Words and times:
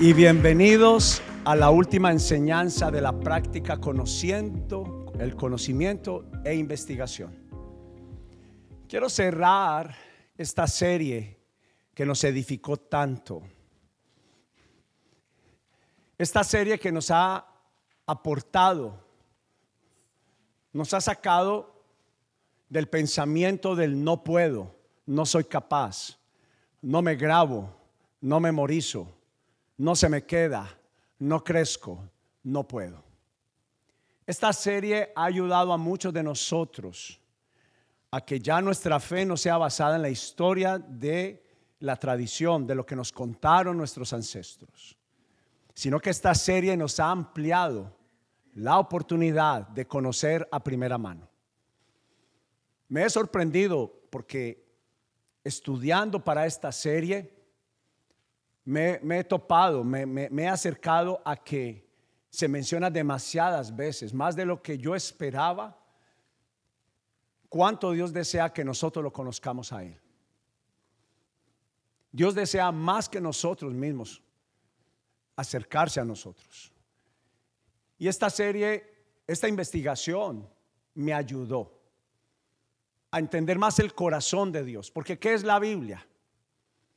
y 0.00 0.12
bienvenidos 0.12 1.22
a 1.44 1.54
la 1.54 1.70
última 1.70 2.10
enseñanza 2.10 2.90
de 2.90 3.00
la 3.00 3.12
práctica 3.20 3.80
conociendo 3.80 5.06
el 5.20 5.36
conocimiento 5.36 6.24
e 6.44 6.54
investigación. 6.54 7.32
Quiero 8.88 9.08
cerrar 9.08 9.94
esta 10.36 10.66
serie 10.66 11.38
que 11.94 12.04
nos 12.04 12.24
edificó 12.24 12.76
tanto. 12.76 13.42
Esta 16.18 16.42
serie 16.42 16.80
que 16.80 16.90
nos 16.90 17.12
ha 17.12 17.46
aportado, 18.04 18.98
nos 20.72 20.92
ha 20.92 21.00
sacado 21.00 21.84
del 22.68 22.88
pensamiento 22.88 23.76
del 23.76 24.02
no 24.02 24.24
puedo, 24.24 24.74
no 25.06 25.24
soy 25.24 25.44
capaz, 25.44 26.18
no 26.82 27.00
me 27.00 27.14
grabo, 27.14 27.72
no 28.20 28.40
memorizo 28.40 29.08
no 29.76 29.96
se 29.96 30.08
me 30.08 30.24
queda, 30.24 30.68
no 31.18 31.42
crezco, 31.42 32.08
no 32.44 32.66
puedo. 32.66 33.02
Esta 34.26 34.52
serie 34.52 35.12
ha 35.14 35.24
ayudado 35.24 35.72
a 35.72 35.76
muchos 35.76 36.12
de 36.12 36.22
nosotros 36.22 37.20
a 38.10 38.20
que 38.20 38.38
ya 38.38 38.60
nuestra 38.60 39.00
fe 39.00 39.26
no 39.26 39.36
sea 39.36 39.58
basada 39.58 39.96
en 39.96 40.02
la 40.02 40.08
historia 40.08 40.78
de 40.78 41.42
la 41.80 41.96
tradición, 41.96 42.66
de 42.66 42.74
lo 42.74 42.86
que 42.86 42.96
nos 42.96 43.12
contaron 43.12 43.76
nuestros 43.76 44.12
ancestros, 44.12 44.96
sino 45.74 45.98
que 46.00 46.10
esta 46.10 46.34
serie 46.34 46.76
nos 46.76 46.98
ha 47.00 47.10
ampliado 47.10 47.92
la 48.54 48.78
oportunidad 48.78 49.66
de 49.68 49.86
conocer 49.86 50.48
a 50.52 50.62
primera 50.62 50.96
mano. 50.96 51.28
Me 52.88 53.04
he 53.04 53.10
sorprendido 53.10 53.92
porque 54.10 54.64
estudiando 55.42 56.22
para 56.22 56.46
esta 56.46 56.70
serie, 56.72 57.34
me, 58.64 59.00
he 59.18 59.24
topado, 59.24 59.84
me, 59.84 60.28
he 60.42 60.48
acercado 60.48 61.20
a 61.24 61.36
que 61.36 61.84
se 62.30 62.48
menciona 62.48 62.90
demasiadas 62.90 63.74
veces, 63.74 64.12
más 64.12 64.34
de 64.34 64.44
lo 64.44 64.62
que 64.62 64.78
yo 64.78 64.94
esperaba, 64.94 65.78
cuánto 67.48 67.92
Dios 67.92 68.12
desea 68.12 68.52
que 68.52 68.64
nosotros 68.64 69.02
lo 69.02 69.12
conozcamos 69.12 69.72
a 69.72 69.84
Él. 69.84 70.00
Dios 72.10 72.34
desea 72.34 72.72
más 72.72 73.08
que 73.08 73.20
nosotros 73.20 73.72
mismos 73.72 74.22
acercarse 75.36 76.00
a 76.00 76.04
nosotros. 76.04 76.72
Y 77.98 78.08
esta 78.08 78.30
serie, 78.30 79.04
esta 79.26 79.48
investigación 79.48 80.48
me 80.94 81.12
ayudó 81.12 81.80
a 83.10 83.18
entender 83.18 83.58
más 83.58 83.78
el 83.78 83.94
corazón 83.94 84.50
de 84.50 84.64
Dios, 84.64 84.90
porque 84.90 85.18
¿qué 85.18 85.34
es 85.34 85.44
la 85.44 85.58
Biblia? 85.58 86.04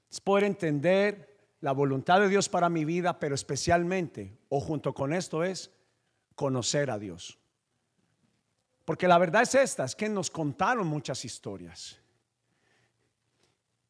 Es 0.10 0.20
poder 0.20 0.46
entender 0.46 1.37
la 1.60 1.72
voluntad 1.72 2.20
de 2.20 2.30
Dios 2.30 2.50
para 2.50 2.70
mi 2.70 2.86
vida, 2.86 3.20
pero 3.20 3.36
especialmente, 3.36 4.38
o 4.50 4.60
junto 4.60 4.94
con 4.94 5.14
esto, 5.14 5.44
es 5.44 5.72
conocer 6.36 6.92
a 6.92 7.00
Dios. 7.00 7.40
Porque 8.86 9.08
la 9.08 9.18
verdad 9.18 9.42
es 9.42 9.56
esta, 9.56 9.84
es 9.84 9.96
que 9.96 10.08
nos 10.08 10.30
contaron 10.30 10.88
muchas 10.88 11.26
historias. 11.26 12.00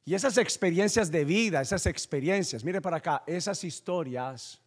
Y 0.06 0.16
esas 0.16 0.38
experiencias 0.38 1.12
de 1.12 1.26
vida, 1.26 1.62
esas 1.62 1.86
experiencias, 1.86 2.64
mire 2.64 2.82
para 2.82 2.98
acá, 2.98 3.24
esas 3.28 3.64
historias 3.66 4.62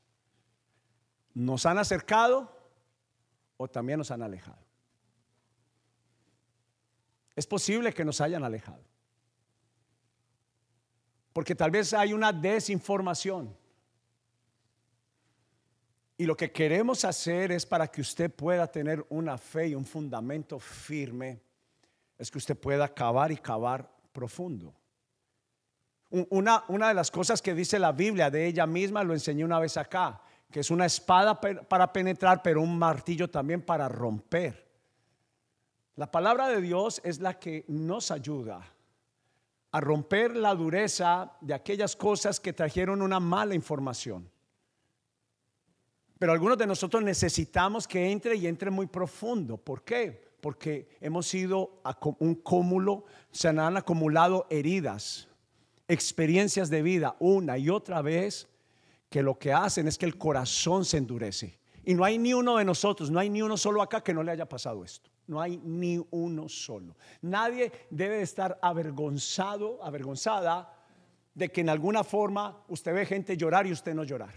nos 1.33 1.65
han 1.65 1.79
acercado 1.79 2.55
o 3.57 3.67
también 3.67 3.99
nos 3.99 4.11
han 4.11 4.23
alejado. 4.23 4.59
Es 7.35 7.47
posible 7.47 7.95
que 7.95 8.05
nos 8.05 8.21
hayan 8.21 8.45
alejado. 8.45 8.90
Porque 11.33 11.55
tal 11.55 11.71
vez 11.71 11.93
hay 11.93 12.13
una 12.13 12.33
desinformación. 12.33 13.57
Y 16.19 16.27
lo 16.27 16.37
que 16.37 16.53
queremos 16.53 17.05
hacer 17.05 17.53
es 17.53 17.65
para 17.65 17.87
que 17.87 18.01
usted 18.01 18.31
pueda 18.31 18.67
tener 18.67 19.05
una 19.09 19.39
fe 19.39 19.69
y 19.69 19.75
un 19.75 19.87
fundamento 19.87 20.59
firme, 20.59 21.41
es 22.19 22.31
que 22.31 22.39
usted 22.39 22.59
pueda 22.59 22.93
cavar 22.93 23.33
y 23.33 23.39
cavar 23.39 23.91
profundo. 24.13 24.75
Una, 26.11 26.65
una 26.69 26.89
de 26.89 26.95
las 26.95 27.11
cosas 27.11 27.41
que 27.41 27.55
dice 27.55 27.79
la 27.79 27.93
Biblia 27.93 28.31
de 28.31 28.47
ella 28.47 28.67
misma, 28.67 29.05
lo 29.05 29.15
enseñé 29.15 29.45
una 29.45 29.61
vez 29.61 29.77
acá, 29.77 30.21
que 30.51 30.61
es 30.61 30.71
una 30.71 30.85
espada 30.85 31.41
para 31.41 31.93
penetrar, 31.93 32.43
pero 32.43 32.61
un 32.61 32.77
martillo 32.77 33.31
también 33.31 33.63
para 33.63 33.89
romper. 33.89 34.69
La 35.95 36.11
palabra 36.11 36.49
de 36.49 36.61
Dios 36.61 37.01
es 37.05 37.21
la 37.21 37.39
que 37.39 37.65
nos 37.69 38.11
ayuda 38.11 38.61
a 39.73 39.81
romper 39.81 40.37
la 40.37 40.55
dureza 40.55 41.33
de 41.41 41.55
aquellas 41.55 41.95
cosas 41.95 42.41
que 42.41 42.53
trajeron 42.53 43.03
una 43.03 43.21
mala 43.21 43.55
información. 43.55 44.31
Pero 46.19 46.33
algunos 46.33 46.59
de 46.59 46.67
nosotros 46.67 47.03
necesitamos 47.03 47.89
que 47.89 48.11
entre 48.11 48.37
y 48.37 48.47
entre 48.47 48.71
muy 48.71 48.87
profundo. 48.87 49.57
¿Por 49.57 49.85
qué? 49.85 50.29
Porque 50.41 50.89
hemos 51.01 51.27
sido 51.27 51.81
un 52.19 52.35
cúmulo, 52.35 53.05
se 53.31 53.49
han 53.49 53.77
acumulado 53.77 54.47
heridas, 54.51 55.29
experiencias 55.89 56.69
de 56.69 56.83
vida 56.83 57.17
una 57.21 57.57
y 57.57 57.71
otra 57.71 58.03
vez 58.03 58.49
que 59.09 59.23
lo 59.23 59.39
que 59.39 59.53
hacen 59.53 59.89
es 59.89 59.99
que 59.99 60.07
el 60.07 60.19
corazón 60.19 60.85
se 60.85 60.99
endurece. 60.99 61.59
Y 61.85 61.95
no 61.95 62.05
hay 62.05 62.19
ni 62.19 62.35
uno 62.35 62.59
de 62.59 62.65
nosotros, 62.65 63.11
no 63.11 63.19
hay 63.19 63.31
ni 63.31 63.43
uno 63.43 63.57
solo 63.57 63.81
acá 63.81 64.03
que 64.03 64.13
no 64.13 64.23
le 64.23 64.33
haya 64.33 64.49
pasado 64.49 64.85
esto. 64.85 65.11
No 65.31 65.41
hay 65.41 65.59
ni 65.59 66.05
uno 66.11 66.49
solo. 66.49 66.97
Nadie 67.23 67.71
debe 67.89 68.21
estar 68.21 68.59
avergonzado, 68.61 69.79
avergonzada 69.81 70.77
de 71.33 71.53
que 71.53 71.61
en 71.61 71.69
alguna 71.69 72.03
forma 72.03 72.65
usted 72.67 72.93
ve 72.93 73.07
gente 73.07 73.37
llorar 73.37 73.65
y 73.65 73.71
usted 73.71 73.95
no 73.95 74.03
llorar. 74.03 74.35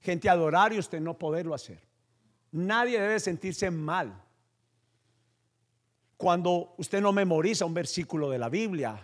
Gente 0.00 0.30
adorar 0.30 0.72
y 0.72 0.78
usted 0.78 0.98
no 0.98 1.18
poderlo 1.18 1.54
hacer. 1.54 1.86
Nadie 2.52 2.98
debe 2.98 3.20
sentirse 3.20 3.70
mal. 3.70 4.18
Cuando 6.16 6.72
usted 6.78 7.02
no 7.02 7.12
memoriza 7.12 7.66
un 7.66 7.74
versículo 7.74 8.30
de 8.30 8.38
la 8.38 8.48
Biblia, 8.48 8.98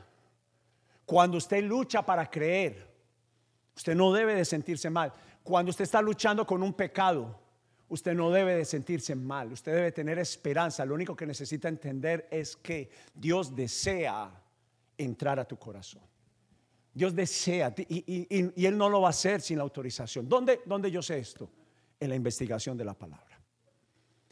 cuando 1.04 1.36
usted 1.36 1.62
lucha 1.64 2.00
para 2.00 2.30
creer, 2.30 2.90
usted 3.76 3.94
no 3.94 4.10
debe 4.10 4.34
de 4.34 4.46
sentirse 4.46 4.88
mal. 4.88 5.12
Cuando 5.42 5.68
usted 5.68 5.84
está 5.84 6.00
luchando 6.00 6.46
con 6.46 6.62
un 6.62 6.72
pecado, 6.72 7.38
usted 7.88 8.14
no 8.14 8.30
debe 8.30 8.54
de 8.56 8.64
sentirse 8.64 9.14
mal, 9.14 9.52
usted 9.52 9.74
debe 9.74 9.92
tener 9.92 10.18
esperanza. 10.18 10.84
Lo 10.84 10.94
único 10.94 11.16
que 11.16 11.26
necesita 11.26 11.68
entender 11.68 12.28
es 12.30 12.56
que 12.56 12.90
Dios 13.14 13.54
desea 13.54 14.30
entrar 14.96 15.38
a 15.38 15.44
tu 15.46 15.56
corazón. 15.56 16.02
Dios 16.92 17.14
desea, 17.14 17.74
y, 17.76 18.66
Él 18.66 18.76
no 18.76 18.88
lo 18.88 19.00
va 19.00 19.08
a 19.08 19.10
hacer 19.10 19.40
sin 19.40 19.58
la 19.58 19.62
autorización. 19.62 20.28
¿Dónde, 20.28 20.62
¿Dónde 20.64 20.90
yo 20.90 21.00
sé 21.00 21.18
esto? 21.18 21.48
En 22.00 22.08
la 22.10 22.16
investigación 22.16 22.76
de 22.76 22.84
la 22.84 22.94
palabra. 22.94 23.38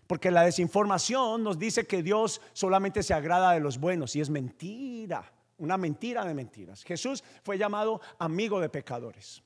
Porque 0.06 0.30
la 0.30 0.42
desinformación 0.42 1.42
nos 1.42 1.58
dice 1.58 1.86
que 1.86 2.02
Dios 2.02 2.40
solamente 2.52 3.02
se 3.02 3.14
agrada 3.14 3.52
de 3.52 3.60
los 3.60 3.78
buenos 3.78 4.14
y 4.16 4.20
es 4.20 4.30
mentira, 4.30 5.32
una 5.58 5.76
mentira 5.76 6.24
de 6.24 6.34
mentiras. 6.34 6.84
Jesús 6.84 7.24
fue 7.42 7.58
llamado 7.58 8.00
amigo 8.18 8.60
de 8.60 8.68
pecadores. 8.68 9.42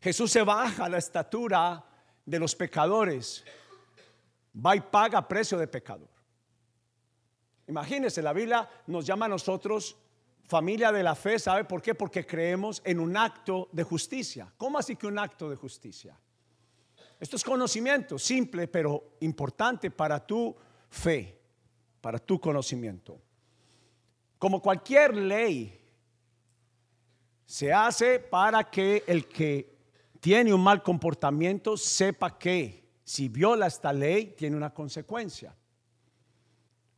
Jesús 0.00 0.30
se 0.30 0.42
baja 0.42 0.84
a 0.84 0.88
la 0.88 0.98
estatura 0.98 1.84
de 2.24 2.38
los 2.38 2.54
pecadores, 2.54 3.44
va 4.54 4.76
y 4.76 4.80
paga 4.80 5.26
precio 5.26 5.58
de 5.58 5.66
pecador. 5.66 6.08
Imagínense, 7.66 8.22
la 8.22 8.32
Biblia 8.32 8.68
nos 8.86 9.04
llama 9.04 9.26
a 9.26 9.28
nosotros 9.28 9.96
familia 10.44 10.90
de 10.90 11.02
la 11.02 11.14
fe, 11.14 11.38
¿sabe 11.38 11.64
por 11.64 11.82
qué? 11.82 11.94
Porque 11.94 12.26
creemos 12.26 12.80
en 12.84 13.00
un 13.00 13.16
acto 13.16 13.68
de 13.72 13.82
justicia. 13.82 14.50
¿Cómo 14.56 14.78
así 14.78 14.96
que 14.96 15.06
un 15.06 15.18
acto 15.18 15.50
de 15.50 15.56
justicia? 15.56 16.18
Esto 17.20 17.36
es 17.36 17.44
conocimiento, 17.44 18.18
simple 18.18 18.68
pero 18.68 19.16
importante 19.20 19.90
para 19.90 20.24
tu 20.24 20.56
fe, 20.88 21.38
para 22.00 22.18
tu 22.18 22.40
conocimiento. 22.40 23.20
Como 24.38 24.62
cualquier 24.62 25.16
ley, 25.16 25.78
se 27.44 27.72
hace 27.72 28.20
para 28.20 28.70
que 28.70 29.04
el 29.06 29.26
que 29.26 29.77
tiene 30.20 30.52
un 30.52 30.62
mal 30.62 30.82
comportamiento, 30.82 31.76
sepa 31.76 32.38
que 32.38 32.84
si 33.04 33.28
viola 33.28 33.66
esta 33.66 33.92
ley, 33.92 34.34
tiene 34.36 34.56
una 34.56 34.72
consecuencia. 34.74 35.54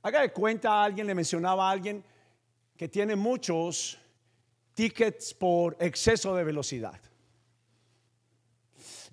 Haga 0.03 0.23
de 0.23 0.33
cuenta, 0.33 0.83
alguien 0.83 1.07
le 1.07 1.15
mencionaba 1.15 1.69
a 1.69 1.73
alguien 1.73 2.03
que 2.77 2.89
tiene 2.89 3.15
muchos 3.15 3.99
tickets 4.75 5.35
por 5.35 5.77
exceso 5.79 6.35
de 6.35 6.45
velocidad. 6.45 6.99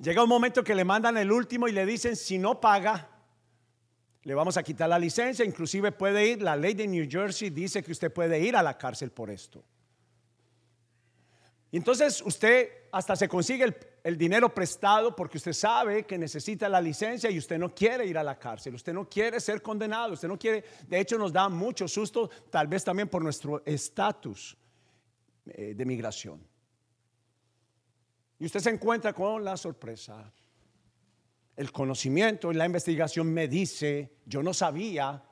Llega 0.01 0.23
un 0.23 0.29
momento 0.29 0.63
que 0.63 0.75
le 0.75 0.85
mandan 0.85 1.17
el 1.17 1.31
último 1.31 1.67
y 1.67 1.71
le 1.71 1.85
dicen, 1.85 2.15
si 2.15 2.37
no 2.37 2.61
paga, 2.61 3.09
le 4.23 4.33
vamos 4.33 4.57
a 4.57 4.63
quitar 4.63 4.87
la 4.87 4.99
licencia, 4.99 5.43
inclusive 5.43 5.91
puede 5.91 6.27
ir, 6.27 6.41
la 6.41 6.55
ley 6.55 6.73
de 6.73 6.87
New 6.87 7.07
Jersey 7.09 7.49
dice 7.49 7.83
que 7.83 7.91
usted 7.91 8.11
puede 8.11 8.39
ir 8.39 8.55
a 8.55 8.63
la 8.63 8.77
cárcel 8.77 9.11
por 9.11 9.29
esto. 9.29 9.63
Entonces 11.71 12.21
usted 12.25 12.69
hasta 12.91 13.15
se 13.15 13.27
consigue 13.27 13.63
el, 13.63 13.75
el, 14.07 14.17
dinero 14.17 14.53
prestado 14.53 15.15
porque 15.15 15.37
usted 15.37 15.53
sabe 15.53 16.05
que 16.05 16.17
necesita 16.17 16.69
la 16.69 16.79
licencia 16.79 17.29
y 17.29 17.37
usted 17.37 17.57
no 17.57 17.73
quiere 17.73 18.05
ir 18.05 18.17
a 18.17 18.23
la 18.23 18.39
cárcel, 18.39 18.75
usted 18.75 18.93
no 18.93 19.09
quiere 19.09 19.39
ser 19.39 19.61
condenado, 19.61 20.13
usted 20.13 20.27
no 20.27 20.39
quiere, 20.39 20.63
de 20.87 20.99
hecho 20.99 21.17
nos 21.17 21.33
da 21.33 21.49
mucho 21.49 21.87
susto, 21.87 22.29
tal 22.49 22.67
vez 22.67 22.83
también 22.83 23.09
por 23.09 23.21
nuestro 23.21 23.63
estatus 23.65 24.57
eh, 25.45 25.73
de 25.75 25.85
migración. 25.85 26.41
Y 28.39 28.45
usted 28.45 28.59
se 28.59 28.69
encuentra 28.69 29.13
con 29.13 29.43
la 29.43 29.57
sorpresa. 29.57 30.31
El 31.55 31.71
conocimiento 31.71 32.51
y 32.51 32.55
la 32.55 32.65
investigación 32.65 33.33
me 33.33 33.47
dice, 33.47 34.17
yo 34.25 34.43
no 34.43 34.53
sabía 34.53 35.23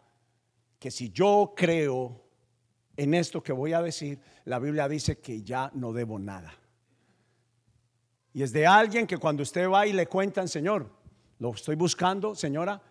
que 0.79 0.91
si 0.91 1.11
yo 1.11 1.53
creo 1.55 2.25
en 2.97 3.13
esto 3.13 3.43
que 3.43 3.53
voy 3.53 3.73
a 3.73 3.81
decir, 3.81 4.19
la 4.45 4.59
Biblia 4.59 4.87
dice 4.87 5.19
que 5.19 5.43
ya 5.43 5.71
no 5.75 5.93
debo 5.93 6.17
nada. 6.17 6.64
Y 8.35 8.43
es 8.43 8.51
de 8.51 8.67
alguien 8.67 9.07
que 9.07 9.17
cuando 9.17 9.43
usted 9.43 9.69
va 9.69 9.87
y 9.87 9.93
le 9.93 10.07
cuentan, 10.07 10.49
Señor, 10.49 10.91
lo 11.39 11.51
estoy 11.51 11.77
buscando, 11.77 12.35
señora, 12.35 12.81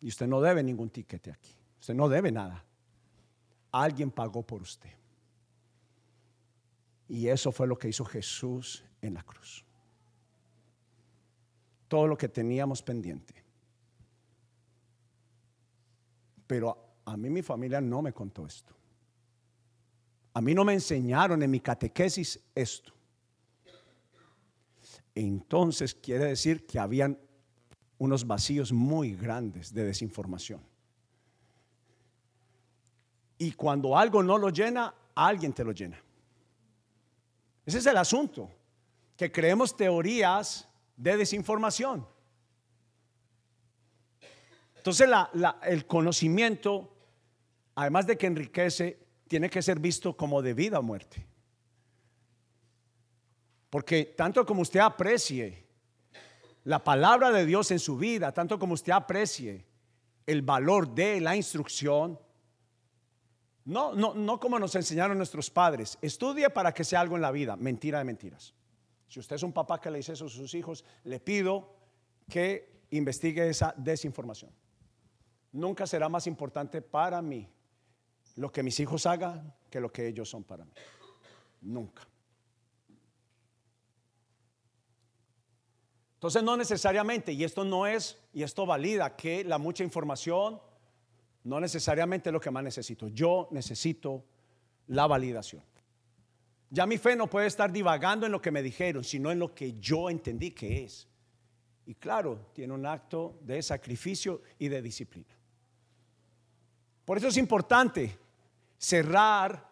y 0.00 0.08
usted 0.08 0.26
no 0.26 0.40
debe 0.40 0.64
ningún 0.64 0.90
tiquete 0.90 1.30
aquí. 1.30 1.54
Usted 1.78 1.94
no 1.94 2.08
debe 2.08 2.32
nada. 2.32 2.64
Alguien 3.70 4.10
pagó 4.10 4.42
por 4.42 4.62
usted. 4.62 4.90
Y 7.06 7.28
eso 7.28 7.52
fue 7.52 7.68
lo 7.68 7.78
que 7.78 7.88
hizo 7.88 8.04
Jesús 8.04 8.84
en 9.00 9.14
la 9.14 9.22
cruz. 9.22 9.64
Todo 11.86 12.08
lo 12.08 12.18
que 12.18 12.28
teníamos 12.28 12.82
pendiente. 12.82 13.44
Pero 16.48 16.96
a 17.04 17.16
mí 17.16 17.30
mi 17.30 17.42
familia 17.42 17.80
no 17.80 18.02
me 18.02 18.12
contó 18.12 18.44
esto. 18.44 18.74
A 20.34 20.40
mí 20.40 20.52
no 20.52 20.64
me 20.64 20.72
enseñaron 20.72 21.40
en 21.44 21.50
mi 21.52 21.60
catequesis 21.60 22.40
esto. 22.56 22.92
Entonces 25.14 25.94
quiere 25.94 26.26
decir 26.26 26.66
que 26.66 26.78
habían 26.78 27.18
unos 27.98 28.26
vacíos 28.26 28.72
muy 28.72 29.14
grandes 29.14 29.74
de 29.74 29.84
desinformación. 29.84 30.60
Y 33.38 33.52
cuando 33.52 33.96
algo 33.96 34.22
no 34.22 34.38
lo 34.38 34.50
llena, 34.50 34.94
alguien 35.14 35.52
te 35.52 35.64
lo 35.64 35.72
llena. 35.72 35.98
Ese 37.64 37.78
es 37.78 37.86
el 37.86 37.96
asunto, 37.96 38.50
que 39.16 39.30
creemos 39.30 39.76
teorías 39.76 40.68
de 40.96 41.16
desinformación. 41.16 42.06
Entonces 44.76 45.08
el 45.64 45.86
conocimiento, 45.86 46.90
además 47.74 48.06
de 48.06 48.16
que 48.16 48.26
enriquece, 48.26 49.06
tiene 49.28 49.50
que 49.50 49.62
ser 49.62 49.78
visto 49.78 50.16
como 50.16 50.40
de 50.42 50.54
vida 50.54 50.78
o 50.78 50.82
muerte. 50.82 51.26
Porque 53.70 54.04
tanto 54.16 54.44
como 54.44 54.62
usted 54.62 54.80
aprecie 54.80 55.64
la 56.64 56.82
palabra 56.82 57.30
de 57.30 57.46
Dios 57.46 57.70
en 57.70 57.78
su 57.78 57.96
vida, 57.96 58.32
tanto 58.32 58.58
como 58.58 58.74
usted 58.74 58.92
aprecie 58.92 59.64
el 60.26 60.42
valor 60.42 60.92
de 60.92 61.20
la 61.20 61.36
instrucción, 61.36 62.18
no, 63.64 63.94
no, 63.94 64.14
no 64.14 64.40
como 64.40 64.58
nos 64.58 64.74
enseñaron 64.74 65.16
nuestros 65.16 65.50
padres, 65.50 65.96
estudie 66.02 66.50
para 66.50 66.74
que 66.74 66.84
sea 66.84 67.00
algo 67.00 67.16
en 67.16 67.22
la 67.22 67.30
vida, 67.30 67.56
mentira 67.56 67.98
de 67.98 68.04
mentiras. 68.04 68.52
Si 69.08 69.20
usted 69.20 69.36
es 69.36 69.42
un 69.42 69.52
papá 69.52 69.80
que 69.80 69.90
le 69.90 69.98
dice 69.98 70.12
eso 70.12 70.26
a 70.26 70.28
sus 70.28 70.54
hijos, 70.54 70.84
le 71.04 71.20
pido 71.20 71.76
que 72.28 72.84
investigue 72.90 73.48
esa 73.48 73.74
desinformación. 73.76 74.50
Nunca 75.52 75.86
será 75.86 76.08
más 76.08 76.26
importante 76.26 76.82
para 76.82 77.20
mí 77.22 77.48
lo 78.36 78.52
que 78.52 78.62
mis 78.62 78.78
hijos 78.80 79.06
hagan 79.06 79.54
que 79.68 79.80
lo 79.80 79.92
que 79.92 80.06
ellos 80.06 80.28
son 80.28 80.44
para 80.44 80.64
mí. 80.64 80.72
Nunca. 81.62 82.02
Entonces 86.20 86.42
no 86.42 86.54
necesariamente, 86.54 87.32
y 87.32 87.44
esto 87.44 87.64
no 87.64 87.86
es, 87.86 88.18
y 88.34 88.42
esto 88.42 88.66
valida 88.66 89.16
que 89.16 89.42
la 89.42 89.56
mucha 89.56 89.82
información 89.82 90.60
no 91.44 91.58
necesariamente 91.60 92.28
es 92.28 92.32
lo 92.34 92.42
que 92.42 92.50
más 92.50 92.62
necesito. 92.62 93.08
Yo 93.08 93.48
necesito 93.52 94.22
la 94.88 95.06
validación. 95.06 95.62
Ya 96.68 96.84
mi 96.84 96.98
fe 96.98 97.16
no 97.16 97.26
puede 97.26 97.46
estar 97.46 97.72
divagando 97.72 98.26
en 98.26 98.32
lo 98.32 98.42
que 98.42 98.50
me 98.50 98.62
dijeron, 98.62 99.02
sino 99.02 99.30
en 99.30 99.38
lo 99.38 99.54
que 99.54 99.80
yo 99.80 100.10
entendí 100.10 100.50
que 100.50 100.84
es. 100.84 101.08
Y 101.86 101.94
claro, 101.94 102.50
tiene 102.52 102.74
un 102.74 102.84
acto 102.84 103.38
de 103.40 103.62
sacrificio 103.62 104.42
y 104.58 104.68
de 104.68 104.82
disciplina. 104.82 105.34
Por 107.06 107.16
eso 107.16 107.28
es 107.28 107.38
importante 107.38 108.14
cerrar 108.76 109.70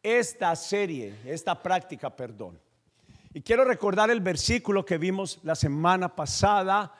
esta 0.00 0.54
serie, 0.54 1.16
esta 1.24 1.60
práctica, 1.60 2.14
perdón. 2.14 2.62
Y 3.34 3.42
quiero 3.42 3.64
recordar 3.64 4.12
el 4.12 4.20
versículo 4.20 4.84
que 4.84 4.96
vimos 4.96 5.40
la 5.42 5.56
semana 5.56 6.14
pasada 6.14 6.94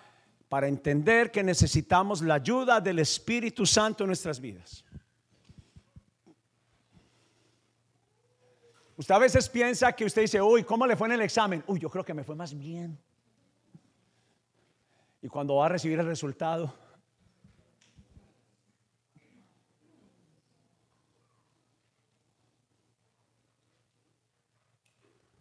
para 0.48 0.66
entender 0.66 1.30
que 1.30 1.44
necesitamos 1.44 2.22
la 2.22 2.34
ayuda 2.34 2.80
del 2.80 2.98
Espíritu 2.98 3.64
Santo 3.64 4.02
en 4.02 4.08
nuestras 4.08 4.40
vidas. 4.40 4.84
Usted 8.96 9.14
a 9.14 9.18
veces 9.18 9.48
piensa 9.48 9.92
que 9.92 10.04
usted 10.04 10.22
dice, 10.22 10.42
uy, 10.42 10.64
¿cómo 10.64 10.88
le 10.88 10.96
fue 10.96 11.06
en 11.06 11.14
el 11.14 11.22
examen? 11.22 11.62
Uy, 11.68 11.78
yo 11.78 11.88
creo 11.88 12.04
que 12.04 12.14
me 12.14 12.24
fue 12.24 12.34
más 12.34 12.56
bien. 12.56 12.98
Y 15.22 15.28
cuando 15.28 15.54
va 15.54 15.66
a 15.66 15.68
recibir 15.68 16.00
el 16.00 16.06
resultado, 16.06 16.74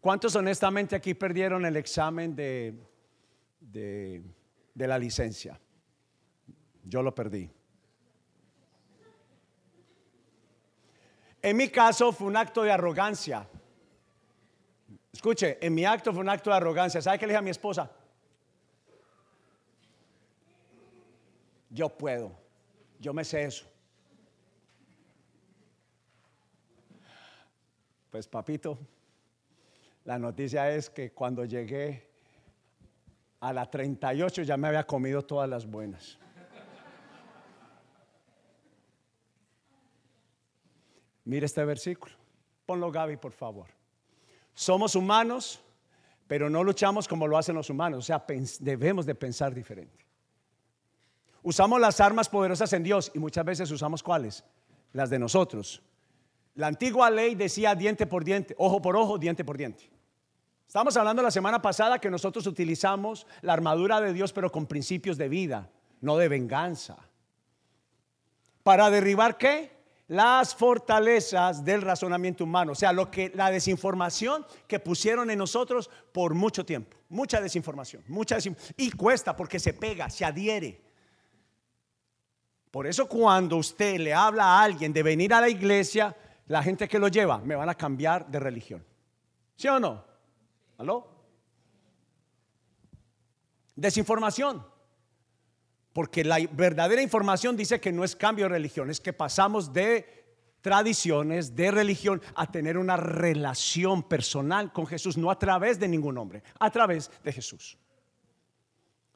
¿Cuántos 0.04 0.36
honestamente 0.36 0.98
aquí 0.98 1.14
perdieron 1.14 1.66
el 1.66 1.78
examen 1.78 2.36
de, 2.36 2.76
de, 3.62 4.22
la 4.76 5.00
licencia? 5.00 5.58
Yo 6.84 7.02
lo 7.02 7.16
perdí. 7.16 7.50
En 11.42 11.56
mi 11.56 11.70
caso 11.70 12.12
fue 12.12 12.28
un 12.28 12.36
acto 12.36 12.64
de 12.64 12.74
arrogancia. 12.74 13.48
Escuche, 15.14 15.58
en 15.66 15.74
mi 15.74 15.86
acto 15.86 16.12
fue 16.12 16.20
un 16.20 16.28
acto 16.28 16.50
de 16.50 16.58
arrogancia. 16.58 17.02
¿Sabe 17.02 17.18
qué 17.18 17.26
le 17.26 17.32
dije 17.32 17.40
a 17.40 17.42
mi 17.42 17.52
esposa? 17.52 17.90
Yo 21.70 21.88
puedo, 21.88 22.38
yo 23.00 23.14
me 23.14 23.24
sé 23.24 23.46
eso. 23.46 23.66
Pues 28.12 28.28
papito, 28.28 28.78
la 30.06 30.20
noticia 30.20 30.70
es 30.72 30.90
que 30.90 31.12
cuando 31.12 31.46
llegué 31.46 32.10
a 33.40 33.54
la 33.54 33.70
38 33.70 34.44
ya 34.44 34.58
me 34.58 34.68
había 34.68 34.86
comido 34.86 35.22
todas 35.22 35.50
las 35.50 35.66
buenas. 35.66 36.18
Mire 41.26 41.45
este 41.45 41.64
versículo. 41.64 42.14
Ponlo 42.66 42.92
Gaby, 42.92 43.18
por 43.18 43.31
favor. 43.31 43.68
Somos 44.54 44.95
humanos, 44.95 45.62
pero 46.28 46.50
no 46.50 46.64
luchamos 46.64 47.07
como 47.07 47.28
lo 47.28 47.38
hacen 47.38 47.56
los 47.56 47.69
humanos. 47.69 48.00
O 48.00 48.02
sea, 48.02 48.26
debemos 48.60 49.06
de 49.06 49.16
pensar 49.16 49.54
diferente. 49.54 50.06
Usamos 51.42 51.80
las 51.80 52.00
armas 52.00 52.30
poderosas 52.30 52.72
en 52.74 52.83
Dios 52.83 53.12
y 53.14 53.19
muchas 53.19 53.44
veces 53.44 53.72
usamos 53.72 54.02
cuáles? 54.02 54.44
Las 54.94 55.10
de 55.10 55.19
nosotros. 55.19 55.81
La 56.56 56.68
antigua 56.68 57.10
ley 57.10 57.36
decía 57.36 57.74
diente 57.76 58.06
por 58.06 58.24
diente, 58.24 58.54
ojo 58.57 58.81
por 58.81 58.95
ojo, 58.95 59.18
diente 59.18 59.44
por 59.44 59.57
diente. 59.57 59.93
Estamos 60.68 60.98
hablando 60.98 61.22
la 61.22 61.32
semana 61.32 61.62
pasada 61.62 62.00
que 62.00 62.10
nosotros 62.10 62.48
utilizamos 62.48 63.28
la 63.42 63.54
armadura 63.54 64.02
de 64.02 64.14
Dios, 64.14 64.34
pero 64.34 64.52
con 64.52 64.66
principios 64.66 65.18
de 65.18 65.30
vida, 65.30 65.70
no 66.02 66.18
de 66.18 66.28
venganza. 66.28 66.98
¿Para 68.64 68.90
derribar 68.90 69.38
qué? 69.38 69.72
Las 70.08 70.56
fortalezas 70.56 71.64
del 71.64 71.82
razonamiento 71.82 72.44
humano, 72.44 72.74
o 72.74 72.76
sea, 72.76 72.92
lo 72.92 73.10
que 73.10 73.32
la 73.36 73.52
desinformación 73.52 74.46
que 74.68 74.80
pusieron 74.80 75.30
en 75.30 75.38
nosotros 75.38 75.90
por 76.12 76.34
mucho 76.34 76.66
tiempo, 76.66 76.98
mucha 77.10 77.40
desinformación, 77.40 78.04
mucha 78.08 78.38
y 78.78 78.92
cuesta 78.92 79.36
porque 79.36 79.60
se 79.60 79.74
pega, 79.74 80.10
se 80.10 80.26
adhiere. 80.26 80.82
Por 82.70 82.88
eso 82.88 83.08
cuando 83.08 83.58
usted 83.58 83.98
le 84.00 84.14
habla 84.14 84.46
a 84.46 84.64
alguien 84.64 84.92
de 84.92 85.04
venir 85.04 85.34
a 85.34 85.42
la 85.42 85.50
iglesia, 85.50 86.16
la 86.48 86.64
gente 86.64 86.88
que 86.88 87.00
lo 87.00 87.08
lleva 87.08 87.38
me 87.38 87.56
van 87.56 87.70
a 87.70 87.76
cambiar 87.76 88.28
de 88.28 88.40
religión. 88.40 88.84
¿Sí 89.56 89.68
o 89.68 89.80
no? 89.80 90.13
Desinformación. 93.75 94.66
Porque 95.94 96.23
la 96.23 96.40
verdadera 96.52 97.02
información 97.02 97.56
dice 97.56 97.80
que 97.80 97.92
no 97.92 98.04
es 98.04 98.16
cambio 98.16 98.45
de 98.45 98.49
religión, 98.49 98.90
es 98.90 98.99
que 98.99 99.13
pasamos 99.13 99.71
de 99.71 100.23
tradiciones, 100.61 101.56
de 101.56 101.71
religión, 101.71 102.21
a 102.35 102.49
tener 102.49 102.78
una 102.78 102.97
relación 102.97 104.02
personal 104.02 104.71
con 104.71 104.87
Jesús, 104.87 105.18
no 105.18 105.30
a 105.30 105.37
través 105.37 105.80
de 105.80 105.87
ningún 105.87 106.18
hombre, 106.18 106.42
a 106.57 106.71
través 106.71 107.11
de 107.23 107.33
Jesús. 107.33 107.78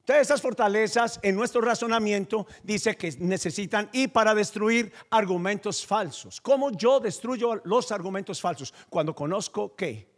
Todas 0.05 0.21
esas 0.21 0.41
fortalezas 0.41 1.19
en 1.21 1.35
nuestro 1.35 1.59
razonamiento 1.61 2.47
dice 2.63 2.95
que 2.95 3.11
necesitan 3.19 3.89
y 3.91 4.07
para 4.07 4.33
destruir 4.33 4.93
argumentos 5.09 5.85
falsos. 5.85 6.39
¿Cómo 6.39 6.71
yo 6.71 6.99
destruyo 6.99 7.61
los 7.65 7.91
argumentos 7.91 8.39
falsos? 8.39 8.73
Cuando 8.89 9.13
conozco 9.13 9.75
que 9.75 10.16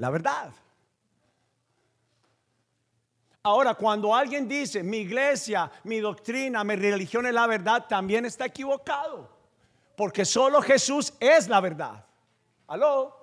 la 0.00 0.08
verdad. 0.08 0.50
Ahora, 3.42 3.74
cuando 3.74 4.14
alguien 4.14 4.48
dice, 4.48 4.82
mi 4.82 4.98
iglesia, 4.98 5.70
mi 5.84 6.00
doctrina, 6.00 6.64
mi 6.64 6.74
religión 6.74 7.26
es 7.26 7.34
la 7.34 7.46
verdad, 7.46 7.86
también 7.86 8.24
está 8.24 8.46
equivocado. 8.46 9.30
Porque 9.98 10.24
solo 10.24 10.62
Jesús 10.62 11.12
es 11.20 11.48
la 11.48 11.60
verdad. 11.60 12.02
¿Aló? 12.66 13.14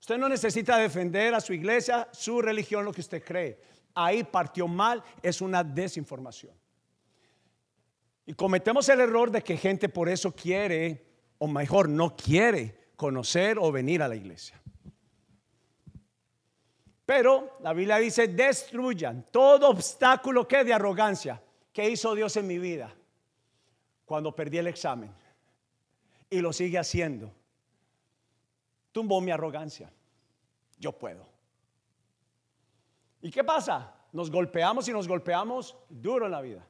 Usted 0.00 0.18
no 0.18 0.28
necesita 0.28 0.78
defender 0.78 1.32
a 1.32 1.40
su 1.40 1.52
iglesia, 1.52 2.08
su 2.10 2.42
religión, 2.42 2.84
lo 2.84 2.92
que 2.92 3.00
usted 3.00 3.22
cree. 3.22 3.60
Ahí 3.94 4.24
partió 4.24 4.66
mal, 4.66 5.00
es 5.22 5.40
una 5.40 5.62
desinformación. 5.62 6.54
Y 8.26 8.34
cometemos 8.34 8.88
el 8.88 8.98
error 8.98 9.30
de 9.30 9.42
que 9.42 9.56
gente 9.56 9.88
por 9.88 10.08
eso 10.08 10.32
quiere, 10.32 11.06
o 11.38 11.46
mejor, 11.46 11.88
no 11.88 12.16
quiere 12.16 12.90
conocer 12.96 13.58
o 13.60 13.70
venir 13.70 14.02
a 14.02 14.08
la 14.08 14.16
iglesia. 14.16 14.60
Pero 17.06 17.58
la 17.60 17.72
Biblia 17.72 17.98
dice, 17.98 18.28
destruyan 18.28 19.26
todo 19.30 19.68
obstáculo 19.68 20.48
que 20.48 20.64
de 20.64 20.72
arrogancia. 20.72 21.42
¿Qué 21.72 21.90
hizo 21.90 22.14
Dios 22.14 22.36
en 22.36 22.46
mi 22.46 22.58
vida? 22.58 22.94
Cuando 24.04 24.34
perdí 24.34 24.58
el 24.58 24.68
examen. 24.68 25.12
Y 26.30 26.40
lo 26.40 26.52
sigue 26.52 26.78
haciendo. 26.78 27.30
Tumbó 28.92 29.20
mi 29.20 29.30
arrogancia. 29.30 29.92
Yo 30.78 30.92
puedo. 30.92 31.26
¿Y 33.20 33.30
qué 33.30 33.44
pasa? 33.44 33.94
Nos 34.12 34.30
golpeamos 34.30 34.88
y 34.88 34.92
nos 34.92 35.06
golpeamos 35.06 35.76
duro 35.88 36.26
en 36.26 36.32
la 36.32 36.40
vida. 36.40 36.66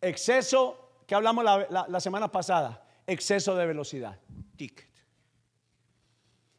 Exceso, 0.00 1.02
que 1.06 1.14
hablamos 1.14 1.44
la, 1.44 1.86
la 1.88 2.00
semana 2.00 2.30
pasada, 2.30 2.84
exceso 3.06 3.54
de 3.54 3.66
velocidad. 3.66 4.18
Ticket. 4.56 4.90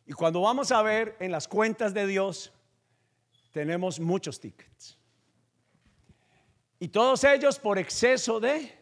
Y 0.05 0.13
cuando 0.13 0.41
vamos 0.41 0.71
a 0.71 0.81
ver 0.81 1.15
en 1.19 1.31
las 1.31 1.47
cuentas 1.47 1.93
de 1.93 2.05
Dios, 2.07 2.51
tenemos 3.51 3.99
muchos 3.99 4.39
tickets. 4.39 4.97
Y 6.79 6.87
todos 6.87 7.23
ellos 7.23 7.59
por 7.59 7.77
exceso 7.77 8.39
de, 8.39 8.75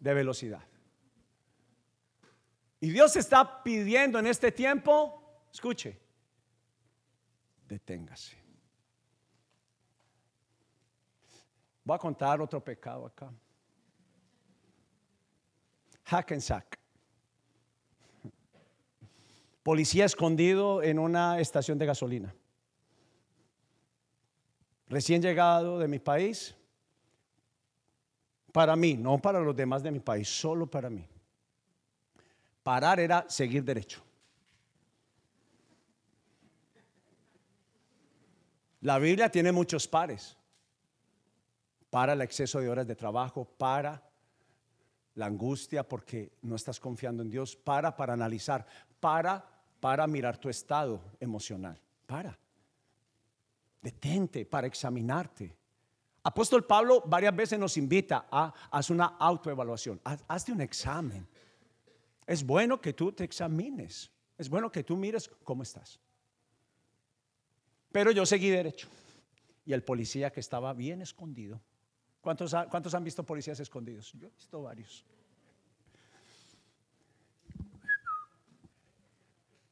de 0.00 0.14
velocidad. 0.14 0.62
Y 2.80 2.90
Dios 2.90 3.16
está 3.16 3.62
pidiendo 3.62 4.18
en 4.18 4.28
este 4.28 4.52
tiempo, 4.52 5.42
escuche, 5.52 5.98
deténgase. 7.66 8.36
Voy 11.84 11.96
a 11.96 11.98
contar 11.98 12.40
otro 12.40 12.62
pecado 12.62 13.06
acá. 13.06 13.30
Hack 16.04 16.32
and 16.32 16.40
sack. 16.40 16.78
Policía 19.62 20.06
escondido 20.06 20.82
en 20.82 20.98
una 20.98 21.40
estación 21.40 21.78
de 21.78 21.86
gasolina 21.86 22.34
recién 24.88 25.22
llegado 25.22 25.78
de 25.78 25.88
mi 25.88 25.98
país, 25.98 26.54
para 28.52 28.74
mí, 28.76 28.94
no 28.94 29.18
para 29.18 29.40
los 29.40 29.54
demás 29.54 29.82
de 29.82 29.90
mi 29.90 30.00
país, 30.00 30.28
solo 30.28 30.66
para 30.66 30.90
mí. 30.90 31.06
Parar 32.62 32.98
era 33.00 33.24
seguir 33.28 33.62
derecho. 33.64 34.02
La 38.80 38.98
Biblia 38.98 39.30
tiene 39.30 39.52
muchos 39.52 39.86
pares. 39.88 40.36
Para 41.90 42.12
el 42.12 42.20
exceso 42.20 42.60
de 42.60 42.68
horas 42.68 42.86
de 42.86 42.94
trabajo, 42.94 43.44
para 43.44 44.02
la 45.14 45.26
angustia 45.26 45.82
porque 45.82 46.32
no 46.42 46.54
estás 46.54 46.78
confiando 46.78 47.22
en 47.22 47.30
Dios, 47.30 47.56
para 47.56 47.96
para 47.96 48.12
analizar, 48.12 48.66
para 49.00 49.44
para 49.80 50.06
mirar 50.06 50.36
tu 50.38 50.48
estado 50.48 51.00
emocional. 51.20 51.80
Para. 52.06 52.38
Detente 53.80 54.44
para 54.44 54.66
examinarte. 54.66 55.56
Apóstol 56.22 56.66
Pablo 56.66 57.02
varias 57.06 57.34
veces 57.34 57.58
nos 57.58 57.76
invita 57.76 58.26
a 58.30 58.52
hacer 58.70 58.94
una 58.94 59.16
autoevaluación. 59.18 60.00
hazte 60.04 60.52
un 60.52 60.60
examen. 60.60 61.26
Es 62.26 62.44
bueno 62.44 62.80
que 62.80 62.92
tú 62.92 63.12
te 63.12 63.24
examines. 63.24 64.10
Es 64.36 64.48
bueno 64.48 64.70
que 64.70 64.84
tú 64.84 64.96
mires 64.96 65.30
cómo 65.42 65.62
estás. 65.62 65.98
Pero 67.90 68.10
yo 68.10 68.26
seguí 68.26 68.50
derecho. 68.50 68.88
Y 69.64 69.72
el 69.72 69.82
policía 69.82 70.30
que 70.30 70.40
estaba 70.40 70.72
bien 70.74 71.02
escondido. 71.02 71.60
¿Cuántos, 72.20 72.54
¿Cuántos 72.70 72.94
han 72.94 73.04
visto 73.04 73.24
policías 73.24 73.58
escondidos? 73.60 74.12
Yo 74.12 74.26
he 74.26 74.30
visto 74.30 74.62
varios. 74.62 75.04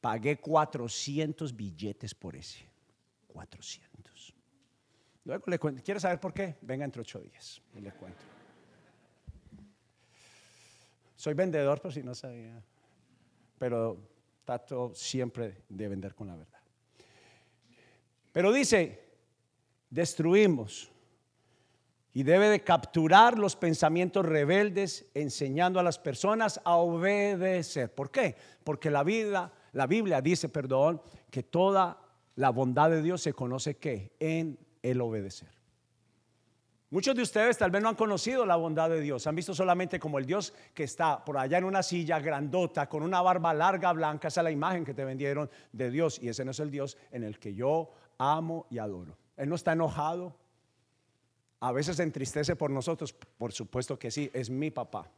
Pagué 0.01 0.39
400 0.39 1.55
billetes 1.55 2.15
por 2.15 2.35
ese. 2.35 2.65
400. 3.27 3.86
Luego 5.27 5.43
le 5.47 5.59
cuento. 5.59 5.83
¿Quiere 5.83 5.99
saber 5.99 6.21
por 6.21 6.33
qué? 6.33 6.55
Venga 6.61 6.85
entre 6.85 7.01
ocho 7.01 7.19
días 7.19 7.61
y 7.75 7.81
le 7.81 7.91
cuento. 7.91 8.23
Soy 11.17 11.33
vendedor, 11.33 11.81
pero 11.81 11.91
si 11.91 12.01
no 12.01 12.15
sabía. 12.15 12.63
Pero 13.59 13.97
trato 14.45 14.93
siempre 14.95 15.65
de 15.67 15.87
vender 15.89 16.15
con 16.15 16.27
la 16.27 16.37
verdad. 16.37 16.59
Pero 18.31 18.53
dice, 18.53 19.03
destruimos 19.89 20.89
y 22.13 22.23
debe 22.23 22.47
de 22.47 22.63
capturar 22.63 23.37
los 23.37 23.57
pensamientos 23.57 24.25
rebeldes, 24.25 25.07
enseñando 25.13 25.77
a 25.81 25.83
las 25.83 25.99
personas 25.99 26.61
a 26.63 26.77
obedecer. 26.77 27.93
¿Por 27.93 28.11
qué? 28.11 28.37
Porque 28.63 28.89
la 28.89 29.03
vida, 29.03 29.51
la 29.73 29.87
Biblia 29.87 30.21
dice, 30.21 30.47
perdón, 30.47 31.01
que 31.29 31.43
toda 31.43 32.01
la 32.35 32.49
bondad 32.51 32.89
de 32.89 33.01
Dios 33.01 33.21
se 33.21 33.33
conoce 33.33 33.75
que 33.75 34.13
en 34.21 34.57
el 34.91 35.01
obedecer. 35.01 35.49
Muchos 36.89 37.15
de 37.15 37.21
ustedes 37.21 37.57
tal 37.57 37.69
vez 37.69 37.83
no 37.83 37.89
han 37.89 37.95
conocido 37.95 38.45
la 38.45 38.55
bondad 38.55 38.89
de 38.89 39.01
Dios, 39.01 39.27
han 39.27 39.35
visto 39.35 39.53
solamente 39.53 39.99
como 39.99 40.19
el 40.19 40.25
Dios 40.25 40.53
que 40.73 40.85
está 40.85 41.23
por 41.25 41.37
allá 41.37 41.57
en 41.57 41.65
una 41.65 41.83
silla 41.83 42.19
grandota 42.19 42.87
con 42.87 43.03
una 43.03 43.21
barba 43.21 43.53
larga 43.53 43.91
blanca, 43.91 44.29
esa 44.29 44.39
es 44.39 44.45
la 44.45 44.51
imagen 44.51 44.85
que 44.85 44.93
te 44.93 45.03
vendieron 45.03 45.49
de 45.73 45.91
Dios 45.91 46.17
y 46.21 46.29
ese 46.29 46.45
no 46.45 46.51
es 46.51 46.59
el 46.61 46.71
Dios 46.71 46.97
en 47.11 47.23
el 47.23 47.39
que 47.39 47.53
yo 47.53 47.91
amo 48.17 48.67
y 48.69 48.77
adoro. 48.77 49.17
Él 49.35 49.49
no 49.49 49.55
está 49.55 49.73
enojado, 49.73 50.37
a 51.59 51.73
veces 51.73 51.97
se 51.97 52.03
entristece 52.03 52.55
por 52.55 52.71
nosotros, 52.71 53.11
por 53.11 53.51
supuesto 53.51 53.99
que 53.99 54.09
sí, 54.09 54.31
es 54.33 54.49
mi 54.49 54.71
papá. 54.71 55.11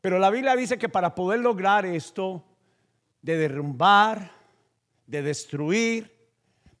Pero 0.00 0.20
la 0.20 0.30
Biblia 0.30 0.54
dice 0.54 0.78
que 0.78 0.88
para 0.88 1.14
poder 1.14 1.40
lograr 1.40 1.84
esto, 1.84 2.44
de 3.20 3.36
derrumbar, 3.36 4.30
de 5.06 5.22
destruir, 5.22 6.19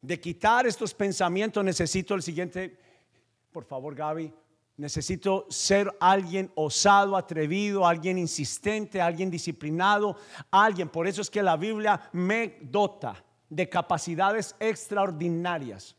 de 0.02 0.20
quitar 0.20 0.66
estos 0.66 0.94
pensamientos, 0.94 1.64
necesito 1.64 2.14
el 2.14 2.22
siguiente, 2.22 2.78
por 3.52 3.64
favor 3.64 3.94
Gaby, 3.94 4.32
necesito 4.76 5.46
ser 5.50 5.94
alguien 6.00 6.50
osado, 6.54 7.16
atrevido, 7.16 7.86
alguien 7.86 8.16
insistente, 8.16 9.00
alguien 9.00 9.30
disciplinado, 9.30 10.16
alguien. 10.50 10.88
Por 10.88 11.06
eso 11.06 11.20
es 11.20 11.28
que 11.28 11.42
la 11.42 11.56
Biblia 11.56 12.00
me 12.12 12.56
dota 12.62 13.22
de 13.50 13.68
capacidades 13.68 14.56
extraordinarias. 14.58 15.94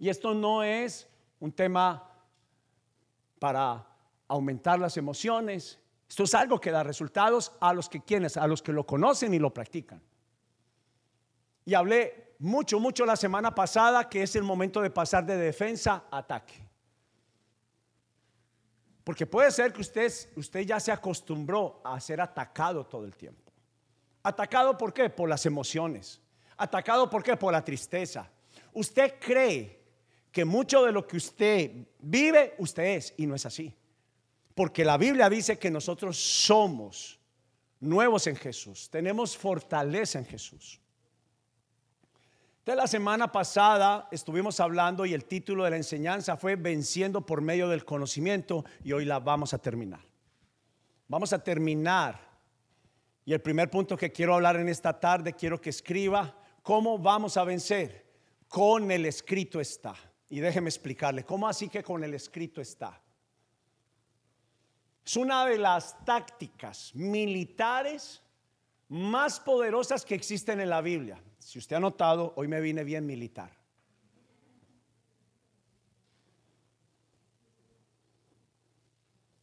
Y 0.00 0.08
esto 0.08 0.34
no 0.34 0.64
es 0.64 1.08
un 1.38 1.52
tema 1.52 2.10
para 3.38 3.86
aumentar 4.26 4.80
las 4.80 4.96
emociones. 4.96 5.78
Esto 6.08 6.24
es 6.24 6.34
algo 6.34 6.60
que 6.60 6.72
da 6.72 6.82
resultados 6.82 7.52
a 7.60 7.72
los 7.72 7.88
que 7.88 8.00
quienes, 8.00 8.36
a 8.36 8.48
los 8.48 8.62
que 8.62 8.72
lo 8.72 8.84
conocen 8.84 9.32
y 9.32 9.38
lo 9.38 9.54
practican. 9.54 10.02
Y 11.64 11.74
hablé 11.74 12.27
mucho, 12.38 12.78
mucho 12.78 13.04
la 13.04 13.16
semana 13.16 13.54
pasada 13.54 14.08
que 14.08 14.22
es 14.22 14.36
el 14.36 14.42
momento 14.42 14.80
de 14.80 14.90
pasar 14.90 15.26
de 15.26 15.36
defensa 15.36 16.04
a 16.10 16.18
ataque. 16.18 16.54
Porque 19.02 19.26
puede 19.26 19.50
ser 19.50 19.72
que 19.72 19.80
usted, 19.80 20.12
usted 20.36 20.60
ya 20.60 20.78
se 20.78 20.92
acostumbró 20.92 21.80
a 21.82 21.98
ser 21.98 22.20
atacado 22.20 22.84
todo 22.86 23.04
el 23.04 23.16
tiempo. 23.16 23.52
¿Atacado 24.22 24.76
por 24.76 24.92
qué? 24.92 25.08
Por 25.08 25.28
las 25.28 25.46
emociones. 25.46 26.20
¿Atacado 26.56 27.08
por 27.08 27.22
qué? 27.22 27.36
Por 27.36 27.52
la 27.52 27.64
tristeza. 27.64 28.30
Usted 28.74 29.14
cree 29.18 29.82
que 30.30 30.44
mucho 30.44 30.84
de 30.84 30.92
lo 30.92 31.06
que 31.06 31.16
usted 31.16 31.86
vive, 31.98 32.54
usted 32.58 32.84
es, 32.96 33.14
y 33.16 33.26
no 33.26 33.34
es 33.34 33.46
así. 33.46 33.74
Porque 34.54 34.84
la 34.84 34.98
Biblia 34.98 35.30
dice 35.30 35.58
que 35.58 35.70
nosotros 35.70 36.18
somos 36.18 37.18
nuevos 37.80 38.26
en 38.26 38.36
Jesús, 38.36 38.90
tenemos 38.90 39.36
fortaleza 39.36 40.18
en 40.18 40.26
Jesús. 40.26 40.80
De 42.68 42.76
la 42.76 42.86
semana 42.86 43.32
pasada 43.32 44.08
estuvimos 44.10 44.60
hablando 44.60 45.06
y 45.06 45.14
el 45.14 45.24
título 45.24 45.64
de 45.64 45.70
la 45.70 45.78
enseñanza 45.78 46.36
fue 46.36 46.54
Venciendo 46.54 47.24
por 47.24 47.40
medio 47.40 47.66
del 47.66 47.86
conocimiento 47.86 48.62
y 48.84 48.92
hoy 48.92 49.06
la 49.06 49.20
vamos 49.20 49.54
a 49.54 49.58
terminar. 49.58 50.00
Vamos 51.06 51.32
a 51.32 51.42
terminar. 51.42 52.20
Y 53.24 53.32
el 53.32 53.40
primer 53.40 53.70
punto 53.70 53.96
que 53.96 54.12
quiero 54.12 54.34
hablar 54.34 54.56
en 54.56 54.68
esta 54.68 55.00
tarde, 55.00 55.32
quiero 55.32 55.58
que 55.58 55.70
escriba 55.70 56.36
cómo 56.62 56.98
vamos 56.98 57.38
a 57.38 57.44
vencer. 57.44 58.04
Con 58.48 58.90
el 58.90 59.06
escrito 59.06 59.62
está. 59.62 59.94
Y 60.28 60.40
déjeme 60.40 60.68
explicarle, 60.68 61.24
¿cómo 61.24 61.48
así 61.48 61.70
que 61.70 61.82
con 61.82 62.04
el 62.04 62.12
escrito 62.12 62.60
está? 62.60 63.00
Es 65.06 65.16
una 65.16 65.46
de 65.46 65.56
las 65.56 66.04
tácticas 66.04 66.94
militares 66.94 68.22
más 68.88 69.40
poderosas 69.40 70.04
que 70.04 70.14
existen 70.14 70.60
en 70.60 70.68
la 70.68 70.82
Biblia. 70.82 71.18
Si 71.38 71.58
usted 71.58 71.76
ha 71.76 71.80
notado, 71.80 72.32
hoy 72.36 72.48
me 72.48 72.60
vine 72.60 72.84
bien 72.84 73.06
militar. 73.06 73.50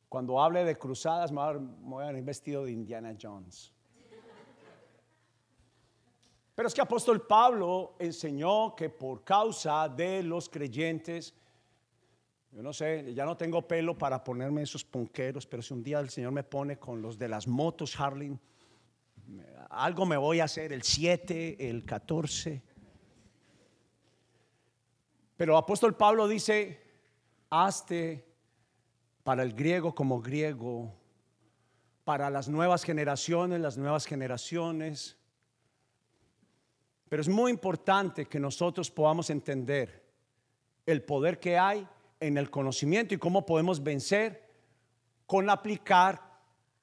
Cuando 0.10 0.42
hable 0.42 0.64
de 0.64 0.78
cruzadas, 0.78 1.32
me 1.32 1.42
voy 1.82 2.06
a 2.06 2.12
ir 2.12 2.24
vestido 2.24 2.66
de 2.66 2.72
Indiana 2.72 3.16
Jones. 3.22 3.74
Pero 6.56 6.70
es 6.70 6.74
que 6.74 6.80
apóstol 6.80 7.28
Pablo 7.28 7.96
enseñó 8.00 8.74
que 8.76 8.90
por 8.90 9.26
causa 9.26 9.90
de 9.90 10.24
los 10.24 10.48
creyentes, 10.48 11.34
yo 12.50 12.64
no 12.64 12.72
sé, 12.72 13.14
ya 13.14 13.26
no 13.26 13.36
tengo 13.36 13.68
pelo 13.68 13.98
para 13.98 14.24
ponerme 14.24 14.62
esos 14.62 14.86
ponqueros, 14.86 15.46
pero 15.46 15.62
si 15.62 15.74
un 15.74 15.84
día 15.84 16.00
el 16.00 16.10
Señor 16.10 16.32
me 16.32 16.44
pone 16.44 16.80
con 16.80 17.02
los 17.02 17.20
de 17.20 17.28
las 17.28 17.46
motos 17.46 18.00
Harley, 18.00 18.40
algo 19.70 20.06
me 20.06 20.18
voy 20.18 20.40
a 20.40 20.46
hacer, 20.46 20.72
el 20.72 20.84
7, 20.84 21.70
el 21.70 21.86
14. 21.86 22.62
Pero 25.38 25.58
apóstol 25.58 25.96
Pablo 25.96 26.28
dice, 26.28 26.82
hazte 27.50 28.26
para 29.24 29.44
el 29.44 29.54
griego 29.54 29.94
como 29.94 30.22
griego, 30.22 30.94
para 32.04 32.30
las 32.30 32.48
nuevas 32.48 32.84
generaciones, 32.84 33.60
las 33.60 33.78
nuevas 33.78 34.06
generaciones. 34.06 35.18
Pero 37.10 37.22
es 37.22 37.28
muy 37.28 37.52
importante 37.52 38.26
que 38.26 38.40
nosotros 38.40 38.90
podamos 38.92 39.30
entender 39.30 40.06
el 40.86 41.04
poder 41.04 41.40
que 41.40 41.58
hay 41.58 41.88
en 42.20 42.38
el 42.38 42.50
conocimiento 42.50 43.14
y 43.14 43.18
cómo 43.18 43.46
podemos 43.46 43.84
vencer 43.84 44.46
con 45.26 45.50
aplicar 45.50 46.22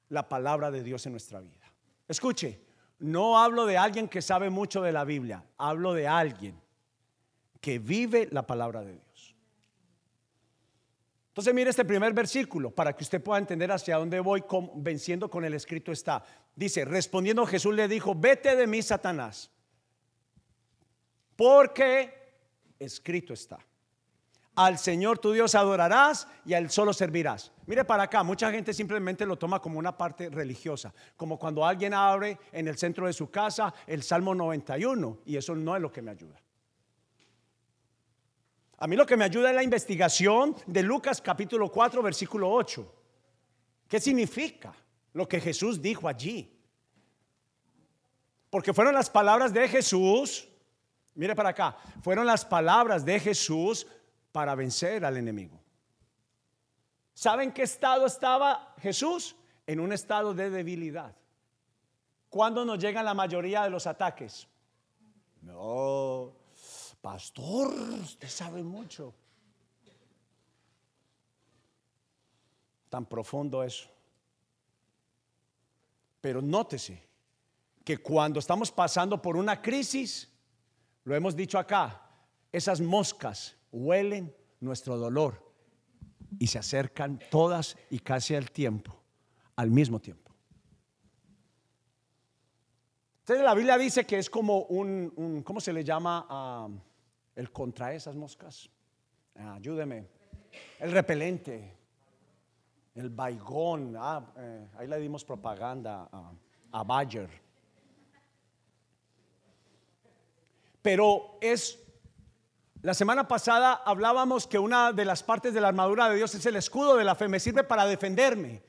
la 0.09 0.27
palabra 0.27 0.69
de 0.69 0.83
Dios 0.83 1.05
en 1.05 1.13
nuestra 1.13 1.39
vida. 1.39 1.62
Escuche, 2.07 2.59
no 2.99 3.39
hablo 3.39 3.65
de 3.65 3.77
alguien 3.77 4.07
que 4.07 4.21
sabe 4.21 4.49
mucho 4.49 4.81
de 4.81 4.91
la 4.91 5.03
Biblia, 5.03 5.43
hablo 5.57 5.93
de 5.93 6.07
alguien 6.07 6.59
que 7.59 7.79
vive 7.79 8.27
la 8.31 8.45
palabra 8.45 8.81
de 8.81 8.93
Dios. 8.93 9.35
Entonces 11.29 11.53
mire 11.53 11.69
este 11.71 11.85
primer 11.85 12.13
versículo 12.13 12.69
para 12.69 12.95
que 12.95 13.03
usted 13.03 13.21
pueda 13.21 13.39
entender 13.39 13.71
hacia 13.71 13.97
dónde 13.97 14.19
voy 14.19 14.43
venciendo 14.75 15.29
con 15.29 15.43
el 15.43 15.55
escrito 15.55 15.91
está. 15.91 16.23
Dice, 16.55 16.85
respondiendo 16.85 17.45
Jesús 17.45 17.73
le 17.73 17.87
dijo, 17.87 18.13
vete 18.13 18.55
de 18.55 18.67
mí, 18.67 18.81
Satanás, 18.83 19.49
porque 21.35 22.13
escrito 22.77 23.33
está. 23.33 23.57
Al 24.55 24.77
Señor 24.77 25.17
tu 25.17 25.31
Dios 25.31 25.55
adorarás 25.55 26.27
y 26.45 26.53
al 26.53 26.69
solo 26.69 26.93
servirás. 26.93 27.51
Mire 27.65 27.85
para 27.85 28.03
acá, 28.03 28.21
mucha 28.23 28.51
gente 28.51 28.73
simplemente 28.73 29.25
lo 29.25 29.37
toma 29.37 29.59
como 29.59 29.79
una 29.79 29.97
parte 29.97 30.29
religiosa, 30.29 30.93
como 31.17 31.39
cuando 31.39 31.65
alguien 31.65 31.93
abre 31.93 32.37
en 32.51 32.67
el 32.67 32.77
centro 32.77 33.07
de 33.07 33.13
su 33.13 33.31
casa 33.31 33.73
el 33.87 34.03
Salmo 34.03 34.35
91 34.35 35.19
y 35.25 35.37
eso 35.37 35.55
no 35.55 35.75
es 35.75 35.81
lo 35.81 35.91
que 35.91 36.03
me 36.03 36.11
ayuda. 36.11 36.39
A 38.77 38.87
mí 38.87 38.95
lo 38.95 39.05
que 39.05 39.17
me 39.17 39.23
ayuda 39.23 39.49
es 39.49 39.55
la 39.55 39.63
investigación 39.63 40.55
de 40.67 40.83
Lucas 40.83 41.21
capítulo 41.21 41.71
4 41.71 42.03
versículo 42.03 42.51
8. 42.51 42.95
¿Qué 43.87 43.99
significa 43.99 44.73
lo 45.13 45.27
que 45.27 45.39
Jesús 45.39 45.81
dijo 45.81 46.07
allí? 46.07 46.53
Porque 48.51 48.73
fueron 48.73 48.93
las 48.93 49.09
palabras 49.09 49.51
de 49.51 49.67
Jesús, 49.67 50.47
mire 51.15 51.33
para 51.33 51.49
acá, 51.49 51.75
fueron 52.03 52.27
las 52.27 52.45
palabras 52.45 53.03
de 53.03 53.19
Jesús 53.19 53.87
para 54.33 54.55
vencer 54.55 55.05
al 55.05 55.15
enemigo. 55.15 55.57
¿Saben 57.13 57.53
qué 57.53 57.61
estado 57.61 58.05
estaba 58.05 58.73
Jesús? 58.81 59.37
En 59.65 59.79
un 59.79 59.93
estado 59.93 60.33
de 60.33 60.49
debilidad. 60.49 61.15
¿Cuándo 62.29 62.65
nos 62.65 62.79
llegan 62.79 63.05
la 63.05 63.13
mayoría 63.13 63.63
de 63.63 63.69
los 63.69 63.87
ataques? 63.87 64.47
No, 65.41 66.33
pastor, 66.99 67.71
usted 68.01 68.27
sabe 68.27 68.63
mucho. 68.63 69.13
Tan 72.89 73.05
profundo 73.05 73.63
eso. 73.63 73.87
Pero 76.19 76.41
nótese 76.41 77.07
que 77.85 77.99
cuando 77.99 78.39
estamos 78.39 78.71
pasando 78.71 79.21
por 79.21 79.37
una 79.37 79.61
crisis, 79.61 80.29
lo 81.03 81.15
hemos 81.15 81.35
dicho 81.35 81.59
acá, 81.59 82.01
esas 82.51 82.81
moscas 82.81 83.55
huelen 83.73 84.33
nuestro 84.61 84.97
dolor 84.97 85.43
y 86.39 86.47
se 86.47 86.59
acercan 86.59 87.19
todas 87.29 87.75
y 87.89 87.99
casi 87.99 88.35
al 88.35 88.51
tiempo, 88.51 88.95
al 89.55 89.69
mismo 89.69 89.99
tiempo. 89.99 90.31
Entonces 93.19 93.43
la 93.43 93.53
Biblia 93.53 93.77
dice 93.77 94.05
que 94.05 94.17
es 94.17 94.29
como 94.29 94.63
un, 94.63 95.41
¿cómo 95.45 95.59
se 95.59 95.73
le 95.73 95.83
llama 95.83 96.25
ah, 96.29 96.69
el 97.35 97.51
contra 97.51 97.93
esas 97.93 98.15
moscas? 98.15 98.69
Ah, 99.35 99.55
ayúdeme. 99.55 100.07
El 100.79 100.91
repelente, 100.91 101.73
el 102.95 103.09
baigón. 103.09 103.95
Ah, 103.97 104.33
eh, 104.37 104.67
ahí 104.77 104.87
le 104.87 104.99
dimos 104.99 105.25
propaganda 105.25 106.09
a, 106.11 106.31
a 106.73 106.83
Bayer. 106.83 107.29
Pero 110.81 111.37
es 111.39 111.79
la 112.83 112.93
semana 112.93 113.29
pasada 113.29 113.81
hablábamos 113.85 114.45
que 114.45 114.59
una 114.59 114.91
de 114.91 115.05
las 115.05 115.23
partes 115.23 115.53
de 115.53 115.61
la 115.61 115.69
armadura 115.69 116.09
de 116.09 116.17
Dios 116.17 116.35
es 116.35 116.45
el 116.45 116.57
escudo 116.57 116.97
de 116.97 117.05
la 117.05 117.15
fe. 117.15 117.29
Me 117.29 117.39
sirve 117.39 117.63
para 117.63 117.85
defenderme, 117.85 118.61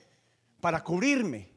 para 0.60 0.84
cubrirme. 0.84 1.52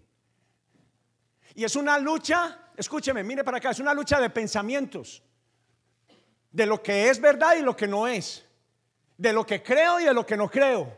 Y 1.54 1.64
es 1.64 1.76
una 1.76 2.00
lucha, 2.00 2.72
escúcheme, 2.76 3.24
mire 3.24 3.44
para 3.44 3.58
acá, 3.58 3.70
es 3.70 3.80
una 3.80 3.94
lucha 3.94 4.20
de 4.20 4.32
pensamientos. 4.32 5.22
De 6.52 6.66
lo 6.66 6.82
que 6.82 7.10
es 7.10 7.22
verdad 7.22 7.58
y 7.60 7.62
lo 7.62 7.78
que 7.78 7.86
no 7.86 8.08
es. 8.08 8.44
De 9.18 9.34
lo 9.34 9.46
que 9.46 9.62
creo 9.62 10.00
y 10.00 10.06
de 10.06 10.14
lo 10.16 10.26
que 10.26 10.36
no 10.36 10.50
creo. 10.50 10.92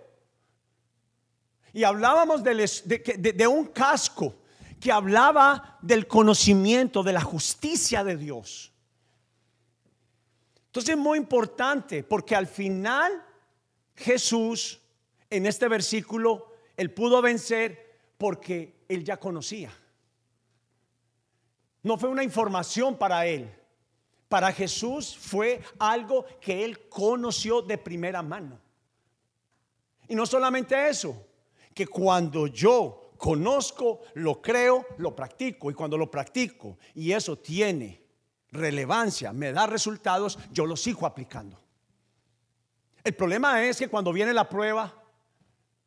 Y 1.73 1.83
hablábamos 1.83 2.41
de, 2.41 3.33
de 3.33 3.47
un 3.47 3.65
casco 3.65 4.33
que 4.79 4.93
hablaba 4.93 5.77
del 5.81 6.07
conocimiento, 6.07 7.03
de 7.03 7.11
la 7.11 7.21
justicia 7.21 8.05
de 8.05 8.15
Dios. 8.15 8.68
Entonces 10.69 10.95
es 10.95 10.97
muy 10.97 11.17
importante 11.17 12.03
porque 12.03 12.35
al 12.35 12.47
final 12.47 13.23
Jesús 13.95 14.79
en 15.29 15.45
este 15.45 15.67
versículo, 15.67 16.53
él 16.75 16.91
pudo 16.91 17.21
vencer 17.21 17.99
porque 18.17 18.83
él 18.87 19.03
ya 19.03 19.17
conocía. 19.17 19.71
No 21.83 21.97
fue 21.97 22.09
una 22.09 22.23
información 22.23 22.97
para 22.97 23.25
él. 23.25 23.49
Para 24.27 24.51
Jesús 24.51 25.15
fue 25.17 25.61
algo 25.79 26.25
que 26.39 26.65
él 26.65 26.87
conoció 26.89 27.61
de 27.61 27.77
primera 27.77 28.21
mano. 28.21 28.59
Y 30.07 30.15
no 30.15 30.25
solamente 30.25 30.89
eso, 30.89 31.15
que 31.73 31.87
cuando 31.87 32.47
yo 32.47 33.11
conozco, 33.17 34.01
lo 34.15 34.41
creo, 34.41 34.85
lo 34.97 35.15
practico. 35.15 35.69
Y 35.71 35.73
cuando 35.73 35.97
lo 35.97 36.09
practico 36.09 36.77
y 36.95 37.11
eso 37.11 37.37
tiene 37.37 38.01
relevancia, 38.51 39.31
me 39.33 39.51
da 39.51 39.67
resultados, 39.67 40.37
yo 40.51 40.65
lo 40.65 40.75
sigo 40.75 41.05
aplicando. 41.05 41.59
El 43.03 43.15
problema 43.15 43.63
es 43.63 43.77
que 43.77 43.87
cuando 43.87 44.11
viene 44.11 44.33
la 44.33 44.47
prueba, 44.47 44.93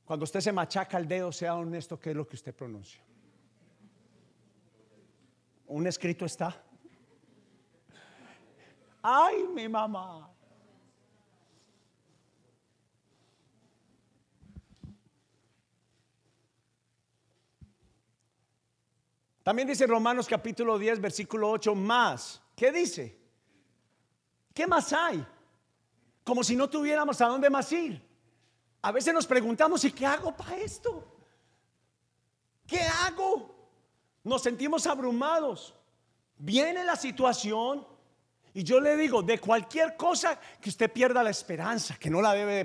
cuando 0.05 0.25
usted 0.25 0.41
se 0.41 0.53
machaca 0.53 0.99
el 0.99 1.07
dedo, 1.07 1.33
sea 1.33 1.55
honesto, 1.55 1.99
¿qué 1.99 2.11
es 2.11 2.17
lo 2.17 2.27
que 2.27 2.37
usted 2.37 2.55
pronuncia? 2.55 3.01
Un 5.67 5.87
escrito 5.87 6.25
está. 6.25 6.63
Ay, 9.03 9.45
mi 9.55 9.69
mamá. 9.69 10.29
También 19.43 19.67
dice 19.67 19.89
Romanos 19.89 20.29
capítulo 20.29 20.79
10, 20.79 21.01
versículo 21.01 21.51
8, 21.51 21.75
más 21.75 22.42
¿Qué 22.55 22.73
dice? 22.73 23.19
¿Qué 24.55 24.67
más 24.67 24.93
hay? 24.93 25.25
Como 26.25 26.45
si 26.45 26.57
no 26.57 26.69
tuviéramos 26.69 27.21
a 27.21 27.27
dónde 27.27 27.51
más 27.51 27.71
ir. 27.73 28.01
A 28.83 28.93
veces 28.93 29.15
nos 29.15 29.27
preguntamos, 29.27 29.85
¿y 29.85 29.93
qué 29.93 30.07
hago 30.07 30.37
para 30.37 30.57
esto? 30.57 31.07
¿Qué 32.67 32.81
hago? 32.81 33.55
Nos 34.25 34.43
sentimos 34.43 34.87
abrumados. 34.87 35.75
Viene 36.39 36.85
la 36.85 36.97
situación 36.97 37.87
y 38.55 38.65
yo 38.65 38.81
le 38.81 38.97
digo, 38.97 39.23
de 39.23 39.39
cualquier 39.39 39.97
cosa 39.97 40.39
que 40.61 40.69
usted 40.69 40.93
pierda 40.93 41.23
la 41.23 41.31
esperanza, 41.31 41.97
que 41.99 42.11
no 42.11 42.21
la 42.21 42.35
debe 42.35 42.65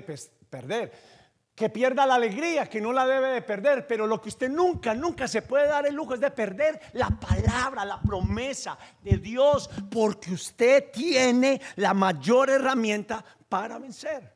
perder 0.50 1.17
que 1.58 1.68
pierda 1.68 2.06
la 2.06 2.14
alegría, 2.14 2.70
que 2.70 2.80
no 2.80 2.92
la 2.92 3.04
debe 3.04 3.28
de 3.30 3.42
perder, 3.42 3.86
pero 3.86 4.06
lo 4.06 4.20
que 4.20 4.28
usted 4.28 4.48
nunca, 4.48 4.94
nunca 4.94 5.26
se 5.26 5.42
puede 5.42 5.66
dar 5.66 5.86
el 5.86 5.94
lujo 5.94 6.14
es 6.14 6.20
de 6.20 6.30
perder 6.30 6.80
la 6.92 7.10
palabra, 7.10 7.84
la 7.84 8.00
promesa 8.00 8.78
de 9.02 9.18
Dios, 9.18 9.68
porque 9.90 10.32
usted 10.32 10.92
tiene 10.92 11.60
la 11.76 11.92
mayor 11.94 12.48
herramienta 12.48 13.24
para 13.48 13.78
vencer. 13.78 14.32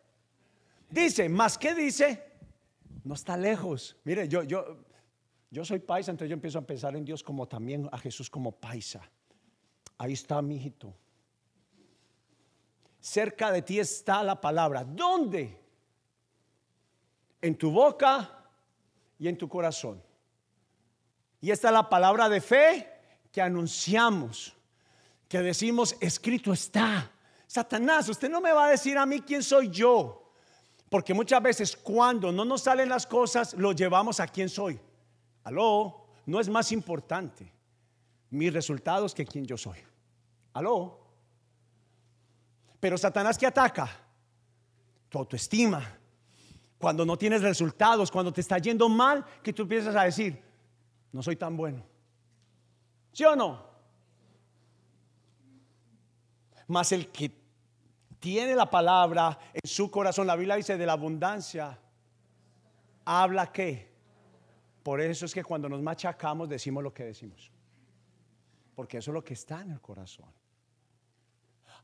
Dice, 0.91 1.29
más 1.29 1.57
que 1.57 1.75
dice, 1.75 2.25
no 3.05 3.15
está 3.15 3.37
lejos. 3.37 3.97
Mire, 4.03 4.27
yo, 4.27 4.43
yo, 4.43 4.85
yo 5.49 5.65
soy 5.65 5.79
paisa, 5.79 6.11
entonces 6.11 6.29
yo 6.29 6.35
empiezo 6.35 6.59
a 6.59 6.67
pensar 6.67 6.97
en 6.97 7.05
Dios 7.05 7.23
como 7.23 7.47
también 7.47 7.89
a 7.93 7.99
Jesús 7.99 8.29
como 8.29 8.51
paisa. 8.51 9.01
Ahí 9.97 10.15
está 10.15 10.43
mi 10.43 10.57
hijito. 10.57 10.93
Cerca 12.99 13.53
de 13.53 13.63
ti 13.63 13.79
está 13.79 14.25
la 14.25 14.41
palabra. 14.41 14.83
¿Dónde? 14.83 15.62
En 17.43 17.59
tu 17.59 17.71
boca 17.71 18.47
y 19.19 19.29
en 19.29 19.37
tu 19.37 19.49
corazón. 19.49 20.03
Y 21.41 21.51
esta 21.51 21.69
es 21.69 21.75
la 21.75 21.89
palabra 21.89 22.29
de 22.29 22.41
fe 22.41 22.89
que 23.31 23.43
anunciamos, 23.43 24.55
que 25.29 25.41
decimos, 25.41 25.97
escrito 26.01 26.53
está. 26.53 27.11
Satanás, 27.47 28.09
usted 28.09 28.31
no 28.31 28.41
me 28.41 28.53
va 28.53 28.67
a 28.67 28.71
decir 28.71 28.97
a 28.97 29.05
mí 29.05 29.21
quién 29.21 29.43
soy 29.43 29.69
yo. 29.69 30.33
Porque 30.89 31.15
muchas 31.15 31.43
veces 31.43 31.77
cuando 31.77 32.31
no 32.31 32.45
nos 32.45 32.63
salen 32.63 32.89
las 32.89 33.07
cosas, 33.07 33.55
lo 33.55 33.73
llevamos 33.73 34.21
a 34.21 34.29
quién 34.29 34.49
soy. 34.49 34.79
Aló, 35.45 36.07
no 36.27 36.39
es 36.39 36.49
más 36.49 36.71
importante 36.71 37.53
mis 38.31 38.53
resultados 38.53 39.15
que 39.15 39.27
quién 39.27 39.45
yo 39.45 39.57
soy. 39.57 39.79
Aló. 40.53 41.01
Pero 42.79 42.97
Satanás 42.97 43.37
que 43.37 43.47
ataca 43.47 43.91
tu 45.09 45.19
autoestima. 45.19 45.99
Cuando 46.83 47.07
no 47.07 47.17
tienes 47.17 47.43
resultados, 47.43 48.11
cuando 48.11 48.33
te 48.33 48.41
está 48.41 48.59
yendo 48.59 48.89
mal, 48.89 49.25
que 49.41 49.53
tú 49.53 49.63
empiezas 49.63 49.95
a 49.95 50.03
decir, 50.03 50.43
no 51.13 51.23
soy 51.23 51.37
tan 51.37 51.57
bueno. 51.57 51.81
¿Sí 53.13 53.25
o 53.25 53.37
no? 53.37 53.65
Más 56.67 56.91
el 56.91 57.07
que 57.13 57.31
tiene 58.19 58.57
la 58.57 58.69
palabra 58.69 59.39
en 59.53 59.71
su 59.71 59.93
corazón, 59.93 60.27
la 60.27 60.35
Biblia 60.35 60.57
dice 60.57 60.77
de 60.77 60.85
la 60.85 60.95
abundancia, 60.95 61.79
habla 63.05 63.53
qué. 63.53 63.95
Por 64.83 65.01
eso 65.01 65.27
es 65.27 65.33
que 65.33 65.45
cuando 65.45 65.69
nos 65.69 65.81
machacamos 65.81 66.49
decimos 66.49 66.83
lo 66.83 66.93
que 66.93 67.05
decimos. 67.05 67.53
Porque 68.75 68.99
eso 68.99 69.13
es 69.13 69.15
lo 69.15 69.23
que 69.23 69.35
está 69.35 69.61
en 69.61 69.71
el 69.71 69.81
corazón. 69.81 70.33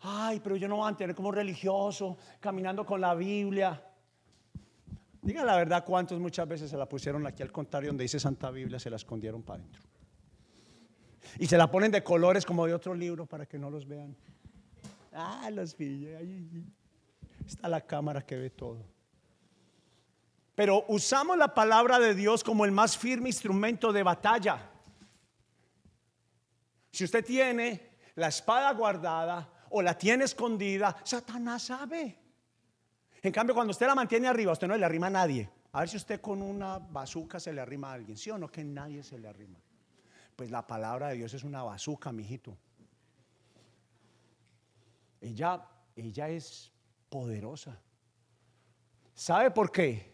Ay, 0.00 0.40
pero 0.40 0.56
yo 0.56 0.66
no 0.66 0.78
voy 0.78 0.92
a 0.92 0.96
tener 0.96 1.14
como 1.14 1.30
religioso 1.30 2.18
caminando 2.40 2.84
con 2.84 3.00
la 3.00 3.14
Biblia. 3.14 3.84
Diga 5.28 5.44
la 5.44 5.56
verdad, 5.56 5.84
¿cuántos 5.84 6.18
muchas 6.18 6.48
veces 6.48 6.70
se 6.70 6.76
la 6.78 6.88
pusieron 6.88 7.26
aquí 7.26 7.42
al 7.42 7.52
contrario 7.52 7.90
donde 7.90 8.04
dice 8.04 8.18
Santa 8.18 8.50
Biblia, 8.50 8.78
se 8.78 8.88
la 8.88 8.96
escondieron 8.96 9.42
para 9.42 9.58
adentro? 9.58 9.82
Y 11.38 11.46
se 11.46 11.58
la 11.58 11.70
ponen 11.70 11.92
de 11.92 12.02
colores 12.02 12.46
como 12.46 12.64
de 12.64 12.72
otro 12.72 12.94
libro 12.94 13.26
para 13.26 13.44
que 13.44 13.58
no 13.58 13.68
los 13.68 13.86
vean. 13.86 14.16
Ah, 15.12 15.50
los 15.52 15.76
vi. 15.76 16.08
Está 17.46 17.68
la 17.68 17.82
cámara 17.82 18.22
que 18.22 18.36
ve 18.36 18.48
todo. 18.48 18.86
Pero 20.54 20.86
usamos 20.88 21.36
la 21.36 21.52
palabra 21.52 21.98
de 21.98 22.14
Dios 22.14 22.42
como 22.42 22.64
el 22.64 22.72
más 22.72 22.96
firme 22.96 23.28
instrumento 23.28 23.92
de 23.92 24.02
batalla. 24.02 24.70
Si 26.90 27.04
usted 27.04 27.22
tiene 27.22 27.90
la 28.14 28.28
espada 28.28 28.72
guardada 28.72 29.66
o 29.68 29.82
la 29.82 29.92
tiene 29.92 30.24
escondida, 30.24 30.96
Satanás 31.04 31.64
sabe. 31.64 32.27
En 33.22 33.32
cambio, 33.32 33.54
cuando 33.54 33.72
usted 33.72 33.86
la 33.86 33.94
mantiene 33.94 34.28
arriba, 34.28 34.52
usted 34.52 34.68
no 34.68 34.76
le 34.76 34.84
arrima 34.84 35.08
a 35.08 35.10
nadie. 35.10 35.50
A 35.72 35.80
ver 35.80 35.88
si 35.88 35.96
usted 35.96 36.20
con 36.20 36.40
una 36.40 36.78
bazuca 36.78 37.40
se 37.40 37.52
le 37.52 37.60
arrima 37.60 37.90
a 37.90 37.94
alguien. 37.94 38.16
¿Sí 38.16 38.30
o 38.30 38.38
no? 38.38 38.50
Que 38.50 38.64
nadie 38.64 39.02
se 39.02 39.18
le 39.18 39.28
arrima. 39.28 39.58
Pues 40.36 40.50
la 40.50 40.66
palabra 40.66 41.08
de 41.08 41.16
Dios 41.16 41.34
es 41.34 41.42
una 41.42 41.62
bazuca, 41.62 42.12
mijito. 42.12 42.56
Ella, 45.20 45.64
ella 45.96 46.28
es 46.28 46.70
poderosa. 47.08 47.80
¿Sabe 49.14 49.50
por 49.50 49.72
qué? 49.72 50.12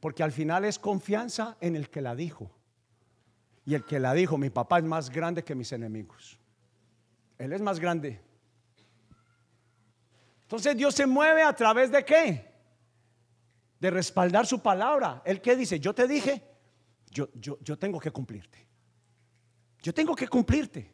Porque 0.00 0.22
al 0.22 0.32
final 0.32 0.64
es 0.64 0.78
confianza 0.78 1.58
en 1.60 1.76
el 1.76 1.90
que 1.90 2.00
la 2.00 2.14
dijo. 2.14 2.50
Y 3.66 3.74
el 3.74 3.84
que 3.84 4.00
la 4.00 4.14
dijo, 4.14 4.38
mi 4.38 4.48
papá 4.48 4.78
es 4.78 4.84
más 4.84 5.10
grande 5.10 5.44
que 5.44 5.54
mis 5.54 5.72
enemigos. 5.72 6.38
Él 7.36 7.52
es 7.52 7.60
más 7.60 7.78
grande. 7.78 8.20
Entonces 10.50 10.76
Dios 10.76 10.96
se 10.96 11.06
mueve 11.06 11.44
a 11.44 11.52
través 11.54 11.92
de 11.92 12.04
qué? 12.04 12.52
De 13.78 13.88
respaldar 13.88 14.48
su 14.48 14.60
palabra. 14.60 15.22
Él 15.24 15.40
que 15.40 15.54
dice, 15.54 15.78
yo 15.78 15.94
te 15.94 16.08
dije, 16.08 16.42
yo, 17.08 17.28
yo, 17.34 17.56
yo 17.60 17.78
tengo 17.78 18.00
que 18.00 18.10
cumplirte. 18.10 18.66
Yo 19.80 19.94
tengo 19.94 20.16
que 20.16 20.26
cumplirte. 20.26 20.92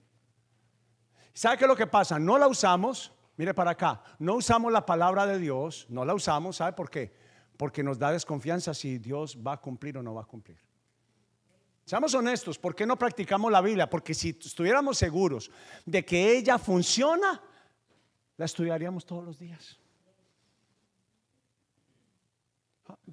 ¿Sabe 1.32 1.56
qué 1.56 1.64
es 1.64 1.68
lo 1.68 1.74
que 1.74 1.86
pasa? 1.86 2.18
No 2.18 2.36
la 2.36 2.48
usamos, 2.48 3.14
mire 3.38 3.54
para 3.54 3.70
acá, 3.70 4.02
no 4.18 4.34
usamos 4.34 4.70
la 4.70 4.84
palabra 4.84 5.26
de 5.26 5.38
Dios, 5.38 5.86
no 5.88 6.04
la 6.04 6.12
usamos, 6.12 6.56
¿sabe 6.56 6.74
por 6.74 6.90
qué? 6.90 7.14
Porque 7.56 7.82
nos 7.82 7.98
da 7.98 8.12
desconfianza 8.12 8.74
si 8.74 8.98
Dios 8.98 9.38
va 9.38 9.54
a 9.54 9.60
cumplir 9.62 9.96
o 9.96 10.02
no 10.02 10.12
va 10.12 10.20
a 10.20 10.26
cumplir. 10.26 10.58
Seamos 11.86 12.12
honestos, 12.12 12.58
¿por 12.58 12.74
qué 12.74 12.84
no 12.84 12.98
practicamos 12.98 13.50
la 13.50 13.62
Biblia? 13.62 13.88
Porque 13.88 14.12
si 14.12 14.36
estuviéramos 14.38 14.98
seguros 14.98 15.50
de 15.86 16.04
que 16.04 16.36
ella 16.36 16.58
funciona, 16.58 17.40
la 18.37 18.44
estudiaríamos 18.44 19.07
todos 19.07 19.25
los 19.25 19.38
días. 19.38 19.79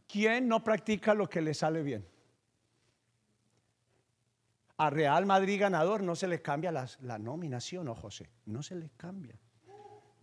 ¿Quién 0.08 0.48
no 0.48 0.64
practica 0.64 1.14
lo 1.14 1.28
que 1.28 1.42
le 1.42 1.54
sale 1.54 1.82
bien? 1.82 2.06
A 4.78 4.90
Real 4.90 5.26
Madrid 5.26 5.60
ganador 5.60 6.02
no 6.04 6.16
se 6.16 6.28
le 6.28 6.42
cambia 6.42 6.72
la, 6.72 7.20
nominación, 7.20 7.88
¿o 7.88 7.96
José? 7.96 8.30
No 8.46 8.64
se 8.64 8.76
le 8.76 8.90
cambia. 8.98 9.40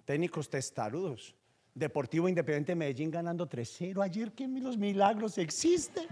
Técnicos 0.04 0.50
testarudos. 0.50 1.36
Deportivo 1.72 2.28
Independiente 2.28 2.74
Medellín 2.74 3.10
ganando 3.10 3.48
3-0 3.48 4.02
ayer, 4.02 4.32
que 4.32 4.46
los 4.48 4.76
milagros 4.76 5.38
existen. 5.38 6.08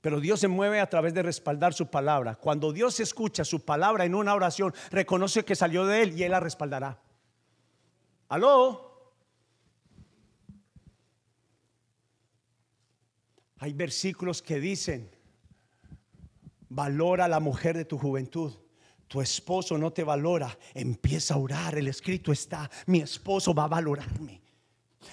Pero 0.00 0.20
Dios 0.20 0.40
se 0.40 0.48
mueve 0.48 0.80
a 0.80 0.88
través 0.88 1.12
de 1.12 1.22
respaldar 1.22 1.74
su 1.74 1.88
palabra. 1.88 2.34
Cuando 2.34 2.72
Dios 2.72 3.00
escucha 3.00 3.44
su 3.44 3.64
palabra 3.64 4.04
en 4.04 4.14
una 4.14 4.34
oración, 4.34 4.74
reconoce 4.90 5.44
que 5.44 5.54
salió 5.54 5.84
de 5.84 6.02
Él 6.02 6.18
y 6.18 6.22
Él 6.22 6.30
la 6.30 6.40
respaldará. 6.40 6.98
¿Aló? 8.28 8.88
Hay 13.58 13.74
versículos 13.74 14.40
que 14.40 14.58
dicen, 14.58 15.10
valora 16.70 17.26
a 17.26 17.28
la 17.28 17.40
mujer 17.40 17.76
de 17.76 17.84
tu 17.84 17.98
juventud. 17.98 18.54
Tu 19.06 19.20
esposo 19.20 19.76
no 19.76 19.92
te 19.92 20.04
valora, 20.04 20.56
empieza 20.72 21.34
a 21.34 21.38
orar. 21.38 21.76
El 21.76 21.88
escrito 21.88 22.32
está, 22.32 22.70
mi 22.86 23.00
esposo 23.00 23.52
va 23.52 23.64
a 23.64 23.68
valorarme 23.68 24.40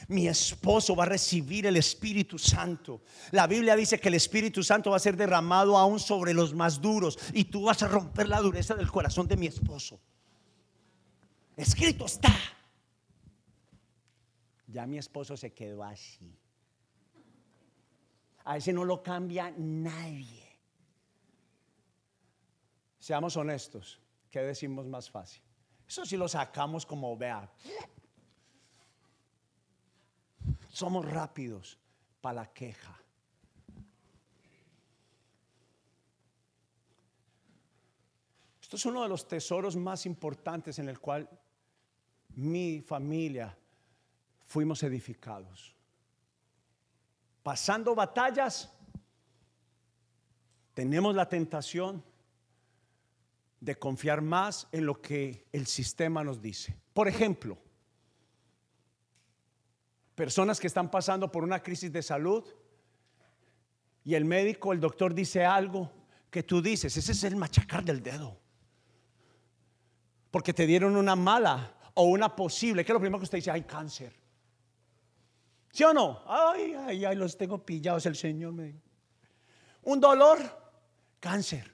mi 0.07 0.27
esposo 0.27 0.95
va 0.95 1.03
a 1.03 1.09
recibir 1.09 1.65
el 1.65 1.77
Espíritu 1.77 2.37
Santo. 2.37 3.01
La 3.31 3.47
Biblia 3.47 3.75
dice 3.75 3.99
que 3.99 4.09
el 4.09 4.15
Espíritu 4.15 4.63
Santo 4.63 4.91
va 4.91 4.97
a 4.97 4.99
ser 4.99 5.15
derramado 5.17 5.77
aún 5.77 5.99
sobre 5.99 6.33
los 6.33 6.53
más 6.53 6.81
duros 6.81 7.17
y 7.33 7.45
tú 7.45 7.63
vas 7.63 7.81
a 7.83 7.87
romper 7.87 8.27
la 8.27 8.39
dureza 8.39 8.75
del 8.75 8.91
corazón 8.91 9.27
de 9.27 9.37
mi 9.37 9.47
esposo. 9.47 9.99
Escrito 11.55 12.05
está. 12.05 12.33
Ya 14.67 14.85
mi 14.85 14.97
esposo 14.97 15.35
se 15.37 15.53
quedó 15.53 15.83
así. 15.83 16.37
A 18.43 18.57
ese 18.57 18.71
no 18.71 18.85
lo 18.85 19.01
cambia 19.01 19.53
nadie. 19.57 20.47
Seamos 22.99 23.37
honestos, 23.37 24.01
¿qué 24.29 24.41
decimos 24.41 24.85
más 24.85 25.09
fácil? 25.09 25.41
Eso 25.87 26.05
si 26.05 26.17
lo 26.17 26.27
sacamos 26.27 26.85
como 26.85 27.15
vea, 27.15 27.49
somos 30.77 31.09
rápidos 31.09 31.79
para 32.21 32.41
la 32.41 32.53
queja. 32.53 32.95
Esto 38.61 38.75
es 38.75 38.85
uno 38.85 39.01
de 39.01 39.09
los 39.09 39.27
tesoros 39.27 39.75
más 39.75 40.05
importantes 40.05 40.77
en 40.77 40.87
el 40.89 40.99
cual 40.99 41.27
mi 42.35 42.81
familia 42.81 43.57
fuimos 44.45 44.83
edificados. 44.83 45.73
Pasando 47.41 47.95
batallas, 47.95 48.71
tenemos 50.75 51.15
la 51.15 51.27
tentación 51.27 52.03
de 53.59 53.79
confiar 53.79 54.21
más 54.21 54.67
en 54.71 54.85
lo 54.85 55.01
que 55.01 55.47
el 55.51 55.65
sistema 55.65 56.23
nos 56.23 56.39
dice. 56.39 56.77
Por 56.93 57.07
ejemplo, 57.07 57.57
personas 60.17 60.59
que 60.59 60.65
están 60.65 60.89
pasando 60.89 61.31
por 61.31 61.43
una 61.43 61.61
crisis 61.61 61.91
de 61.93 62.01
salud 62.01 62.43
y 64.03 64.15
el 64.15 64.25
médico, 64.25 64.73
el 64.73 64.79
doctor 64.79 65.13
dice 65.13 65.45
algo 65.45 65.91
que 66.31 66.41
tú 66.41 66.59
dices, 66.59 66.97
ese 66.97 67.11
es 67.11 67.23
el 67.23 67.35
machacar 67.35 67.85
del 67.85 68.01
dedo. 68.01 68.35
Porque 70.31 70.55
te 70.55 70.65
dieron 70.65 70.95
una 70.95 71.15
mala 71.15 71.71
o 71.93 72.05
una 72.05 72.35
posible, 72.35 72.83
que 72.83 72.91
es 72.91 72.93
lo 72.95 72.99
primero 72.99 73.19
que 73.19 73.25
usted 73.25 73.37
dice, 73.37 73.51
hay 73.51 73.61
cáncer. 73.61 74.11
¿Sí 75.71 75.83
o 75.83 75.93
no? 75.93 76.23
Ay, 76.25 76.73
ay, 76.73 77.05
ay, 77.05 77.15
los 77.15 77.37
tengo 77.37 77.63
pillados, 77.63 78.07
el 78.07 78.15
Señor 78.15 78.53
me 78.53 78.73
Un 79.83 80.01
dolor, 80.01 80.39
cáncer. 81.19 81.71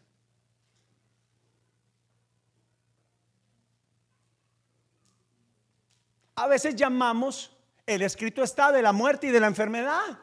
A 6.36 6.48
veces 6.48 6.76
llamamos 6.76 7.54
el 7.86 8.02
escrito 8.02 8.44
está 8.44 8.72
de 8.72 8.82
la 8.82 8.94
muerte 8.94 9.28
y 9.28 9.32
de 9.32 9.40
la 9.40 9.48
enfermedad. 9.48 10.20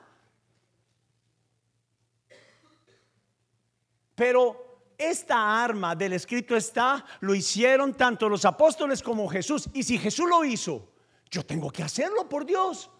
Pero 4.15 4.93
esta 4.99 5.63
arma 5.63 5.97
del 5.97 6.13
escrito 6.13 6.57
está, 6.57 7.05
lo 7.21 7.35
hicieron 7.35 7.95
tanto 7.95 8.29
los 8.29 8.45
apóstoles 8.45 9.03
como 9.03 9.29
Jesús. 9.29 9.69
Y 9.73 9.83
si 9.83 9.99
Jesús 9.99 10.29
lo 10.29 10.45
hizo, 10.45 10.93
yo 11.31 11.45
tengo 11.45 11.71
que 11.71 11.83
hacerlo 11.83 12.29
por 12.29 12.45
Dios. 12.45 12.91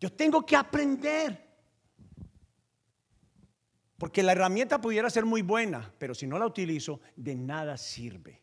Yo 0.00 0.12
tengo 0.12 0.44
que 0.44 0.56
aprender. 0.56 1.48
Porque 3.98 4.22
la 4.22 4.32
herramienta 4.32 4.80
pudiera 4.80 5.10
ser 5.10 5.26
muy 5.26 5.42
buena, 5.42 5.92
pero 5.98 6.14
si 6.14 6.26
no 6.26 6.38
la 6.38 6.46
utilizo, 6.46 7.00
de 7.16 7.34
nada 7.34 7.76
sirve. 7.76 8.42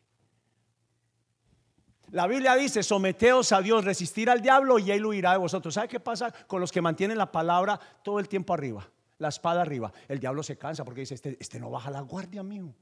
La 2.10 2.26
Biblia 2.26 2.54
dice, 2.54 2.82
someteos 2.82 3.52
a 3.52 3.60
Dios, 3.60 3.84
resistir 3.84 4.30
al 4.30 4.40
diablo 4.40 4.78
y 4.78 4.90
él 4.90 5.04
huirá 5.04 5.32
de 5.32 5.38
vosotros. 5.38 5.74
¿Sabe 5.74 5.88
qué 5.88 6.00
pasa 6.00 6.32
con 6.46 6.60
los 6.60 6.72
que 6.72 6.80
mantienen 6.80 7.18
la 7.18 7.30
palabra 7.30 7.78
todo 8.02 8.18
el 8.18 8.28
tiempo 8.28 8.54
arriba? 8.54 8.88
La 9.18 9.28
espada 9.28 9.62
arriba. 9.62 9.92
El 10.06 10.18
diablo 10.18 10.42
se 10.42 10.56
cansa 10.56 10.84
porque 10.84 11.00
dice, 11.00 11.14
este, 11.14 11.36
este 11.38 11.60
no 11.60 11.70
baja 11.70 11.90
la 11.90 12.00
guardia 12.00 12.42
mío. 12.42 12.72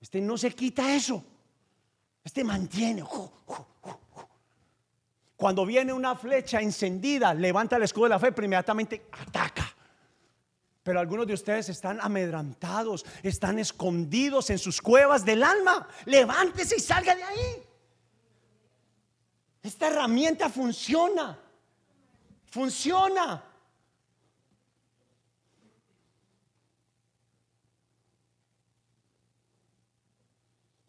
Este 0.00 0.20
no 0.20 0.36
se 0.36 0.52
quita 0.52 0.94
eso. 0.94 1.24
Este 2.22 2.44
mantiene. 2.44 3.02
Cuando 5.36 5.66
viene 5.66 5.92
una 5.92 6.14
flecha 6.14 6.60
encendida, 6.60 7.34
levanta 7.34 7.76
el 7.76 7.82
escudo 7.82 8.04
de 8.04 8.10
la 8.10 8.18
fe, 8.18 8.32
inmediatamente 8.36 9.08
ataca. 9.12 9.74
Pero 10.82 11.00
algunos 11.00 11.26
de 11.26 11.32
ustedes 11.32 11.70
están 11.70 11.98
amedrantados, 12.00 13.04
están 13.22 13.58
escondidos 13.58 14.50
en 14.50 14.58
sus 14.58 14.80
cuevas 14.80 15.24
del 15.24 15.42
alma. 15.42 15.88
Levántese 16.04 16.76
y 16.76 16.80
salga 16.80 17.16
de 17.16 17.22
ahí. 17.24 17.63
Esta 19.64 19.86
herramienta 19.86 20.50
funciona. 20.50 21.38
Funciona. 22.44 23.42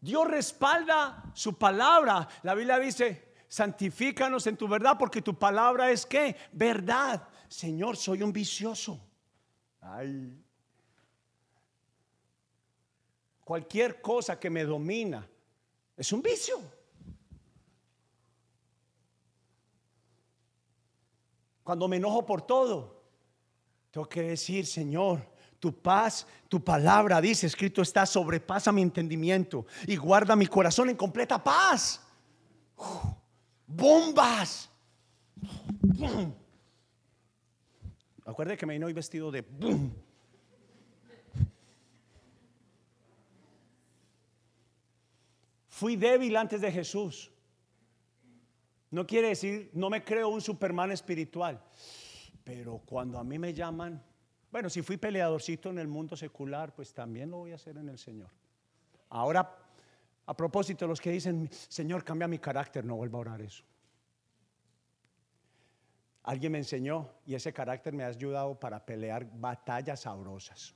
Dios 0.01 0.27
respalda 0.27 1.31
su 1.33 1.57
palabra. 1.57 2.27
La 2.43 2.53
Biblia 2.53 2.77
dice, 2.77 3.31
santifícanos 3.47 4.45
en 4.45 4.57
tu 4.57 4.67
verdad 4.67 4.97
porque 4.99 5.21
tu 5.21 5.39
palabra 5.39 5.89
es 5.89 6.05
que 6.05 6.35
verdad. 6.51 7.29
Señor, 7.47 7.95
soy 7.95 8.23
un 8.23 8.33
vicioso. 8.33 8.99
Ay. 9.79 10.37
Cualquier 13.45 14.01
cosa 14.01 14.37
que 14.37 14.49
me 14.49 14.65
domina 14.65 15.25
es 15.95 16.11
un 16.11 16.21
vicio. 16.21 16.74
Cuando 21.65 21.87
me 21.87 21.97
enojo 21.97 22.23
por 22.23 22.43
todo, 22.43 23.01
tengo 23.89 24.07
que 24.07 24.21
decir, 24.21 24.67
Señor, 24.67 25.27
tu 25.59 25.73
paz, 25.73 26.27
tu 26.47 26.63
palabra, 26.63 27.19
dice, 27.19 27.47
escrito 27.47 27.81
está, 27.81 28.05
sobrepasa 28.05 28.71
mi 28.71 28.83
entendimiento 28.83 29.65
y 29.87 29.95
guarda 29.95 30.35
mi 30.35 30.45
corazón 30.45 30.91
en 30.91 30.95
completa 30.95 31.43
paz. 31.43 31.99
bombas. 33.65 34.69
Acuerde 38.27 38.55
que 38.57 38.67
me 38.67 38.73
vino 38.73 38.85
hoy 38.85 38.93
vestido 38.93 39.31
de 39.31 39.41
boom. 39.41 39.91
Fui 45.67 45.95
débil 45.95 46.37
antes 46.37 46.61
de 46.61 46.71
Jesús. 46.71 47.31
No 48.95 49.05
quiere 49.05 49.27
decir, 49.27 49.71
no 49.73 49.89
me 49.89 50.05
creo 50.05 50.29
un 50.29 50.39
superman 50.39 50.89
espiritual. 50.89 51.61
Pero 52.45 52.81
cuando 52.85 53.19
a 53.19 53.25
mí 53.25 53.37
me 53.37 53.53
llaman, 53.53 54.01
bueno, 54.49 54.69
si 54.69 54.81
fui 54.81 54.95
peleadorcito 54.95 55.69
en 55.69 55.79
el 55.79 55.89
mundo 55.89 56.15
secular, 56.15 56.73
pues 56.73 56.93
también 56.93 57.29
lo 57.29 57.39
voy 57.39 57.51
a 57.51 57.55
hacer 57.55 57.75
en 57.75 57.89
el 57.89 57.97
Señor. 57.97 58.29
Ahora, 59.09 59.53
a 60.25 60.37
propósito, 60.37 60.87
los 60.87 61.01
que 61.01 61.11
dicen, 61.11 61.49
Señor, 61.51 62.05
cambia 62.05 62.25
mi 62.29 62.39
carácter, 62.39 62.85
no 62.85 62.95
vuelvo 62.95 63.17
a 63.17 63.21
orar 63.21 63.41
eso. 63.41 63.65
Alguien 66.23 66.53
me 66.53 66.59
enseñó 66.59 67.09
y 67.25 67.35
ese 67.35 67.51
carácter 67.51 67.91
me 67.91 68.05
ha 68.05 68.07
ayudado 68.07 68.57
para 68.57 68.85
pelear 68.85 69.29
batallas 69.29 69.99
sabrosas 69.99 70.73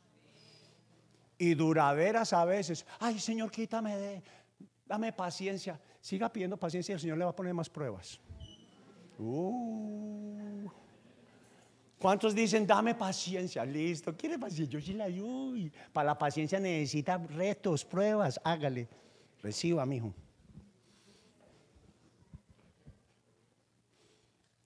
y 1.38 1.55
duraderas 1.55 2.34
a 2.34 2.43
veces. 2.43 2.86
Ay, 2.99 3.17
Señor, 3.17 3.49
quítame 3.49 3.95
de, 3.95 4.23
dame 4.89 5.13
paciencia. 5.13 5.80
Siga 6.02 6.34
pidiendo 6.34 6.58
paciencia 6.58 6.93
y 6.93 6.95
el 6.95 6.99
Señor 6.99 7.17
le 7.17 7.23
va 7.23 7.30
a 7.30 7.36
poner 7.36 7.54
más 7.54 7.69
pruebas. 7.69 8.19
Uh. 9.19 10.67
¿Cuántos 11.99 12.34
dicen, 12.34 12.65
dame 12.65 12.95
paciencia? 12.95 13.63
Listo, 13.65 14.15
¿quiere 14.17 14.39
paciencia? 14.39 14.80
Yo 14.80 14.84
sí 14.84 14.93
la 14.93 15.04
ayudo. 15.04 15.69
Para 15.93 16.08
la 16.08 16.17
paciencia 16.17 16.60
necesita 16.60 17.17
retos, 17.17 17.86
pruebas. 17.86 18.39
Hágale. 18.43 18.88
Reciba, 19.43 19.86
mijo. 19.86 20.13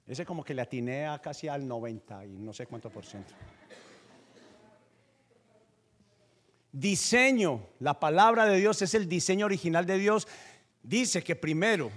Ese 0.07 0.25
como 0.25 0.43
que 0.43 0.53
le 0.53 0.61
atiné 0.61 1.07
a 1.07 1.19
casi 1.19 1.47
al 1.47 1.67
90 1.67 2.25
y 2.25 2.37
no 2.37 2.53
sé 2.53 2.67
cuánto 2.67 2.89
por 2.89 3.05
ciento. 3.05 3.33
Diseño, 6.73 7.69
la 7.79 7.97
palabra 7.97 8.45
de 8.45 8.57
Dios 8.57 8.81
es 8.81 8.93
el 8.93 9.07
diseño 9.07 9.45
original 9.45 9.85
de 9.85 9.97
Dios. 9.97 10.27
Dice 10.81 11.23
que 11.23 11.37
primero 11.37 11.89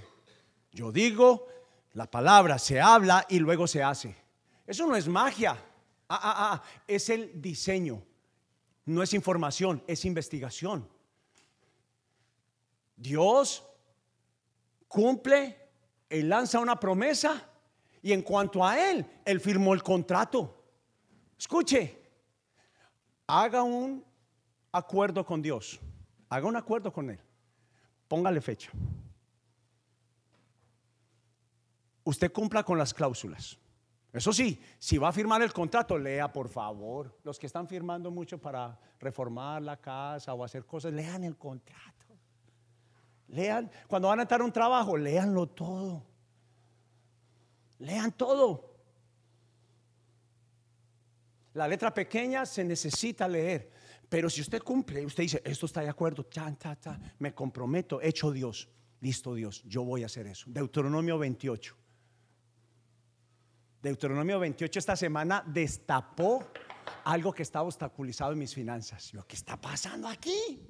yo 0.76 0.92
digo, 0.92 1.48
la 1.94 2.10
palabra 2.10 2.58
se 2.58 2.78
habla 2.78 3.24
y 3.30 3.38
luego 3.38 3.66
se 3.66 3.82
hace. 3.82 4.14
Eso 4.66 4.86
no 4.86 4.94
es 4.94 5.08
magia. 5.08 5.52
Ah, 6.06 6.20
ah, 6.22 6.34
ah, 6.36 6.62
es 6.86 7.08
el 7.08 7.40
diseño. 7.40 8.02
No 8.84 9.02
es 9.02 9.14
información, 9.14 9.82
es 9.86 10.04
investigación. 10.04 10.86
Dios 12.94 13.64
cumple, 14.86 15.56
Él 16.10 16.28
lanza 16.28 16.60
una 16.60 16.78
promesa 16.78 17.42
y 18.02 18.12
en 18.12 18.20
cuanto 18.20 18.62
a 18.62 18.78
él, 18.90 19.04
él 19.24 19.40
firmó 19.40 19.72
el 19.72 19.82
contrato. 19.82 20.62
Escuche, 21.38 21.98
haga 23.26 23.62
un 23.62 24.04
acuerdo 24.76 25.24
con 25.24 25.42
Dios. 25.42 25.80
Haga 26.28 26.46
un 26.46 26.56
acuerdo 26.56 26.92
con 26.92 27.10
él. 27.10 27.20
Póngale 28.08 28.40
fecha. 28.40 28.70
Usted 32.04 32.32
cumpla 32.32 32.62
con 32.62 32.78
las 32.78 32.94
cláusulas. 32.94 33.58
Eso 34.12 34.32
sí, 34.32 34.58
si 34.78 34.96
va 34.96 35.08
a 35.08 35.12
firmar 35.12 35.42
el 35.42 35.52
contrato, 35.52 35.98
lea 35.98 36.32
por 36.32 36.48
favor. 36.48 37.18
Los 37.22 37.38
que 37.38 37.46
están 37.46 37.68
firmando 37.68 38.10
mucho 38.10 38.38
para 38.38 38.78
reformar 38.98 39.60
la 39.62 39.76
casa 39.76 40.32
o 40.32 40.42
hacer 40.42 40.64
cosas, 40.64 40.92
lean 40.92 41.24
el 41.24 41.36
contrato. 41.36 41.92
Lean, 43.28 43.70
cuando 43.88 44.08
van 44.08 44.20
a 44.20 44.22
estar 44.22 44.40
un 44.40 44.52
trabajo, 44.52 44.96
leanlo 44.96 45.48
todo. 45.48 46.02
Lean 47.78 48.12
todo. 48.12 48.76
La 51.52 51.66
letra 51.66 51.92
pequeña 51.92 52.46
se 52.46 52.62
necesita 52.64 53.26
leer. 53.26 53.70
Pero 54.08 54.30
si 54.30 54.40
usted 54.40 54.62
cumple, 54.62 55.04
usted 55.04 55.24
dice, 55.24 55.42
esto 55.44 55.66
está 55.66 55.80
de 55.80 55.88
acuerdo, 55.88 56.26
me 57.18 57.34
comprometo, 57.34 58.00
hecho 58.00 58.30
Dios. 58.30 58.68
Listo 59.00 59.34
Dios, 59.34 59.62
yo 59.64 59.84
voy 59.84 60.02
a 60.02 60.06
hacer 60.06 60.26
eso. 60.26 60.46
Deuteronomio 60.48 61.18
28. 61.18 61.76
Deuteronomio 63.82 64.40
28 64.40 64.78
esta 64.78 64.96
semana 64.96 65.44
destapó 65.46 66.44
algo 67.04 67.32
que 67.32 67.42
estaba 67.42 67.66
obstaculizado 67.66 68.32
en 68.32 68.38
mis 68.38 68.54
finanzas. 68.54 69.12
Yo, 69.12 69.26
¿qué 69.26 69.36
está 69.36 69.60
pasando 69.60 70.08
aquí? 70.08 70.66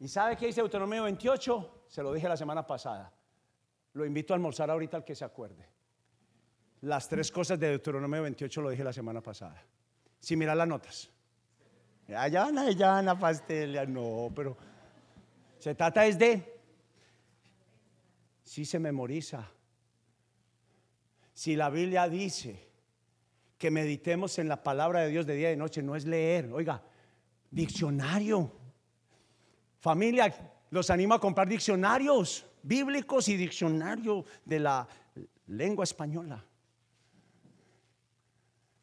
¿Y 0.00 0.08
sabe 0.08 0.36
qué 0.36 0.46
dice 0.46 0.60
Deuteronomio 0.60 1.04
28? 1.04 1.84
Se 1.88 2.02
lo 2.02 2.12
dije 2.12 2.28
la 2.28 2.36
semana 2.36 2.66
pasada. 2.66 3.12
Lo 3.92 4.04
invito 4.04 4.32
a 4.32 4.36
almorzar 4.36 4.70
ahorita 4.70 4.98
al 4.98 5.04
que 5.04 5.14
se 5.14 5.24
acuerde. 5.24 5.66
Las 6.82 7.08
tres 7.08 7.32
cosas 7.32 7.58
de 7.58 7.68
Deuteronomio 7.68 8.22
28 8.22 8.60
lo 8.60 8.70
dije 8.70 8.84
la 8.84 8.92
semana 8.92 9.22
pasada. 9.22 9.64
Si 10.20 10.36
mira 10.36 10.54
las 10.54 10.68
notas. 10.68 11.10
Allá 12.16 12.44
van, 12.44 12.58
allá 12.58 12.92
van 12.92 13.08
a 13.08 13.86
no, 13.86 14.32
pero 14.34 14.56
se 15.58 15.74
trata 15.74 16.06
es 16.06 16.18
de 16.18 16.58
si 18.44 18.64
se 18.64 18.78
memoriza. 18.78 19.46
Si 21.34 21.54
la 21.54 21.68
Biblia 21.68 22.08
dice 22.08 22.66
que 23.58 23.70
meditemos 23.70 24.38
en 24.38 24.48
la 24.48 24.62
palabra 24.62 25.00
de 25.00 25.10
Dios 25.10 25.26
de 25.26 25.34
día 25.34 25.48
y 25.48 25.52
de 25.52 25.56
noche, 25.58 25.82
no 25.82 25.94
es 25.96 26.06
leer, 26.06 26.50
oiga, 26.52 26.82
diccionario. 27.50 28.52
Familia, 29.78 30.34
los 30.70 30.88
animo 30.90 31.14
a 31.14 31.20
comprar 31.20 31.46
diccionarios 31.46 32.46
bíblicos 32.62 33.28
y 33.28 33.36
diccionario 33.36 34.24
de 34.44 34.60
la 34.60 34.88
lengua 35.46 35.84
española. 35.84 36.42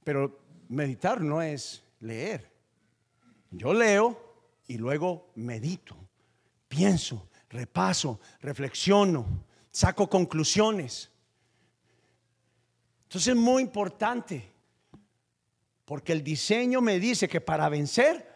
Pero 0.03 0.39
meditar 0.69 1.21
no 1.21 1.41
es 1.41 1.83
leer. 1.99 2.54
Yo 3.57 3.73
leo 3.73 4.17
y 4.67 4.77
luego 4.77 5.31
medito, 5.35 5.95
pienso, 6.67 7.29
repaso, 7.49 8.19
reflexiono, 8.41 9.25
saco 9.71 10.09
conclusiones. 10.09 11.11
Entonces 13.03 13.29
es 13.29 13.39
muy 13.39 13.63
importante, 13.63 14.51
porque 15.85 16.11
el 16.11 16.23
diseño 16.23 16.81
me 16.81 16.99
dice 16.99 17.27
que 17.29 17.39
para 17.41 17.69
vencer 17.69 18.35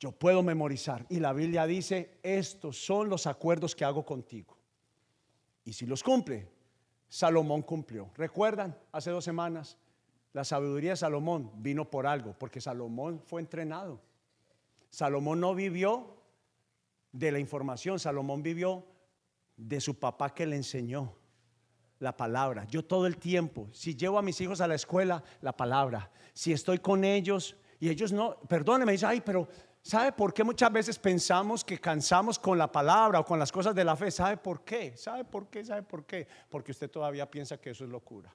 yo 0.00 0.12
puedo 0.12 0.42
memorizar. 0.42 1.04
Y 1.08 1.20
la 1.20 1.32
Biblia 1.32 1.66
dice, 1.66 2.18
estos 2.22 2.84
son 2.84 3.08
los 3.08 3.26
acuerdos 3.26 3.74
que 3.74 3.84
hago 3.84 4.04
contigo. 4.04 4.56
Y 5.64 5.72
si 5.72 5.86
los 5.86 6.02
cumple, 6.02 6.48
Salomón 7.08 7.62
cumplió. 7.62 8.10
¿Recuerdan? 8.14 8.76
Hace 8.92 9.10
dos 9.10 9.24
semanas 9.24 9.76
la 10.32 10.44
sabiduría 10.44 10.90
de 10.90 10.96
Salomón 10.96 11.50
vino 11.56 11.90
por 11.90 12.06
algo, 12.06 12.34
porque 12.38 12.60
Salomón 12.60 13.20
fue 13.26 13.40
entrenado. 13.40 14.00
Salomón 14.90 15.40
no 15.40 15.54
vivió 15.54 16.16
de 17.12 17.32
la 17.32 17.38
información, 17.38 17.98
Salomón 17.98 18.42
vivió 18.42 18.86
de 19.56 19.80
su 19.80 19.98
papá 19.98 20.34
que 20.34 20.46
le 20.46 20.56
enseñó 20.56 21.14
la 21.98 22.16
palabra. 22.16 22.64
Yo 22.64 22.84
todo 22.84 23.06
el 23.06 23.18
tiempo, 23.18 23.68
si 23.72 23.96
llevo 23.96 24.18
a 24.18 24.22
mis 24.22 24.40
hijos 24.40 24.60
a 24.60 24.68
la 24.68 24.74
escuela, 24.74 25.22
la 25.40 25.56
palabra. 25.56 26.10
Si 26.32 26.52
estoy 26.52 26.78
con 26.78 27.04
ellos 27.04 27.56
y 27.80 27.88
ellos 27.88 28.12
no, 28.12 28.38
perdóneme, 28.48 28.92
dice, 28.92 29.06
ay, 29.06 29.20
pero 29.20 29.48
¿sabe 29.82 30.12
por 30.12 30.32
qué 30.32 30.44
muchas 30.44 30.72
veces 30.72 30.98
pensamos 30.98 31.64
que 31.64 31.78
cansamos 31.78 32.38
con 32.38 32.56
la 32.56 32.70
palabra 32.70 33.20
o 33.20 33.24
con 33.24 33.38
las 33.38 33.50
cosas 33.50 33.74
de 33.74 33.84
la 33.84 33.96
fe? 33.96 34.10
¿Sabe 34.10 34.36
por 34.36 34.64
qué? 34.64 34.96
¿Sabe 34.96 35.24
por 35.24 35.48
qué? 35.48 35.64
¿Sabe 35.64 35.82
por 35.82 36.06
qué? 36.06 36.26
Porque 36.48 36.70
usted 36.70 36.90
todavía 36.90 37.30
piensa 37.30 37.60
que 37.60 37.70
eso 37.70 37.84
es 37.84 37.90
locura. 37.90 38.32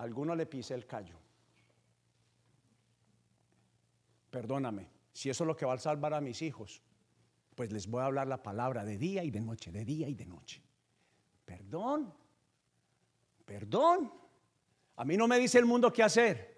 alguno 0.00 0.34
le 0.34 0.46
pise 0.46 0.74
el 0.74 0.86
callo. 0.86 1.14
Perdóname, 4.30 4.88
si 5.12 5.28
eso 5.28 5.44
es 5.44 5.48
lo 5.48 5.56
que 5.56 5.66
va 5.66 5.74
a 5.74 5.78
salvar 5.78 6.14
a 6.14 6.20
mis 6.20 6.40
hijos, 6.42 6.82
pues 7.54 7.72
les 7.72 7.86
voy 7.88 8.00
a 8.00 8.06
hablar 8.06 8.28
la 8.28 8.42
palabra 8.42 8.84
de 8.84 8.96
día 8.96 9.24
y 9.24 9.30
de 9.30 9.40
noche, 9.40 9.72
de 9.72 9.84
día 9.84 10.08
y 10.08 10.14
de 10.14 10.26
noche. 10.26 10.62
Perdón, 11.44 12.14
perdón. 13.44 14.12
A 14.96 15.04
mí 15.04 15.16
no 15.16 15.26
me 15.26 15.38
dice 15.38 15.58
el 15.58 15.66
mundo 15.66 15.92
qué 15.92 16.02
hacer. 16.02 16.50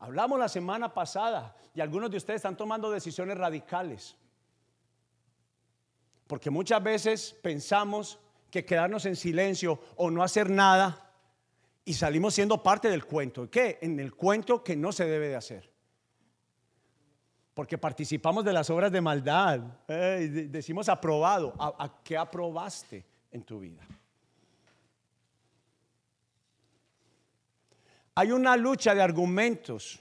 Hablamos 0.00 0.38
la 0.38 0.48
semana 0.48 0.92
pasada 0.92 1.56
y 1.74 1.80
algunos 1.80 2.10
de 2.10 2.16
ustedes 2.16 2.38
están 2.38 2.56
tomando 2.56 2.90
decisiones 2.90 3.36
radicales. 3.36 4.16
Porque 6.26 6.50
muchas 6.50 6.82
veces 6.82 7.36
pensamos 7.42 8.18
que 8.50 8.64
quedarnos 8.64 9.06
en 9.06 9.16
silencio 9.16 9.80
o 9.96 10.10
no 10.10 10.22
hacer 10.22 10.50
nada 10.50 11.09
y 11.84 11.94
salimos 11.94 12.34
siendo 12.34 12.62
parte 12.62 12.88
del 12.88 13.04
cuento. 13.04 13.50
¿Qué? 13.50 13.78
En 13.80 13.98
el 14.00 14.14
cuento 14.14 14.62
que 14.62 14.76
no 14.76 14.92
se 14.92 15.06
debe 15.06 15.28
de 15.28 15.36
hacer. 15.36 15.70
Porque 17.54 17.78
participamos 17.78 18.44
de 18.44 18.52
las 18.52 18.70
obras 18.70 18.92
de 18.92 19.00
maldad. 19.00 19.60
decimos 19.88 20.88
aprobado. 20.88 21.54
¿A 21.58 22.02
qué 22.02 22.16
aprobaste 22.16 23.04
en 23.30 23.42
tu 23.42 23.60
vida? 23.60 23.82
Hay 28.14 28.32
una 28.32 28.56
lucha 28.56 28.94
de 28.94 29.02
argumentos 29.02 30.00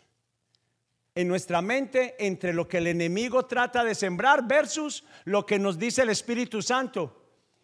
en 1.15 1.27
nuestra 1.27 1.61
mente 1.61 2.15
entre 2.19 2.53
lo 2.53 2.67
que 2.67 2.77
el 2.77 2.87
enemigo 2.87 3.45
trata 3.45 3.83
de 3.83 3.95
sembrar 3.95 4.47
versus 4.47 5.03
lo 5.25 5.45
que 5.45 5.59
nos 5.59 5.77
dice 5.77 6.03
el 6.03 6.09
Espíritu 6.09 6.61
Santo. 6.61 7.15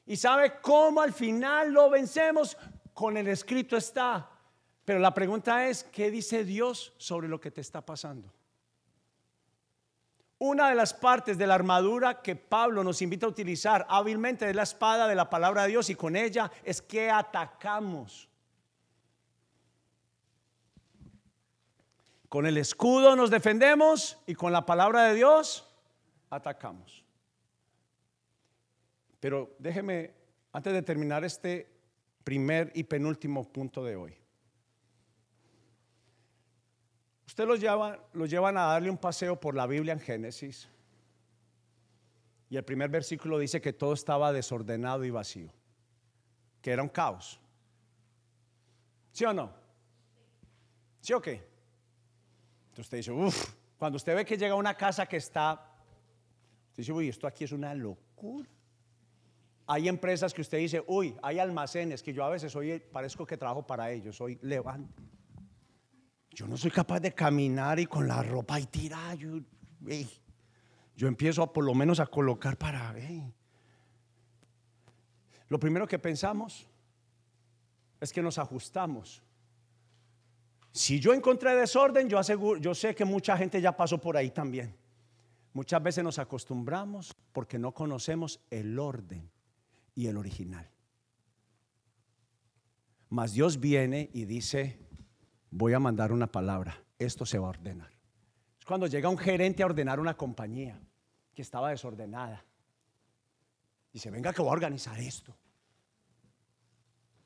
Y 0.05 0.17
sabe 0.17 0.59
cómo 0.61 1.01
al 1.01 1.13
final 1.13 1.71
lo 1.71 1.89
vencemos. 1.89 2.57
Con 2.95 3.17
el 3.17 3.27
escrito 3.27 3.77
está. 3.77 4.31
Pero 4.85 4.99
la 4.99 5.13
pregunta 5.13 5.67
es, 5.67 5.83
¿qué 5.83 6.09
dice 6.09 6.45
Dios 6.45 6.93
sobre 6.97 7.27
lo 7.27 7.39
que 7.41 7.51
te 7.51 7.59
está 7.59 7.85
pasando? 7.85 8.33
Una 10.37 10.69
de 10.69 10.75
las 10.75 10.93
partes 10.93 11.37
de 11.37 11.45
la 11.45 11.55
armadura 11.55 12.21
que 12.21 12.35
Pablo 12.35 12.83
nos 12.83 13.01
invita 13.01 13.25
a 13.25 13.29
utilizar 13.29 13.85
hábilmente 13.89 14.49
es 14.49 14.55
la 14.55 14.63
espada 14.63 15.07
de 15.07 15.15
la 15.15 15.29
palabra 15.29 15.63
de 15.63 15.69
Dios 15.69 15.89
y 15.89 15.95
con 15.95 16.15
ella 16.15 16.51
es 16.63 16.81
que 16.81 17.11
atacamos. 17.11 18.29
Con 22.29 22.45
el 22.45 22.57
escudo 22.57 23.15
nos 23.15 23.29
defendemos 23.29 24.17
y 24.25 24.35
con 24.35 24.53
la 24.53 24.65
palabra 24.65 25.03
de 25.03 25.15
Dios 25.15 25.67
atacamos. 26.29 27.03
Pero 29.19 29.53
déjeme, 29.59 30.13
antes 30.53 30.71
de 30.71 30.81
terminar 30.81 31.25
este 31.25 31.74
primer 32.25 32.71
y 32.73 32.83
penúltimo 32.83 33.47
punto 33.47 33.85
de 33.85 33.95
hoy. 33.95 34.17
Usted 37.27 37.45
los, 37.45 37.59
lleva, 37.59 38.03
los 38.13 38.29
llevan 38.29 38.57
a 38.57 38.65
darle 38.65 38.89
un 38.89 38.97
paseo 38.97 39.39
por 39.39 39.55
la 39.55 39.67
Biblia 39.67 39.93
en 39.93 39.99
Génesis. 39.99 40.67
Y 42.49 42.57
el 42.57 42.63
primer 42.63 42.89
versículo 42.89 43.37
dice 43.37 43.61
que 43.61 43.73
todo 43.73 43.93
estaba 43.93 44.33
desordenado 44.33 45.05
y 45.05 45.11
vacío. 45.11 45.51
Que 46.61 46.71
era 46.71 46.81
un 46.81 46.89
caos. 46.89 47.39
¿Sí 49.11 49.23
o 49.23 49.33
no? 49.33 49.53
¿Sí 51.01 51.13
o 51.13 51.21
qué? 51.21 51.47
Entonces 52.69 52.85
usted 52.85 52.97
dice, 52.97 53.11
uff, 53.11 53.53
cuando 53.77 53.97
usted 53.97 54.15
ve 54.15 54.25
que 54.25 54.37
llega 54.37 54.53
a 54.53 54.57
una 54.57 54.75
casa 54.75 55.05
que 55.05 55.17
está, 55.17 55.53
usted 56.69 56.77
dice, 56.77 56.91
uy, 56.91 57.09
esto 57.09 57.27
aquí 57.27 57.43
es 57.43 57.51
una 57.51 57.73
locura. 57.75 58.49
Hay 59.67 59.87
empresas 59.87 60.33
que 60.33 60.41
usted 60.41 60.59
dice, 60.59 60.83
uy, 60.87 61.15
hay 61.21 61.39
almacenes 61.39 62.03
que 62.03 62.13
yo 62.13 62.23
a 62.23 62.29
veces 62.29 62.51
soy, 62.51 62.79
parezco 62.79 63.25
que 63.25 63.37
trabajo 63.37 63.65
para 63.65 63.91
ellos, 63.91 64.15
soy 64.15 64.37
levante. 64.41 65.03
Yo 66.31 66.47
no 66.47 66.57
soy 66.57 66.71
capaz 66.71 66.99
de 66.99 67.13
caminar 67.13 67.79
y 67.79 67.85
con 67.85 68.07
la 68.07 68.21
ropa 68.21 68.59
y 68.59 68.65
tirar. 68.65 69.17
Yo, 69.17 69.39
yo 70.95 71.07
empiezo 71.07 71.41
a, 71.41 71.51
por 71.51 71.63
lo 71.63 71.73
menos 71.73 71.99
a 71.99 72.05
colocar 72.05 72.57
para. 72.57 72.93
Lo 75.47 75.59
primero 75.59 75.87
que 75.87 75.97
pensamos 75.97 76.67
es 77.99 78.11
que 78.11 78.21
nos 78.21 78.37
ajustamos 78.37 79.23
si 80.75 80.99
yo 80.99 81.13
encontré 81.13 81.55
desorden, 81.55 82.09
yo, 82.09 82.19
aseguro, 82.19 82.59
yo 82.59 82.75
sé 82.75 82.93
que 82.93 83.05
mucha 83.05 83.37
gente 83.37 83.61
ya 83.61 83.71
pasó 83.71 83.97
por 83.97 84.17
ahí 84.17 84.31
también. 84.31 84.75
Muchas 85.53 85.81
veces 85.81 86.03
nos 86.03 86.19
acostumbramos 86.19 87.15
porque 87.31 87.57
no 87.57 87.73
conocemos 87.73 88.41
el 88.49 88.77
orden 88.77 89.31
y 89.95 90.07
el 90.07 90.17
original. 90.17 90.69
Mas 93.09 93.33
Dios 93.33 93.59
viene 93.59 94.09
y 94.13 94.25
dice, 94.25 94.79
voy 95.49 95.73
a 95.73 95.79
mandar 95.79 96.11
una 96.11 96.31
palabra, 96.31 96.83
esto 96.99 97.25
se 97.25 97.39
va 97.39 97.47
a 97.47 97.49
ordenar. 97.51 97.91
Es 98.59 98.65
cuando 98.65 98.87
llega 98.87 99.09
un 99.09 99.17
gerente 99.17 99.63
a 99.63 99.67
ordenar 99.67 99.99
una 99.99 100.15
compañía 100.15 100.79
que 101.33 101.41
estaba 101.41 101.71
desordenada. 101.71 102.45
Dice, 103.91 104.11
venga 104.11 104.33
que 104.33 104.41
voy 104.41 104.49
a 104.49 104.53
organizar 104.53 104.99
esto. 104.99 105.35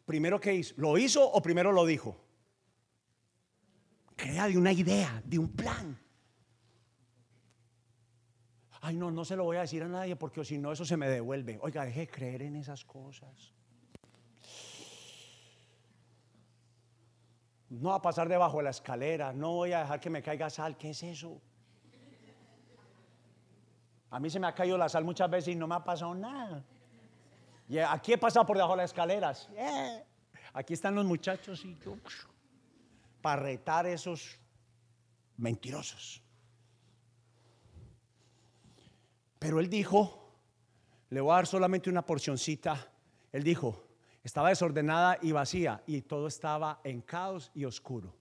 Primero 0.05 0.39
que 0.39 0.53
hizo, 0.53 0.75
¿lo 0.77 0.97
hizo 0.97 1.29
o 1.29 1.41
primero 1.41 1.71
lo 1.71 1.85
dijo? 1.85 2.29
crea 4.19 4.47
de 4.47 4.57
una 4.57 4.71
idea, 4.71 5.21
de 5.25 5.39
un 5.39 5.49
plan. 5.49 5.97
Ay, 8.81 8.95
no, 8.95 9.11
no 9.11 9.25
se 9.25 9.35
lo 9.35 9.43
voy 9.43 9.57
a 9.57 9.61
decir 9.61 9.83
a 9.83 9.87
nadie 9.87 10.15
porque 10.15 10.43
si 10.45 10.57
no, 10.57 10.71
eso 10.71 10.85
se 10.85 10.95
me 10.95 11.09
devuelve. 11.09 11.59
Oiga, 11.61 11.83
deje 11.85 12.01
de 12.01 12.07
creer 12.07 12.41
en 12.43 12.55
esas 12.55 12.85
cosas. 12.85 13.53
No 17.69 17.89
va 17.89 17.95
a 17.95 18.01
pasar 18.01 18.27
debajo 18.27 18.57
de 18.57 18.63
la 18.63 18.69
escalera, 18.71 19.31
no 19.31 19.53
voy 19.53 19.73
a 19.73 19.79
dejar 19.81 19.99
que 19.99 20.09
me 20.09 20.23
caiga 20.23 20.49
sal. 20.49 20.77
¿Qué 20.77 20.91
es 20.91 21.03
eso? 21.03 21.41
A 24.11 24.19
mí 24.19 24.29
se 24.29 24.39
me 24.39 24.47
ha 24.47 24.55
caído 24.55 24.77
la 24.77 24.89
sal 24.89 25.03
muchas 25.03 25.29
veces 25.29 25.53
y 25.53 25.55
no 25.55 25.67
me 25.67 25.75
ha 25.75 25.83
pasado 25.83 26.15
nada. 26.15 26.65
Y 27.67 27.77
aquí 27.77 28.13
he 28.13 28.17
pasado 28.17 28.45
por 28.45 28.57
debajo 28.57 28.73
de 28.73 28.77
las 28.77 28.91
escaleras. 28.91 29.49
Aquí 30.53 30.73
están 30.73 30.95
los 30.95 31.05
muchachos 31.05 31.63
y 31.63 31.77
yo 31.77 31.95
para 33.21 33.43
retar 33.43 33.85
esos 33.85 34.39
mentirosos. 35.37 36.23
Pero 39.39 39.59
él 39.59 39.69
dijo, 39.69 40.35
le 41.09 41.21
voy 41.21 41.31
a 41.31 41.35
dar 41.35 41.47
solamente 41.47 41.89
una 41.89 42.05
porcioncita. 42.05 42.91
Él 43.31 43.43
dijo, 43.43 43.87
estaba 44.23 44.49
desordenada 44.49 45.17
y 45.21 45.31
vacía 45.31 45.81
y 45.87 46.01
todo 46.01 46.27
estaba 46.27 46.81
en 46.83 47.01
caos 47.01 47.51
y 47.55 47.65
oscuro. 47.65 48.15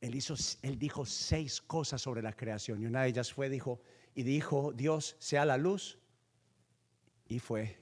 Él, 0.00 0.14
hizo, 0.14 0.34
él 0.62 0.78
dijo 0.78 1.04
seis 1.04 1.60
cosas 1.60 2.00
sobre 2.00 2.22
la 2.22 2.32
creación 2.32 2.82
y 2.82 2.86
una 2.86 3.02
de 3.02 3.08
ellas 3.08 3.32
fue, 3.32 3.48
dijo, 3.48 3.80
y 4.14 4.22
dijo, 4.22 4.72
Dios 4.72 5.16
sea 5.18 5.44
la 5.44 5.56
luz 5.56 5.98
y 7.26 7.38
fue 7.38 7.80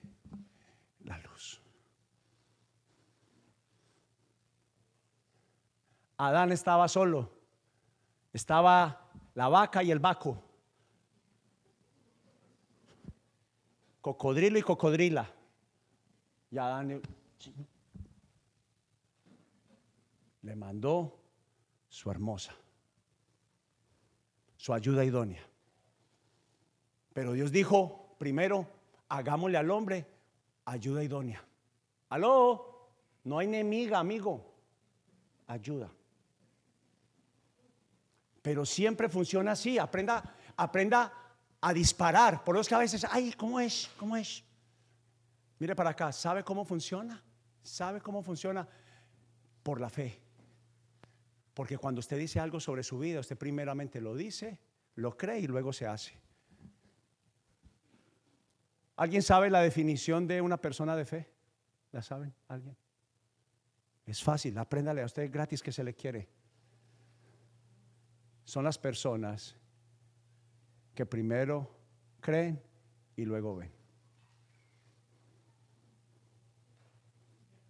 la 1.04 1.18
luz. 1.18 1.60
Adán 6.18 6.52
estaba 6.52 6.88
solo. 6.88 7.32
Estaba 8.32 9.10
la 9.34 9.48
vaca 9.48 9.82
y 9.82 9.90
el 9.90 9.98
vaco. 9.98 10.45
Cocodrilo 14.06 14.56
y 14.56 14.62
cocodrila. 14.62 15.28
Y 16.52 16.58
Adán 16.58 17.02
le 20.42 20.54
mandó 20.54 21.18
su 21.88 22.08
hermosa, 22.08 22.54
su 24.56 24.72
ayuda 24.72 25.04
idónea. 25.04 25.44
Pero 27.12 27.32
Dios 27.32 27.50
dijo, 27.50 28.14
primero, 28.16 28.68
hagámosle 29.08 29.58
al 29.58 29.72
hombre 29.72 30.06
ayuda 30.66 31.02
idónea. 31.02 31.44
Aló, 32.10 32.88
no 33.24 33.40
hay 33.40 33.48
enemiga, 33.48 33.98
amigo. 33.98 34.54
Ayuda. 35.48 35.90
Pero 38.40 38.64
siempre 38.64 39.08
funciona 39.08 39.50
así. 39.50 39.80
Aprenda, 39.80 40.32
aprenda 40.56 41.25
a 41.60 41.72
disparar. 41.72 42.44
Por 42.44 42.56
eso 42.56 42.62
es 42.62 42.68
que 42.68 42.74
a 42.74 42.78
veces, 42.78 43.06
ay, 43.10 43.32
¿cómo 43.32 43.60
es? 43.60 43.90
¿Cómo 43.98 44.16
es? 44.16 44.44
Mire 45.58 45.74
para 45.74 45.90
acá, 45.90 46.12
¿sabe 46.12 46.44
cómo 46.44 46.64
funciona? 46.64 47.22
¿Sabe 47.62 48.00
cómo 48.00 48.22
funciona? 48.22 48.66
Por 49.62 49.80
la 49.80 49.88
fe. 49.88 50.20
Porque 51.54 51.78
cuando 51.78 52.00
usted 52.00 52.18
dice 52.18 52.38
algo 52.38 52.60
sobre 52.60 52.82
su 52.82 52.98
vida, 52.98 53.20
usted 53.20 53.36
primeramente 53.36 54.00
lo 54.00 54.14
dice, 54.14 54.58
lo 54.96 55.16
cree 55.16 55.40
y 55.40 55.46
luego 55.46 55.72
se 55.72 55.86
hace. 55.86 56.20
¿Alguien 58.96 59.22
sabe 59.22 59.50
la 59.50 59.60
definición 59.60 60.26
de 60.26 60.40
una 60.40 60.58
persona 60.58 60.96
de 60.96 61.04
fe? 61.04 61.30
¿La 61.92 62.02
saben? 62.02 62.34
¿Alguien? 62.48 62.76
Es 64.04 64.22
fácil, 64.22 64.56
apréndale 64.58 65.02
a 65.02 65.06
usted 65.06 65.30
gratis 65.30 65.62
que 65.62 65.72
se 65.72 65.82
le 65.82 65.94
quiere. 65.94 66.28
Son 68.44 68.62
las 68.64 68.78
personas 68.78 69.56
que 70.96 71.06
primero 71.06 71.70
creen 72.20 72.60
y 73.14 73.24
luego 73.24 73.54
ven. 73.54 73.70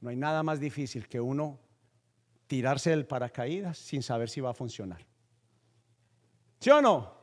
No 0.01 0.09
hay 0.09 0.16
nada 0.16 0.43
más 0.43 0.61
difícil 0.61 1.09
que 1.09 1.20
uno 1.20 1.59
tirarse 2.47 2.91
del 2.91 3.07
paracaídas 3.07 3.77
sin 3.77 4.03
saber 4.03 4.31
si 4.31 4.41
va 4.41 4.51
a 4.51 4.55
funcionar. 4.55 5.05
¿Sí 6.61 6.70
o 6.70 6.81
no? 6.81 7.14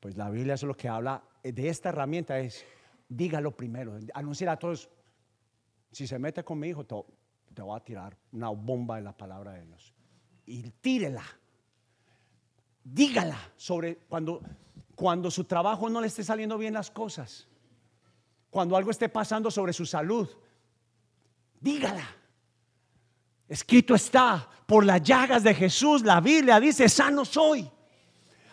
Pues 0.00 0.16
la 0.16 0.30
Biblia 0.30 0.54
es 0.54 0.62
lo 0.62 0.74
que 0.74 0.88
habla 0.88 1.22
de 1.42 1.68
esta 1.68 1.90
herramienta 1.90 2.38
es, 2.38 2.64
dígalo 3.08 3.54
primero, 3.54 3.98
anunciar 4.14 4.50
a 4.50 4.58
todos, 4.58 4.88
si 5.92 6.06
se 6.06 6.18
mete 6.18 6.42
con 6.42 6.58
mi 6.58 6.68
hijo, 6.68 6.84
te, 6.86 6.96
te 7.52 7.60
voy 7.60 7.76
a 7.76 7.84
tirar 7.84 8.16
una 8.32 8.48
bomba 8.48 8.96
de 8.96 9.02
la 9.02 9.14
palabra 9.14 9.52
de 9.52 9.66
Dios. 9.66 9.92
Y 10.46 10.62
tírela. 10.70 11.24
Dígala 12.82 13.38
sobre 13.56 13.96
cuando, 14.08 14.40
cuando 14.94 15.30
su 15.30 15.44
trabajo 15.44 15.88
no 15.88 16.00
le 16.00 16.06
esté 16.06 16.24
saliendo 16.24 16.56
bien 16.58 16.74
las 16.74 16.90
cosas. 16.90 17.46
Cuando 18.50 18.76
algo 18.76 18.90
esté 18.90 19.08
pasando 19.08 19.50
sobre 19.50 19.72
su 19.72 19.86
salud. 19.86 20.28
Dígala. 21.60 22.08
Escrito 23.48 23.94
está, 23.94 24.48
por 24.66 24.84
las 24.84 25.02
llagas 25.02 25.42
de 25.42 25.54
Jesús, 25.54 26.02
la 26.02 26.20
Biblia 26.20 26.60
dice, 26.60 26.88
sano 26.88 27.24
soy. 27.24 27.68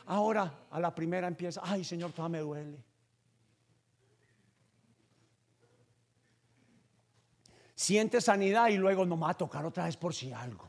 Ahora 0.07 0.65
a 0.71 0.79
la 0.79 0.93
primera 0.93 1.27
empieza, 1.27 1.61
ay 1.63 1.83
Señor, 1.83 2.11
todo 2.11 2.27
me 2.29 2.39
duele. 2.39 2.83
Siente 7.75 8.19
sanidad 8.21 8.69
y 8.69 8.77
luego 8.77 9.05
no 9.05 9.15
me 9.15 9.23
va 9.23 9.29
a 9.29 9.33
tocar 9.35 9.63
otra 9.65 9.85
vez 9.85 9.95
por 9.95 10.13
si 10.15 10.33
algo. 10.33 10.67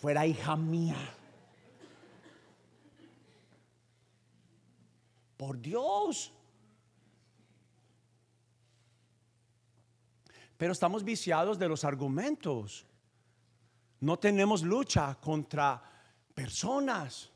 Fuera 0.00 0.24
hija 0.24 0.54
mía. 0.54 0.96
Por 5.36 5.60
Dios. 5.60 6.32
Pero 10.56 10.72
estamos 10.72 11.04
viciados 11.04 11.58
de 11.58 11.68
los 11.68 11.84
argumentos. 11.84 12.86
No 14.00 14.18
tenemos 14.18 14.62
lucha 14.62 15.16
contra 15.20 15.82
personas. 16.34 17.30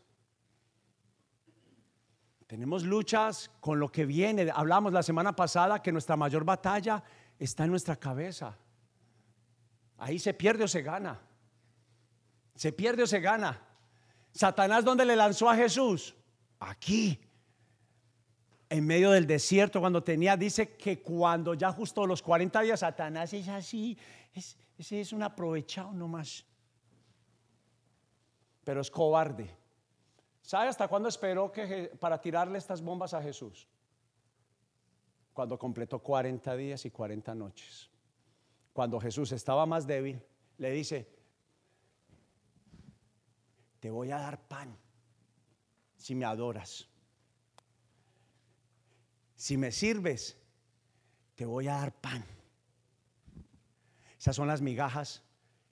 Tenemos 2.47 2.83
luchas 2.83 3.51
con 3.61 3.79
lo 3.79 3.91
que 3.93 4.07
viene. 4.07 4.51
Hablamos 4.55 4.93
la 4.93 5.03
semana 5.03 5.35
pasada 5.35 5.83
que 5.83 5.93
nuestra 5.93 6.17
mayor 6.17 6.45
batalla 6.45 7.03
está 7.39 7.65
en 7.65 7.71
nuestra 7.71 7.97
cabeza. 7.97 8.57
Ahí 9.99 10.19
se 10.19 10.33
pierde 10.33 10.65
o 10.65 10.69
se 10.69 10.83
gana. 10.83 11.21
Se 12.55 12.73
pierde 12.73 13.03
o 13.03 13.07
se 13.07 13.21
gana. 13.21 13.61
Satanás, 14.33 14.85
¿dónde 14.85 15.05
le 15.05 15.17
lanzó 15.17 15.51
a 15.51 15.57
Jesús? 15.57 16.15
Aquí 16.61 17.21
en 18.71 18.87
medio 18.87 19.11
del 19.11 19.27
desierto, 19.27 19.81
cuando 19.81 20.03
tenía, 20.03 20.37
dice 20.37 20.77
que 20.77 21.01
cuando 21.01 21.55
ya 21.55 21.73
justo 21.73 22.07
los 22.07 22.23
40 22.23 22.61
días, 22.61 22.81
Satanás 22.81 23.33
es 23.33 23.49
así, 23.49 23.97
es, 24.35 24.59
ese 24.77 25.01
es 25.01 25.13
un 25.13 25.23
aprovechado 25.23 25.93
nomás. 25.93 26.45
Pero 28.65 28.83
es 28.83 28.91
cobarde. 28.91 29.51
¿Sabe 30.43 30.69
hasta 30.69 30.87
cuándo 30.89 31.09
esperó 31.09 31.51
que, 31.51 31.93
para 31.99 32.21
tirarle 32.21 32.59
estas 32.59 32.83
bombas 32.83 33.15
a 33.15 33.23
Jesús? 33.23 33.67
Cuando 35.33 35.59
completó 35.59 36.01
40 36.01 36.55
días 36.57 36.85
y 36.85 36.91
40 36.91 37.35
noches. 37.35 37.91
Cuando 38.75 39.01
Jesús 39.01 39.33
estaba 39.33 39.65
más 39.65 39.87
débil, 39.87 40.23
le 40.59 40.71
dice, 40.73 41.09
te 43.81 43.91
voy 43.91 44.11
a 44.11 44.19
dar 44.19 44.39
pan 44.47 44.77
si 45.97 46.15
me 46.15 46.27
adoras 46.27 46.89
si 49.39 49.57
me 49.57 49.71
sirves, 49.71 50.37
te 51.37 51.47
voy 51.47 51.69
a 51.69 51.75
dar 51.75 51.93
pan. 51.93 52.25
Esas 54.19 54.35
son 54.35 54.49
las 54.49 54.61
migajas 54.61 55.23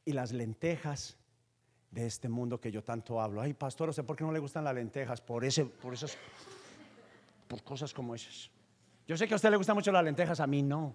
y 0.04 0.12
las 0.12 0.30
lentejas 0.30 1.16
de 1.90 2.06
este 2.06 2.28
mundo 2.28 2.60
que 2.60 2.70
yo 2.70 2.84
tanto 2.84 3.20
hablo. 3.20 3.40
Ay, 3.40 3.54
pastor, 3.54 3.92
sé 3.92 4.04
por 4.04 4.14
qué 4.14 4.22
no 4.22 4.30
le 4.30 4.38
gustan 4.38 4.62
las 4.62 4.72
lentejas? 4.72 5.20
Por, 5.20 5.44
ese, 5.44 5.64
por 5.64 5.92
esas, 5.92 6.16
por 7.48 7.64
cosas 7.64 7.92
como 7.92 8.14
esas. 8.14 8.48
Yo 9.04 9.16
sé 9.16 9.26
que 9.26 9.34
a 9.34 9.36
usted 9.36 9.50
le 9.50 9.56
gustan 9.56 9.74
mucho 9.74 9.90
las 9.90 10.04
lentejas, 10.04 10.38
a 10.38 10.46
mí 10.46 10.62
no. 10.62 10.94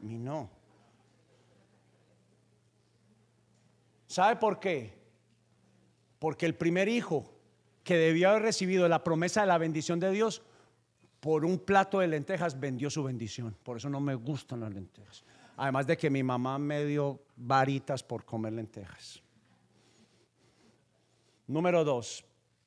A 0.00 0.04
mí 0.06 0.16
no. 0.16 0.48
¿Sabe 4.06 4.36
por 4.36 4.58
qué? 4.58 4.98
Porque 6.18 6.46
el 6.46 6.54
primer 6.54 6.88
hijo 6.88 7.30
que 7.84 7.98
debió 7.98 8.30
haber 8.30 8.42
recibido 8.42 8.88
la 8.88 9.04
promesa 9.04 9.42
de 9.42 9.48
la 9.48 9.58
bendición 9.58 10.00
de 10.00 10.10
Dios 10.12 10.42
por 11.22 11.44
un 11.44 11.60
plato 11.60 12.00
de 12.00 12.08
lentejas 12.08 12.58
vendió 12.58 12.90
su 12.90 13.04
bendición. 13.04 13.56
Por 13.62 13.76
eso 13.76 13.88
no 13.88 14.00
me 14.00 14.16
gustan 14.16 14.58
las 14.58 14.74
lentejas. 14.74 15.24
Además 15.56 15.86
de 15.86 15.96
que 15.96 16.10
mi 16.10 16.24
mamá 16.24 16.58
me 16.58 16.84
dio 16.84 17.22
varitas 17.36 18.02
por 18.02 18.24
comer 18.24 18.54
lentejas. 18.54 19.22
Número 21.46 21.84
dos, 21.84 22.24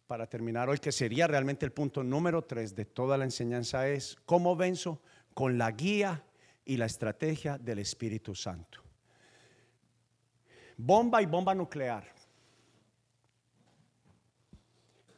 para 0.07 0.25
terminar 0.25 0.69
hoy, 0.69 0.77
que 0.77 0.93
sería 0.93 1.27
realmente 1.27 1.65
el 1.65 1.73
punto 1.73 2.01
número 2.01 2.43
tres 2.43 2.73
de 2.73 2.85
toda 2.85 3.17
la 3.17 3.25
enseñanza, 3.25 3.89
es 3.89 4.15
cómo 4.25 4.55
venzo 4.55 5.01
con 5.33 5.57
la 5.57 5.71
guía 5.71 6.23
y 6.63 6.77
la 6.77 6.85
estrategia 6.85 7.57
del 7.57 7.79
Espíritu 7.79 8.33
Santo. 8.33 8.79
Bomba 10.77 11.21
y 11.21 11.25
bomba 11.25 11.53
nuclear. 11.53 12.07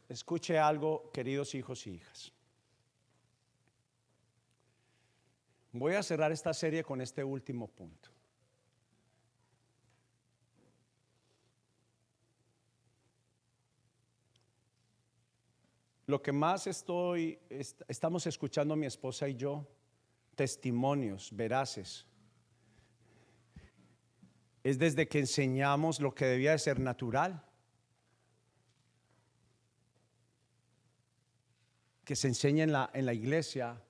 Escuche 0.08 0.58
algo, 0.58 1.12
queridos 1.12 1.54
hijos 1.54 1.86
y 1.86 1.90
hijas. 1.90 2.32
Voy 5.72 5.94
a 5.94 6.02
cerrar 6.02 6.32
esta 6.32 6.54
serie 6.54 6.82
con 6.82 7.00
este 7.00 7.22
último 7.22 7.68
punto. 7.68 8.10
Lo 16.06 16.22
que 16.22 16.32
más 16.32 16.66
estoy, 16.66 17.38
estamos 17.86 18.26
escuchando 18.26 18.74
mi 18.76 18.86
esposa 18.86 19.28
y 19.28 19.34
yo, 19.34 19.68
testimonios 20.34 21.30
veraces, 21.36 22.06
es 24.64 24.78
desde 24.78 25.06
que 25.06 25.18
enseñamos 25.18 26.00
lo 26.00 26.14
que 26.14 26.24
debía 26.24 26.52
de 26.52 26.58
ser 26.58 26.80
natural, 26.80 27.44
que 32.06 32.16
se 32.16 32.28
enseña 32.28 32.64
en 32.64 32.72
la, 32.72 32.90
en 32.94 33.04
la 33.04 33.12
iglesia, 33.12 33.82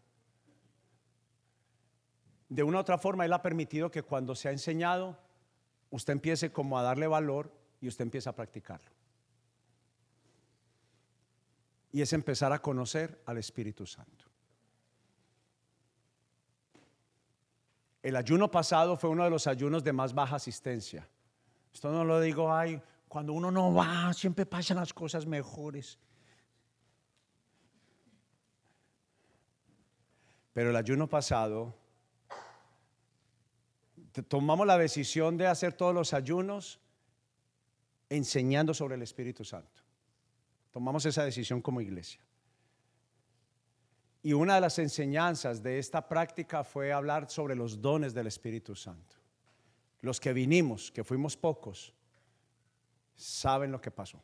de 2.48 2.62
una 2.62 2.78
u 2.78 2.80
otra 2.80 2.98
forma, 2.98 3.24
Él 3.24 3.32
ha 3.32 3.42
permitido 3.42 3.90
que 3.90 4.02
cuando 4.02 4.34
se 4.34 4.48
ha 4.48 4.52
enseñado, 4.52 5.18
usted 5.90 6.12
empiece 6.12 6.50
como 6.50 6.78
a 6.78 6.82
darle 6.82 7.06
valor 7.06 7.52
y 7.80 7.88
usted 7.88 8.02
empieza 8.02 8.30
a 8.30 8.34
practicarlo. 8.34 8.90
Y 11.92 12.02
es 12.02 12.12
empezar 12.12 12.52
a 12.52 12.60
conocer 12.60 13.22
al 13.26 13.38
Espíritu 13.38 13.86
Santo. 13.86 14.26
El 18.02 18.16
ayuno 18.16 18.50
pasado 18.50 18.96
fue 18.96 19.10
uno 19.10 19.24
de 19.24 19.30
los 19.30 19.46
ayunos 19.46 19.84
de 19.84 19.92
más 19.92 20.14
baja 20.14 20.36
asistencia. 20.36 21.06
Esto 21.72 21.90
no 21.90 22.04
lo 22.04 22.20
digo, 22.20 22.52
ay, 22.52 22.80
cuando 23.08 23.32
uno 23.32 23.50
no 23.50 23.74
va, 23.74 24.12
siempre 24.14 24.46
pasan 24.46 24.78
las 24.78 24.94
cosas 24.94 25.26
mejores. 25.26 25.98
Pero 30.52 30.70
el 30.70 30.76
ayuno 30.76 31.08
pasado 31.08 31.74
tomamos 34.28 34.66
la 34.66 34.78
decisión 34.78 35.36
de 35.36 35.46
hacer 35.46 35.72
todos 35.72 35.94
los 35.94 36.14
ayunos 36.14 36.80
enseñando 38.08 38.74
sobre 38.74 38.94
el 38.94 39.02
Espíritu 39.02 39.44
Santo. 39.44 39.82
Tomamos 40.70 41.04
esa 41.06 41.24
decisión 41.24 41.60
como 41.60 41.80
iglesia. 41.80 42.20
Y 44.22 44.32
una 44.32 44.56
de 44.56 44.60
las 44.60 44.78
enseñanzas 44.78 45.62
de 45.62 45.78
esta 45.78 46.08
práctica 46.08 46.64
fue 46.64 46.92
hablar 46.92 47.30
sobre 47.30 47.54
los 47.54 47.80
dones 47.80 48.14
del 48.14 48.26
Espíritu 48.26 48.74
Santo. 48.74 49.16
Los 50.00 50.20
que 50.20 50.32
vinimos, 50.32 50.90
que 50.90 51.04
fuimos 51.04 51.36
pocos, 51.36 51.94
saben 53.16 53.72
lo 53.72 53.80
que 53.80 53.90
pasó. 53.90 54.22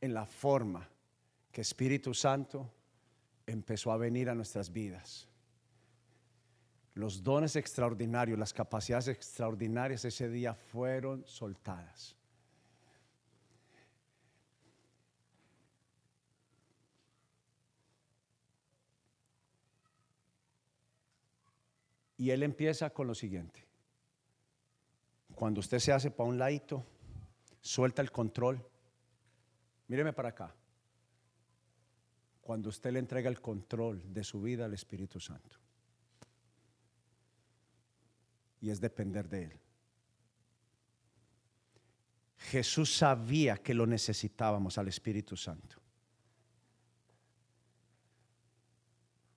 en 0.00 0.12
la 0.12 0.26
forma 0.26 0.88
que 1.50 1.62
Espíritu 1.62 2.12
Santo 2.12 2.70
empezó 3.46 3.90
a 3.90 3.96
venir 3.96 4.28
a 4.28 4.34
nuestras 4.34 4.70
vidas. 4.70 5.26
Los 6.96 7.22
dones 7.22 7.56
extraordinarios, 7.56 8.38
las 8.38 8.54
capacidades 8.54 9.08
extraordinarias 9.08 10.06
ese 10.06 10.30
día 10.30 10.54
fueron 10.54 11.26
soltadas. 11.26 12.16
Y 22.16 22.30
él 22.30 22.42
empieza 22.42 22.88
con 22.88 23.06
lo 23.06 23.14
siguiente. 23.14 23.62
Cuando 25.34 25.60
usted 25.60 25.80
se 25.80 25.92
hace 25.92 26.10
para 26.10 26.30
un 26.30 26.38
ladito, 26.38 26.82
suelta 27.60 28.00
el 28.00 28.10
control. 28.10 28.66
Míreme 29.88 30.14
para 30.14 30.30
acá. 30.30 30.54
Cuando 32.40 32.70
usted 32.70 32.90
le 32.90 33.00
entrega 33.00 33.28
el 33.28 33.42
control 33.42 34.02
de 34.14 34.24
su 34.24 34.40
vida 34.40 34.64
al 34.64 34.72
Espíritu 34.72 35.20
Santo. 35.20 35.65
Y 38.60 38.70
es 38.70 38.80
depender 38.80 39.28
de 39.28 39.44
Él. 39.44 39.60
Jesús 42.36 42.96
sabía 42.96 43.56
que 43.56 43.74
lo 43.74 43.86
necesitábamos 43.86 44.78
al 44.78 44.88
Espíritu 44.88 45.36
Santo. 45.36 45.76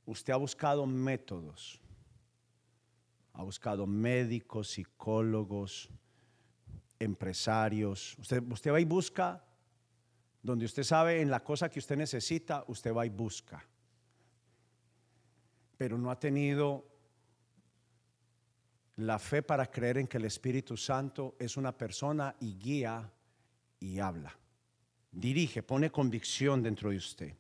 Usted 0.06 0.34
ha 0.34 0.38
buscado 0.38 0.86
métodos 0.86 1.82
ha 3.40 3.44
buscado 3.44 3.88
médicos, 3.88 4.68
psicólogos, 4.68 5.90
empresarios. 7.00 8.18
Usted, 8.20 8.44
usted 8.52 8.74
va 8.74 8.82
y 8.82 8.84
busca 8.84 9.42
donde 10.44 10.66
usted 10.66 10.84
sabe 10.84 11.22
en 11.22 11.32
la 11.32 11.42
cosa 11.42 11.70
que 11.70 11.80
usted 11.80 11.96
necesita, 11.96 12.66
usted 12.68 12.94
va 12.94 13.06
y 13.06 13.10
busca. 13.10 13.66
Pero 15.78 15.98
no 15.98 16.12
ha 16.12 16.20
tenido 16.20 16.86
la 19.00 19.18
fe 19.18 19.42
para 19.42 19.72
creer 19.72 19.98
en 19.98 20.08
que 20.08 20.18
el 20.18 20.26
Espíritu 20.26 20.76
Santo 20.76 21.36
es 21.40 21.56
una 21.56 21.78
persona 21.78 22.36
y 22.42 22.58
guía 22.60 23.10
y 23.80 24.00
habla. 24.00 24.38
Dirige, 25.12 25.64
pone 25.64 25.90
convicción 25.90 26.62
dentro 26.62 26.90
de 26.90 26.98
usted. 26.98 27.34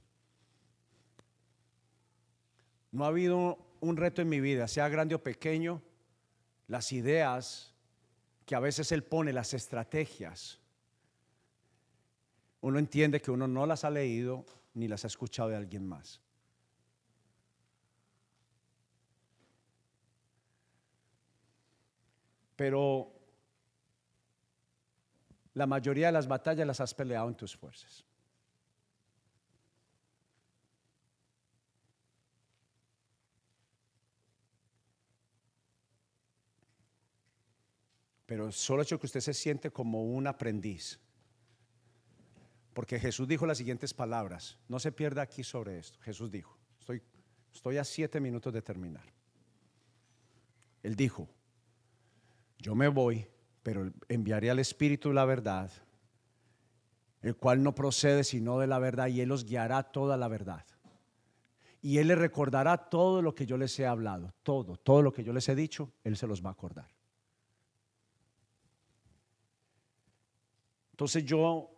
No 2.91 3.03
ha 3.03 3.09
habido 3.09 3.57
un 3.81 3.97
reto 3.97 4.21
en 4.21 4.29
mi 4.29 4.39
vida, 4.39 4.69
sea 4.69 4.87
grande 4.87 5.15
o 5.15 5.21
pequeño, 5.21 5.81
las 6.67 6.93
ideas 6.93 7.75
que 8.45 8.55
a 8.55 8.59
veces 8.61 8.91
Él 8.93 9.03
pone, 9.03 9.33
las 9.33 9.53
estrategias, 9.53 10.59
uno 12.61 12.79
entiende 12.79 13.21
que 13.21 13.31
uno 13.31 13.47
no 13.49 13.65
las 13.65 13.83
ha 13.83 13.89
leído 13.89 14.45
ni 14.73 14.87
las 14.87 15.03
ha 15.03 15.07
escuchado 15.07 15.49
de 15.49 15.57
alguien 15.57 15.85
más. 15.85 16.21
Pero 22.59 23.09
la 25.53 25.65
mayoría 25.65 26.07
de 26.07 26.11
las 26.11 26.27
batallas 26.27 26.67
las 26.67 26.81
has 26.81 26.93
peleado 26.93 27.29
en 27.29 27.35
tus 27.35 27.55
fuerzas. 27.55 28.03
pero 38.25 38.51
solo 38.51 38.83
hecho 38.83 38.99
que 38.99 39.07
usted 39.07 39.21
se 39.21 39.33
siente 39.33 39.71
como 39.71 40.03
un 40.03 40.27
aprendiz. 40.27 40.99
Porque 42.75 42.99
Jesús 42.99 43.27
dijo 43.27 43.47
las 43.47 43.57
siguientes 43.57 43.91
palabras, 43.91 44.59
no 44.67 44.79
se 44.79 44.91
pierda 44.91 45.23
aquí 45.23 45.43
sobre 45.43 45.79
esto. 45.79 45.99
Jesús 46.01 46.29
dijo, 46.29 46.55
estoy, 46.79 47.01
estoy 47.51 47.77
a 47.77 47.83
siete 47.83 48.19
minutos 48.19 48.53
de 48.53 48.61
terminar. 48.61 49.11
Él 50.83 50.95
dijo, 50.95 51.27
yo 52.59 52.75
me 52.75 52.87
voy, 52.89 53.25
pero 53.63 53.91
enviaré 54.07 54.49
al 54.49 54.59
Espíritu 54.59 55.11
la 55.13 55.25
verdad, 55.25 55.71
el 57.21 57.35
cual 57.35 57.63
no 57.63 57.73
procede 57.73 58.23
sino 58.23 58.59
de 58.59 58.67
la 58.67 58.79
verdad, 58.79 59.07
y 59.07 59.21
Él 59.21 59.31
os 59.31 59.45
guiará 59.45 59.83
toda 59.83 60.17
la 60.17 60.27
verdad. 60.27 60.65
Y 61.81 61.97
Él 61.97 62.09
le 62.09 62.15
recordará 62.15 62.77
todo 62.89 63.21
lo 63.21 63.33
que 63.33 63.45
yo 63.45 63.57
les 63.57 63.79
he 63.79 63.85
hablado, 63.85 64.33
todo, 64.43 64.75
todo 64.75 65.01
lo 65.01 65.13
que 65.13 65.23
yo 65.23 65.31
les 65.31 65.47
he 65.47 65.55
dicho, 65.55 65.91
Él 66.03 66.17
se 66.17 66.27
los 66.27 66.43
va 66.43 66.49
a 66.49 66.53
acordar. 66.53 66.89
Entonces 70.91 71.23
yo 71.23 71.71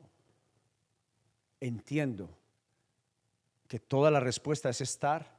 entiendo 1.60 2.36
que 3.68 3.80
toda 3.80 4.10
la 4.10 4.20
respuesta 4.20 4.70
es 4.70 4.82
estar 4.82 5.38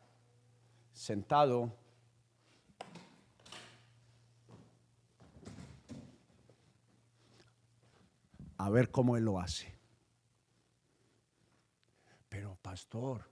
sentado 0.92 1.76
a 8.62 8.70
ver 8.70 8.92
cómo 8.92 9.16
Él 9.16 9.24
lo 9.24 9.40
hace. 9.40 9.76
Pero 12.28 12.54
pastor, 12.62 13.28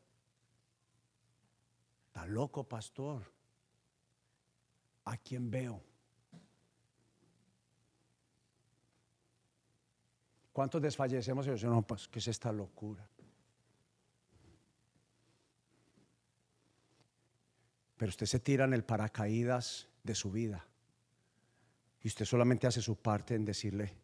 está 2.08 2.26
loco 2.26 2.64
pastor, 2.64 3.32
¿a 5.04 5.16
quién 5.16 5.48
veo? 5.48 5.80
¿Cuántos 10.52 10.82
desfallecemos 10.82 11.46
y 11.46 11.50
decimos, 11.50 11.76
no, 11.76 11.82
pues, 11.86 12.08
¿qué 12.08 12.18
es 12.18 12.26
esta 12.26 12.50
locura? 12.50 13.08
Pero 17.96 18.08
usted 18.08 18.26
se 18.26 18.40
tira 18.40 18.64
en 18.64 18.74
el 18.74 18.82
paracaídas 18.82 19.88
de 20.02 20.14
su 20.16 20.32
vida. 20.32 20.66
Y 22.02 22.08
usted 22.08 22.24
solamente 22.24 22.66
hace 22.66 22.82
su 22.82 22.96
parte 22.96 23.36
en 23.36 23.44
decirle 23.44 23.96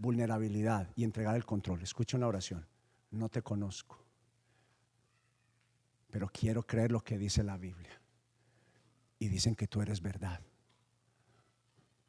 vulnerabilidad 0.00 0.90
y 0.96 1.04
entregar 1.04 1.36
el 1.36 1.44
control. 1.44 1.82
Escucha 1.82 2.16
una 2.16 2.26
oración. 2.26 2.66
No 3.10 3.28
te 3.28 3.42
conozco, 3.42 4.04
pero 6.10 6.28
quiero 6.32 6.64
creer 6.64 6.92
lo 6.92 7.02
que 7.02 7.18
dice 7.18 7.42
la 7.42 7.56
Biblia. 7.56 8.00
Y 9.18 9.28
dicen 9.28 9.54
que 9.54 9.66
tú 9.66 9.82
eres 9.82 10.00
verdad. 10.00 10.40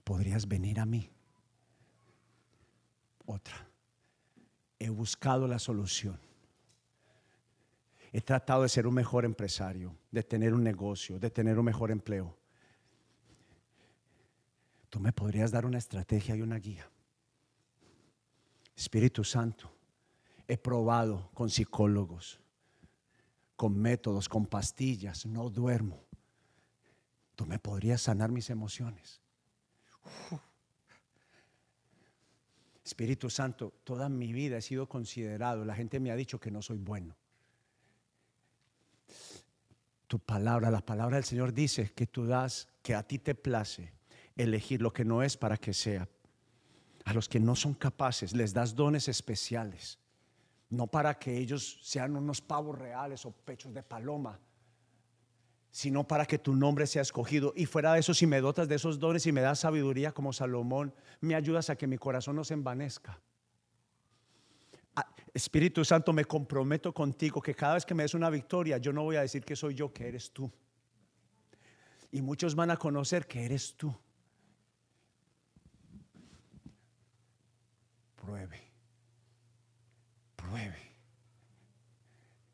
¿Podrías 0.03 0.47
venir 0.47 0.79
a 0.79 0.85
mí? 0.85 1.11
otra. 3.31 3.67
He 4.79 4.89
buscado 4.89 5.47
la 5.47 5.59
solución. 5.59 6.19
He 8.11 8.21
tratado 8.21 8.63
de 8.63 8.69
ser 8.69 8.87
un 8.87 8.93
mejor 8.93 9.23
empresario, 9.23 9.95
de 10.11 10.23
tener 10.23 10.53
un 10.53 10.63
negocio, 10.63 11.17
de 11.17 11.29
tener 11.29 11.57
un 11.57 11.65
mejor 11.65 11.91
empleo. 11.91 12.37
Tú 14.89 14.99
me 14.99 15.13
podrías 15.13 15.51
dar 15.51 15.65
una 15.65 15.77
estrategia 15.77 16.35
y 16.35 16.41
una 16.41 16.57
guía. 16.57 16.89
Espíritu 18.81 19.23
Santo, 19.23 19.71
he 20.47 20.57
probado 20.57 21.29
con 21.35 21.51
psicólogos, 21.51 22.39
con 23.55 23.77
métodos, 23.77 24.27
con 24.27 24.47
pastillas, 24.47 25.27
no 25.27 25.51
duermo. 25.51 26.03
Tú 27.35 27.45
me 27.45 27.59
podrías 27.59 28.01
sanar 28.01 28.31
mis 28.31 28.49
emociones. 28.49 29.21
Espíritu 32.83 33.29
Santo, 33.29 33.71
toda 33.83 34.09
mi 34.09 34.33
vida 34.33 34.57
he 34.57 34.61
sido 34.63 34.89
considerado, 34.89 35.63
la 35.63 35.75
gente 35.75 35.99
me 35.99 36.09
ha 36.09 36.15
dicho 36.15 36.39
que 36.39 36.49
no 36.49 36.63
soy 36.63 36.79
bueno. 36.79 37.15
Tu 40.07 40.17
palabra, 40.17 40.71
la 40.71 40.83
palabra 40.83 41.17
del 41.17 41.25
Señor 41.25 41.53
dice 41.53 41.91
que 41.93 42.07
tú 42.07 42.25
das, 42.25 42.67
que 42.81 42.95
a 42.95 43.03
ti 43.03 43.19
te 43.19 43.35
place 43.35 43.93
elegir 44.35 44.81
lo 44.81 44.91
que 44.91 45.05
no 45.05 45.21
es 45.21 45.37
para 45.37 45.57
que 45.57 45.71
sea. 45.71 46.09
A 47.11 47.13
los 47.13 47.27
que 47.27 47.41
no 47.41 47.57
son 47.57 47.73
capaces 47.73 48.31
les 48.31 48.53
das 48.53 48.73
dones 48.73 49.09
especiales, 49.09 49.99
no 50.69 50.87
para 50.87 51.19
que 51.19 51.37
ellos 51.37 51.77
sean 51.83 52.15
unos 52.15 52.39
pavos 52.39 52.79
reales 52.79 53.25
o 53.25 53.31
pechos 53.33 53.73
de 53.73 53.83
paloma, 53.83 54.39
sino 55.71 56.07
para 56.07 56.25
que 56.25 56.39
tu 56.39 56.55
nombre 56.55 56.87
sea 56.87 57.01
escogido. 57.01 57.51
Y 57.53 57.65
fuera 57.65 57.91
de 57.91 57.99
eso, 57.99 58.13
si 58.13 58.25
me 58.25 58.39
dotas 58.39 58.69
de 58.69 58.75
esos 58.75 58.97
dones 58.97 59.25
y 59.27 59.33
me 59.33 59.41
das 59.41 59.59
sabiduría 59.59 60.13
como 60.13 60.31
Salomón, 60.31 60.93
me 61.19 61.35
ayudas 61.35 61.69
a 61.69 61.75
que 61.75 61.85
mi 61.85 61.97
corazón 61.97 62.37
no 62.37 62.45
se 62.45 62.53
envanezca. 62.53 63.19
Ah, 64.95 65.13
Espíritu 65.33 65.83
Santo, 65.83 66.13
me 66.13 66.23
comprometo 66.23 66.93
contigo 66.93 67.41
que 67.41 67.53
cada 67.53 67.73
vez 67.73 67.85
que 67.85 67.93
me 67.93 68.03
des 68.03 68.13
una 68.13 68.29
victoria, 68.29 68.77
yo 68.77 68.93
no 68.93 69.03
voy 69.03 69.17
a 69.17 69.21
decir 69.21 69.43
que 69.43 69.57
soy 69.57 69.75
yo, 69.75 69.91
que 69.91 70.07
eres 70.07 70.31
tú. 70.31 70.49
Y 72.09 72.21
muchos 72.21 72.55
van 72.55 72.71
a 72.71 72.77
conocer 72.77 73.27
que 73.27 73.43
eres 73.43 73.75
tú. 73.75 73.93
Pruebe, 78.31 78.61
pruebe 80.37 80.91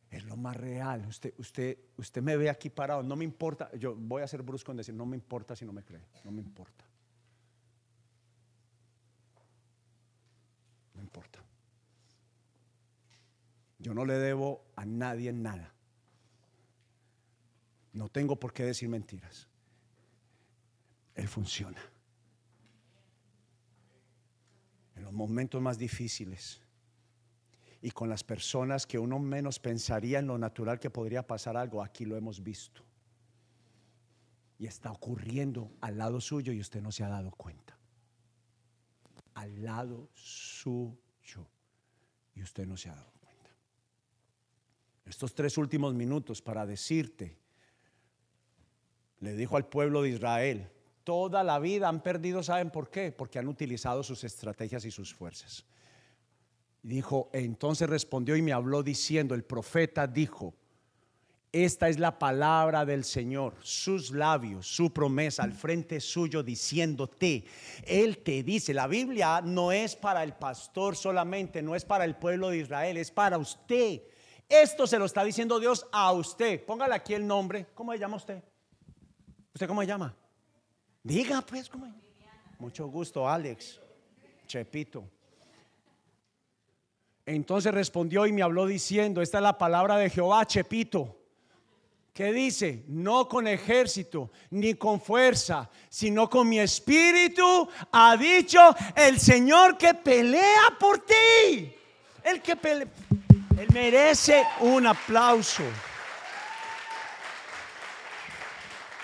es 0.09 0.23
lo 0.23 0.36
más 0.36 0.57
real. 0.57 1.05
Usted, 1.05 1.36
usted, 1.38 1.78
usted 1.97 2.23
me 2.23 2.36
ve 2.36 2.49
aquí 2.49 2.71
parado, 2.71 3.03
no 3.03 3.15
me 3.15 3.23
importa. 3.23 3.69
Yo 3.78 3.93
voy 3.95 4.23
a 4.23 4.28
ser 4.28 4.41
brusco 4.41 4.71
en 4.71 4.78
decir, 4.78 4.95
no 4.95 5.05
me 5.05 5.15
importa 5.15 5.55
si 5.55 5.65
no 5.65 5.73
me 5.73 5.84
cree, 5.84 6.01
no 6.23 6.32
me 6.32 6.41
importa. 6.41 6.84
No 10.95 11.01
importa. 11.03 11.43
Yo 13.78 13.93
no 13.93 14.03
le 14.03 14.15
debo 14.15 14.65
a 14.75 14.84
nadie 14.84 15.32
nada. 15.32 15.75
No 17.93 18.09
tengo 18.09 18.39
por 18.39 18.51
qué 18.51 18.63
decir 18.63 18.89
mentiras. 18.89 19.47
Él 21.13 21.28
funciona. 21.28 21.80
En 24.97 25.03
los 25.03 25.13
momentos 25.13 25.61
más 25.61 25.77
difíciles 25.77 26.59
y 27.81 27.91
con 27.91 28.09
las 28.09 28.23
personas 28.23 28.87
que 28.87 28.97
uno 28.97 29.19
menos 29.19 29.59
pensaría 29.59 30.19
en 30.19 30.27
lo 30.27 30.37
natural 30.37 30.79
que 30.79 30.89
podría 30.89 31.25
pasar 31.25 31.55
algo, 31.55 31.83
aquí 31.83 32.03
lo 32.03 32.17
hemos 32.17 32.43
visto. 32.43 32.81
Y 34.57 34.65
está 34.65 34.91
ocurriendo 34.91 35.71
al 35.81 35.99
lado 35.99 36.19
suyo 36.19 36.51
y 36.51 36.59
usted 36.59 36.81
no 36.81 36.91
se 36.91 37.03
ha 37.03 37.09
dado 37.09 37.29
cuenta. 37.31 37.77
Al 39.35 39.63
lado 39.63 40.09
suyo 40.15 41.47
y 42.33 42.41
usted 42.41 42.65
no 42.65 42.75
se 42.75 42.89
ha 42.89 42.95
dado 42.95 43.11
cuenta. 43.21 43.51
Estos 45.05 45.35
tres 45.35 45.59
últimos 45.59 45.93
minutos 45.93 46.41
para 46.41 46.65
decirte 46.65 47.37
le 49.19 49.35
dijo 49.35 49.57
al 49.57 49.67
pueblo 49.67 50.01
de 50.01 50.09
Israel, 50.09 50.71
toda 51.08 51.41
la 51.41 51.58
vida 51.58 51.88
han 51.88 52.01
perdido, 52.01 52.43
¿saben 52.43 52.70
por 52.70 52.89
qué? 52.89 53.14
Porque 53.14 53.39
han 53.39 53.47
utilizado 53.47 54.03
sus 54.03 54.26
estrategias 54.26 54.84
y 54.84 54.91
sus 54.91 55.14
fuerzas. 55.14 55.64
Dijo, 56.84 57.30
entonces 57.32 57.89
respondió 57.89 58.36
y 58.36 58.41
me 58.41 58.51
habló 58.51 58.84
diciendo, 58.84 59.34
el 59.34 59.45
profeta 59.45 60.05
dijo, 60.05 60.53
esta 61.53 61.88
es 61.88 61.97
la 61.97 62.20
palabra 62.20 62.84
del 62.84 63.05
Señor, 63.05 63.55
sus 63.62 64.12
labios, 64.12 64.68
su 64.68 64.91
promesa 64.91 65.43
al 65.43 65.53
frente 65.53 66.01
suyo 66.01 66.43
diciéndote. 66.43 67.45
Él 67.86 68.18
te 68.18 68.43
dice, 68.43 68.74
la 68.74 68.88
Biblia 68.88 69.39
no 69.39 69.72
es 69.72 69.95
para 69.95 70.24
el 70.24 70.34
pastor 70.34 70.97
solamente, 70.97 71.62
no 71.62 71.74
es 71.74 71.86
para 71.86 72.03
el 72.03 72.18
pueblo 72.18 72.49
de 72.49 72.58
Israel, 72.58 72.97
es 72.97 73.12
para 73.12 73.38
usted. 73.38 74.01
Esto 74.49 74.86
se 74.86 74.99
lo 74.99 75.05
está 75.05 75.24
diciendo 75.24 75.58
Dios 75.58 75.88
a 75.93 76.12
usted. 76.12 76.66
Póngale 76.66 76.95
aquí 76.95 77.14
el 77.14 77.26
nombre. 77.26 77.68
¿Cómo 77.74 77.93
se 77.93 77.99
llama 77.99 78.18
usted? 78.18 78.43
¿Usted 79.53 79.68
cómo 79.70 79.80
se 79.80 79.88
llama? 79.88 80.14
Diga 81.08 81.41
pues. 81.41 81.72
Mucho 82.60 82.88
gusto, 82.88 83.30
Alex. 83.30 83.80
Chepito. 84.45 85.05
Entonces 87.26 87.74
respondió 87.74 88.26
y 88.26 88.34
me 88.34 88.41
habló 88.41 88.66
diciendo, 88.66 89.22
esta 89.22 89.38
es 89.38 89.43
la 89.43 89.58
palabra 89.58 89.97
de 89.97 90.10
Jehová, 90.10 90.45
Chepito. 90.45 91.18
¿Qué 92.14 92.34
dice? 92.34 92.84
No 92.88 93.30
con 93.30 93.47
ejército 93.47 94.32
ni 94.49 94.74
con 94.74 94.99
fuerza, 94.99 95.70
sino 95.88 96.30
con 96.30 96.49
mi 96.49 96.60
espíritu, 96.60 97.70
ha 97.91 98.18
dicho 98.18 98.60
el 98.93 99.18
Señor 99.18 99.78
que 99.78 99.93
pelea 99.93 100.76
por 100.78 101.05
ti. 101.05 101.74
El 102.22 102.41
que 102.41 102.58
pelea, 102.58 102.88
él 103.58 103.68
merece 103.72 104.43
un 104.60 104.88
aplauso. 104.88 105.64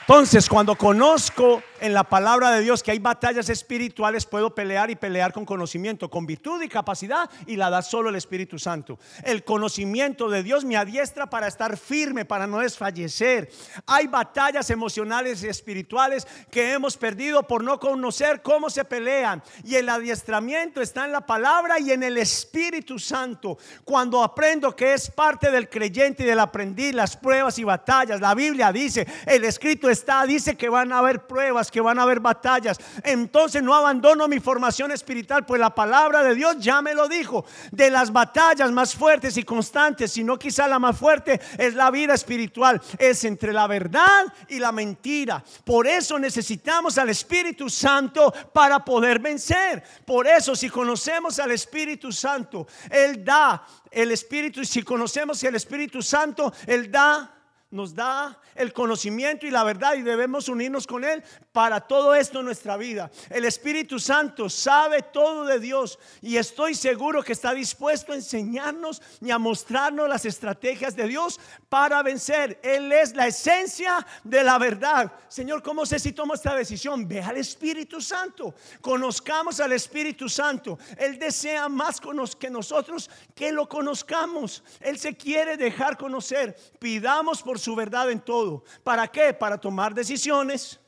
Entonces, 0.02 0.50
cuando 0.50 0.76
conozco 0.76 1.64
en 1.84 1.94
la 1.94 2.06
palabra 2.06 2.50
de 2.52 2.62
Dios 2.62 2.82
que 2.82 2.92
hay 2.92 3.00
batallas 3.00 3.50
espirituales, 3.50 4.26
puedo 4.26 4.56
pelear 4.56 4.90
y 4.90 4.96
pelear 4.96 5.34
con 5.34 5.44
conocimiento, 5.44 6.10
con 6.10 6.26
virtud 6.26 6.62
y 6.62 6.70
capacidad, 6.70 7.30
y 7.46 7.58
la 7.58 7.70
da 7.70 7.82
solo 7.82 8.08
el 8.08 8.16
Espíritu 8.16 8.58
Santo. 8.58 8.98
El 9.22 9.44
conocimiento 9.44 10.30
de 10.30 10.44
Dios 10.44 10.64
me 10.64 10.78
adiestra 10.78 11.30
para 11.30 11.46
estar 11.46 11.76
firme, 11.76 12.24
para 12.24 12.48
no 12.48 12.60
desfallecer. 12.60 13.52
Hay 13.86 14.08
batallas 14.08 14.70
emocionales 14.70 15.44
y 15.44 15.50
espirituales 15.50 16.26
que 16.50 16.72
hemos 16.72 16.96
perdido 16.96 17.44
por 17.44 17.66
no 17.66 17.78
conocer 17.82 18.42
cómo 18.42 18.70
se 18.70 18.86
pelean. 18.86 19.44
Y 19.66 19.76
el 19.76 19.90
adiestramiento 19.90 20.80
está 20.80 21.04
en 21.04 21.12
la 21.12 21.26
palabra 21.26 21.82
y 21.82 21.92
en 21.92 22.04
el 22.04 22.18
Espíritu 22.18 22.98
Santo. 22.98 23.58
Cuando 23.84 24.24
aprendo 24.24 24.74
que 24.74 24.94
es 24.94 25.12
parte 25.12 25.52
del 25.52 25.68
creyente 25.68 26.24
y 26.24 26.28
del 26.28 26.40
aprendiz, 26.40 26.96
las 26.96 27.18
pruebas 27.18 27.60
y 27.60 27.66
batallas, 27.66 28.22
la 28.22 28.34
Biblia 28.36 28.72
dice, 28.72 29.06
el 29.26 29.44
escrito 29.44 29.90
está, 29.90 30.26
dice 30.26 30.56
que 30.56 30.70
van 30.70 30.94
a 30.94 31.00
haber 31.00 31.28
pruebas, 31.28 31.73
que 31.74 31.82
van 31.82 31.98
a 31.98 32.04
haber 32.04 32.20
batallas. 32.20 32.78
Entonces 33.04 33.64
no 33.64 33.74
abandono 33.74 34.28
mi 34.28 34.40
formación 34.40 34.92
espiritual, 34.92 35.44
pues 35.44 35.60
la 35.60 35.74
palabra 35.74 36.22
de 36.22 36.36
Dios 36.36 36.58
ya 36.60 36.84
me 36.84 36.94
lo 36.94 37.10
dijo. 37.10 37.46
De 37.72 37.90
las 37.90 38.14
batallas 38.14 38.72
más 38.72 38.94
fuertes 38.94 39.36
y 39.38 39.44
constantes, 39.44 40.12
sino 40.12 40.38
quizá 40.38 40.68
la 40.68 40.78
más 40.78 40.96
fuerte, 40.96 41.42
es 41.58 41.74
la 41.74 41.90
vida 41.90 42.14
espiritual. 42.14 42.80
Es 43.00 43.24
entre 43.24 43.52
la 43.52 43.66
verdad 43.66 44.32
y 44.48 44.60
la 44.60 44.72
mentira. 44.72 45.44
Por 45.66 45.88
eso 45.88 46.20
necesitamos 46.20 47.00
al 47.00 47.10
Espíritu 47.10 47.68
Santo 47.70 48.32
para 48.54 48.86
poder 48.86 49.18
vencer. 49.18 49.84
Por 50.06 50.28
eso 50.28 50.56
si 50.56 50.70
conocemos 50.70 51.40
al 51.40 51.52
Espíritu 51.52 52.12
Santo, 52.12 52.68
Él 52.88 53.26
da 53.26 53.66
el 53.90 54.12
Espíritu. 54.12 54.64
Si 54.64 54.84
conocemos 54.84 55.44
el 55.44 55.56
Espíritu 55.56 56.04
Santo, 56.04 56.54
Él 56.68 56.92
da 56.92 57.32
nos 57.74 57.96
da 57.96 58.40
el 58.54 58.72
conocimiento 58.72 59.48
y 59.48 59.52
la 59.52 59.64
verdad 59.64 59.96
y 59.96 60.04
debemos 60.04 60.48
unirnos 60.48 60.86
con 60.86 61.04
Él 61.04 61.24
para 61.52 61.82
todo 61.82 62.14
esto 62.14 62.40
en 62.40 62.46
nuestra 62.46 62.78
vida. 62.78 63.10
El 63.32 63.46
Espíritu 63.46 64.00
Santo 64.00 64.48
sabe 64.48 65.02
todo 65.02 65.46
de 65.46 65.60
Dios 65.60 65.98
y 66.22 66.38
estoy 66.38 66.76
seguro 66.76 67.24
que 67.24 67.34
está 67.34 67.52
dispuesto 67.52 68.12
a 68.12 68.16
enseñarnos 68.16 69.02
y 69.22 69.32
a 69.32 69.40
mostrarnos 69.40 70.08
las 70.08 70.24
estrategias 70.26 70.96
de 70.96 71.08
Dios 71.08 71.40
para 71.68 72.04
vencer. 72.04 72.60
Él 72.62 72.92
es 72.92 73.16
la 73.16 73.26
esencia 73.26 74.06
de 74.24 74.44
la 74.44 74.60
verdad. 74.60 75.12
Señor, 75.28 75.64
¿cómo 75.64 75.88
sé 75.88 75.98
si 75.98 76.12
tomo 76.12 76.36
esta 76.36 76.54
decisión? 76.54 77.08
Ve 77.08 77.22
al 77.22 77.38
Espíritu 77.38 78.02
Santo. 78.02 78.54
Conozcamos 78.82 79.60
al 79.60 79.72
Espíritu 79.72 80.30
Santo. 80.30 80.78
Él 80.96 81.18
desea 81.18 81.68
más 81.70 82.00
que 82.40 82.52
nosotros 82.52 83.10
que 83.34 83.52
lo 83.52 83.68
conozcamos. 83.68 84.64
Él 84.80 85.00
se 85.00 85.18
quiere 85.18 85.58
dejar 85.58 85.98
conocer. 85.98 86.56
Pidamos 86.78 87.42
por 87.42 87.63
su 87.64 87.76
verdad 87.76 88.12
en 88.12 88.20
todo. 88.20 88.64
¿Para 88.84 89.08
qué? 89.08 89.34
Para 89.34 89.58
tomar 89.58 89.94
decisiones. 89.94 90.80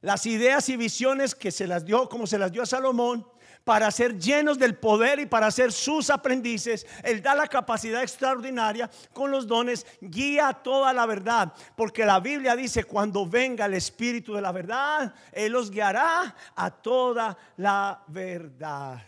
Las 0.00 0.26
ideas 0.26 0.68
y 0.68 0.76
visiones 0.76 1.34
que 1.34 1.50
se 1.50 1.66
las 1.66 1.84
dio, 1.84 2.08
como 2.08 2.26
se 2.26 2.38
las 2.38 2.52
dio 2.52 2.62
a 2.62 2.66
Salomón, 2.66 3.26
para 3.64 3.90
ser 3.90 4.18
llenos 4.18 4.58
del 4.58 4.76
poder 4.76 5.18
y 5.18 5.26
para 5.26 5.50
ser 5.50 5.72
sus 5.72 6.08
aprendices. 6.08 6.86
Él 7.02 7.20
da 7.20 7.34
la 7.34 7.46
capacidad 7.46 8.02
extraordinaria 8.02 8.88
con 9.12 9.30
los 9.30 9.46
dones, 9.46 9.86
guía 10.00 10.52
toda 10.54 10.92
la 10.92 11.04
verdad. 11.04 11.52
Porque 11.76 12.06
la 12.06 12.20
Biblia 12.20 12.56
dice, 12.56 12.84
cuando 12.84 13.26
venga 13.26 13.66
el 13.66 13.74
Espíritu 13.74 14.32
de 14.34 14.40
la 14.40 14.52
verdad, 14.52 15.12
Él 15.32 15.52
los 15.52 15.70
guiará 15.70 16.34
a 16.54 16.70
toda 16.70 17.36
la 17.56 18.04
verdad. 18.06 19.02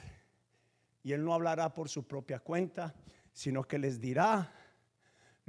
Y 1.02 1.12
Él 1.12 1.24
no 1.24 1.32
hablará 1.32 1.72
por 1.72 1.88
su 1.88 2.06
propia 2.06 2.40
cuenta, 2.40 2.94
sino 3.32 3.62
que 3.62 3.78
les 3.78 3.98
dirá 3.98 4.52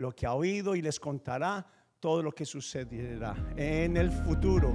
lo 0.01 0.11
que 0.11 0.25
ha 0.25 0.33
oído 0.33 0.75
y 0.75 0.81
les 0.81 0.99
contará 0.99 1.63
todo 1.99 2.23
lo 2.23 2.31
que 2.31 2.43
sucederá 2.43 3.35
en 3.55 3.95
el 3.97 4.09
futuro. 4.09 4.73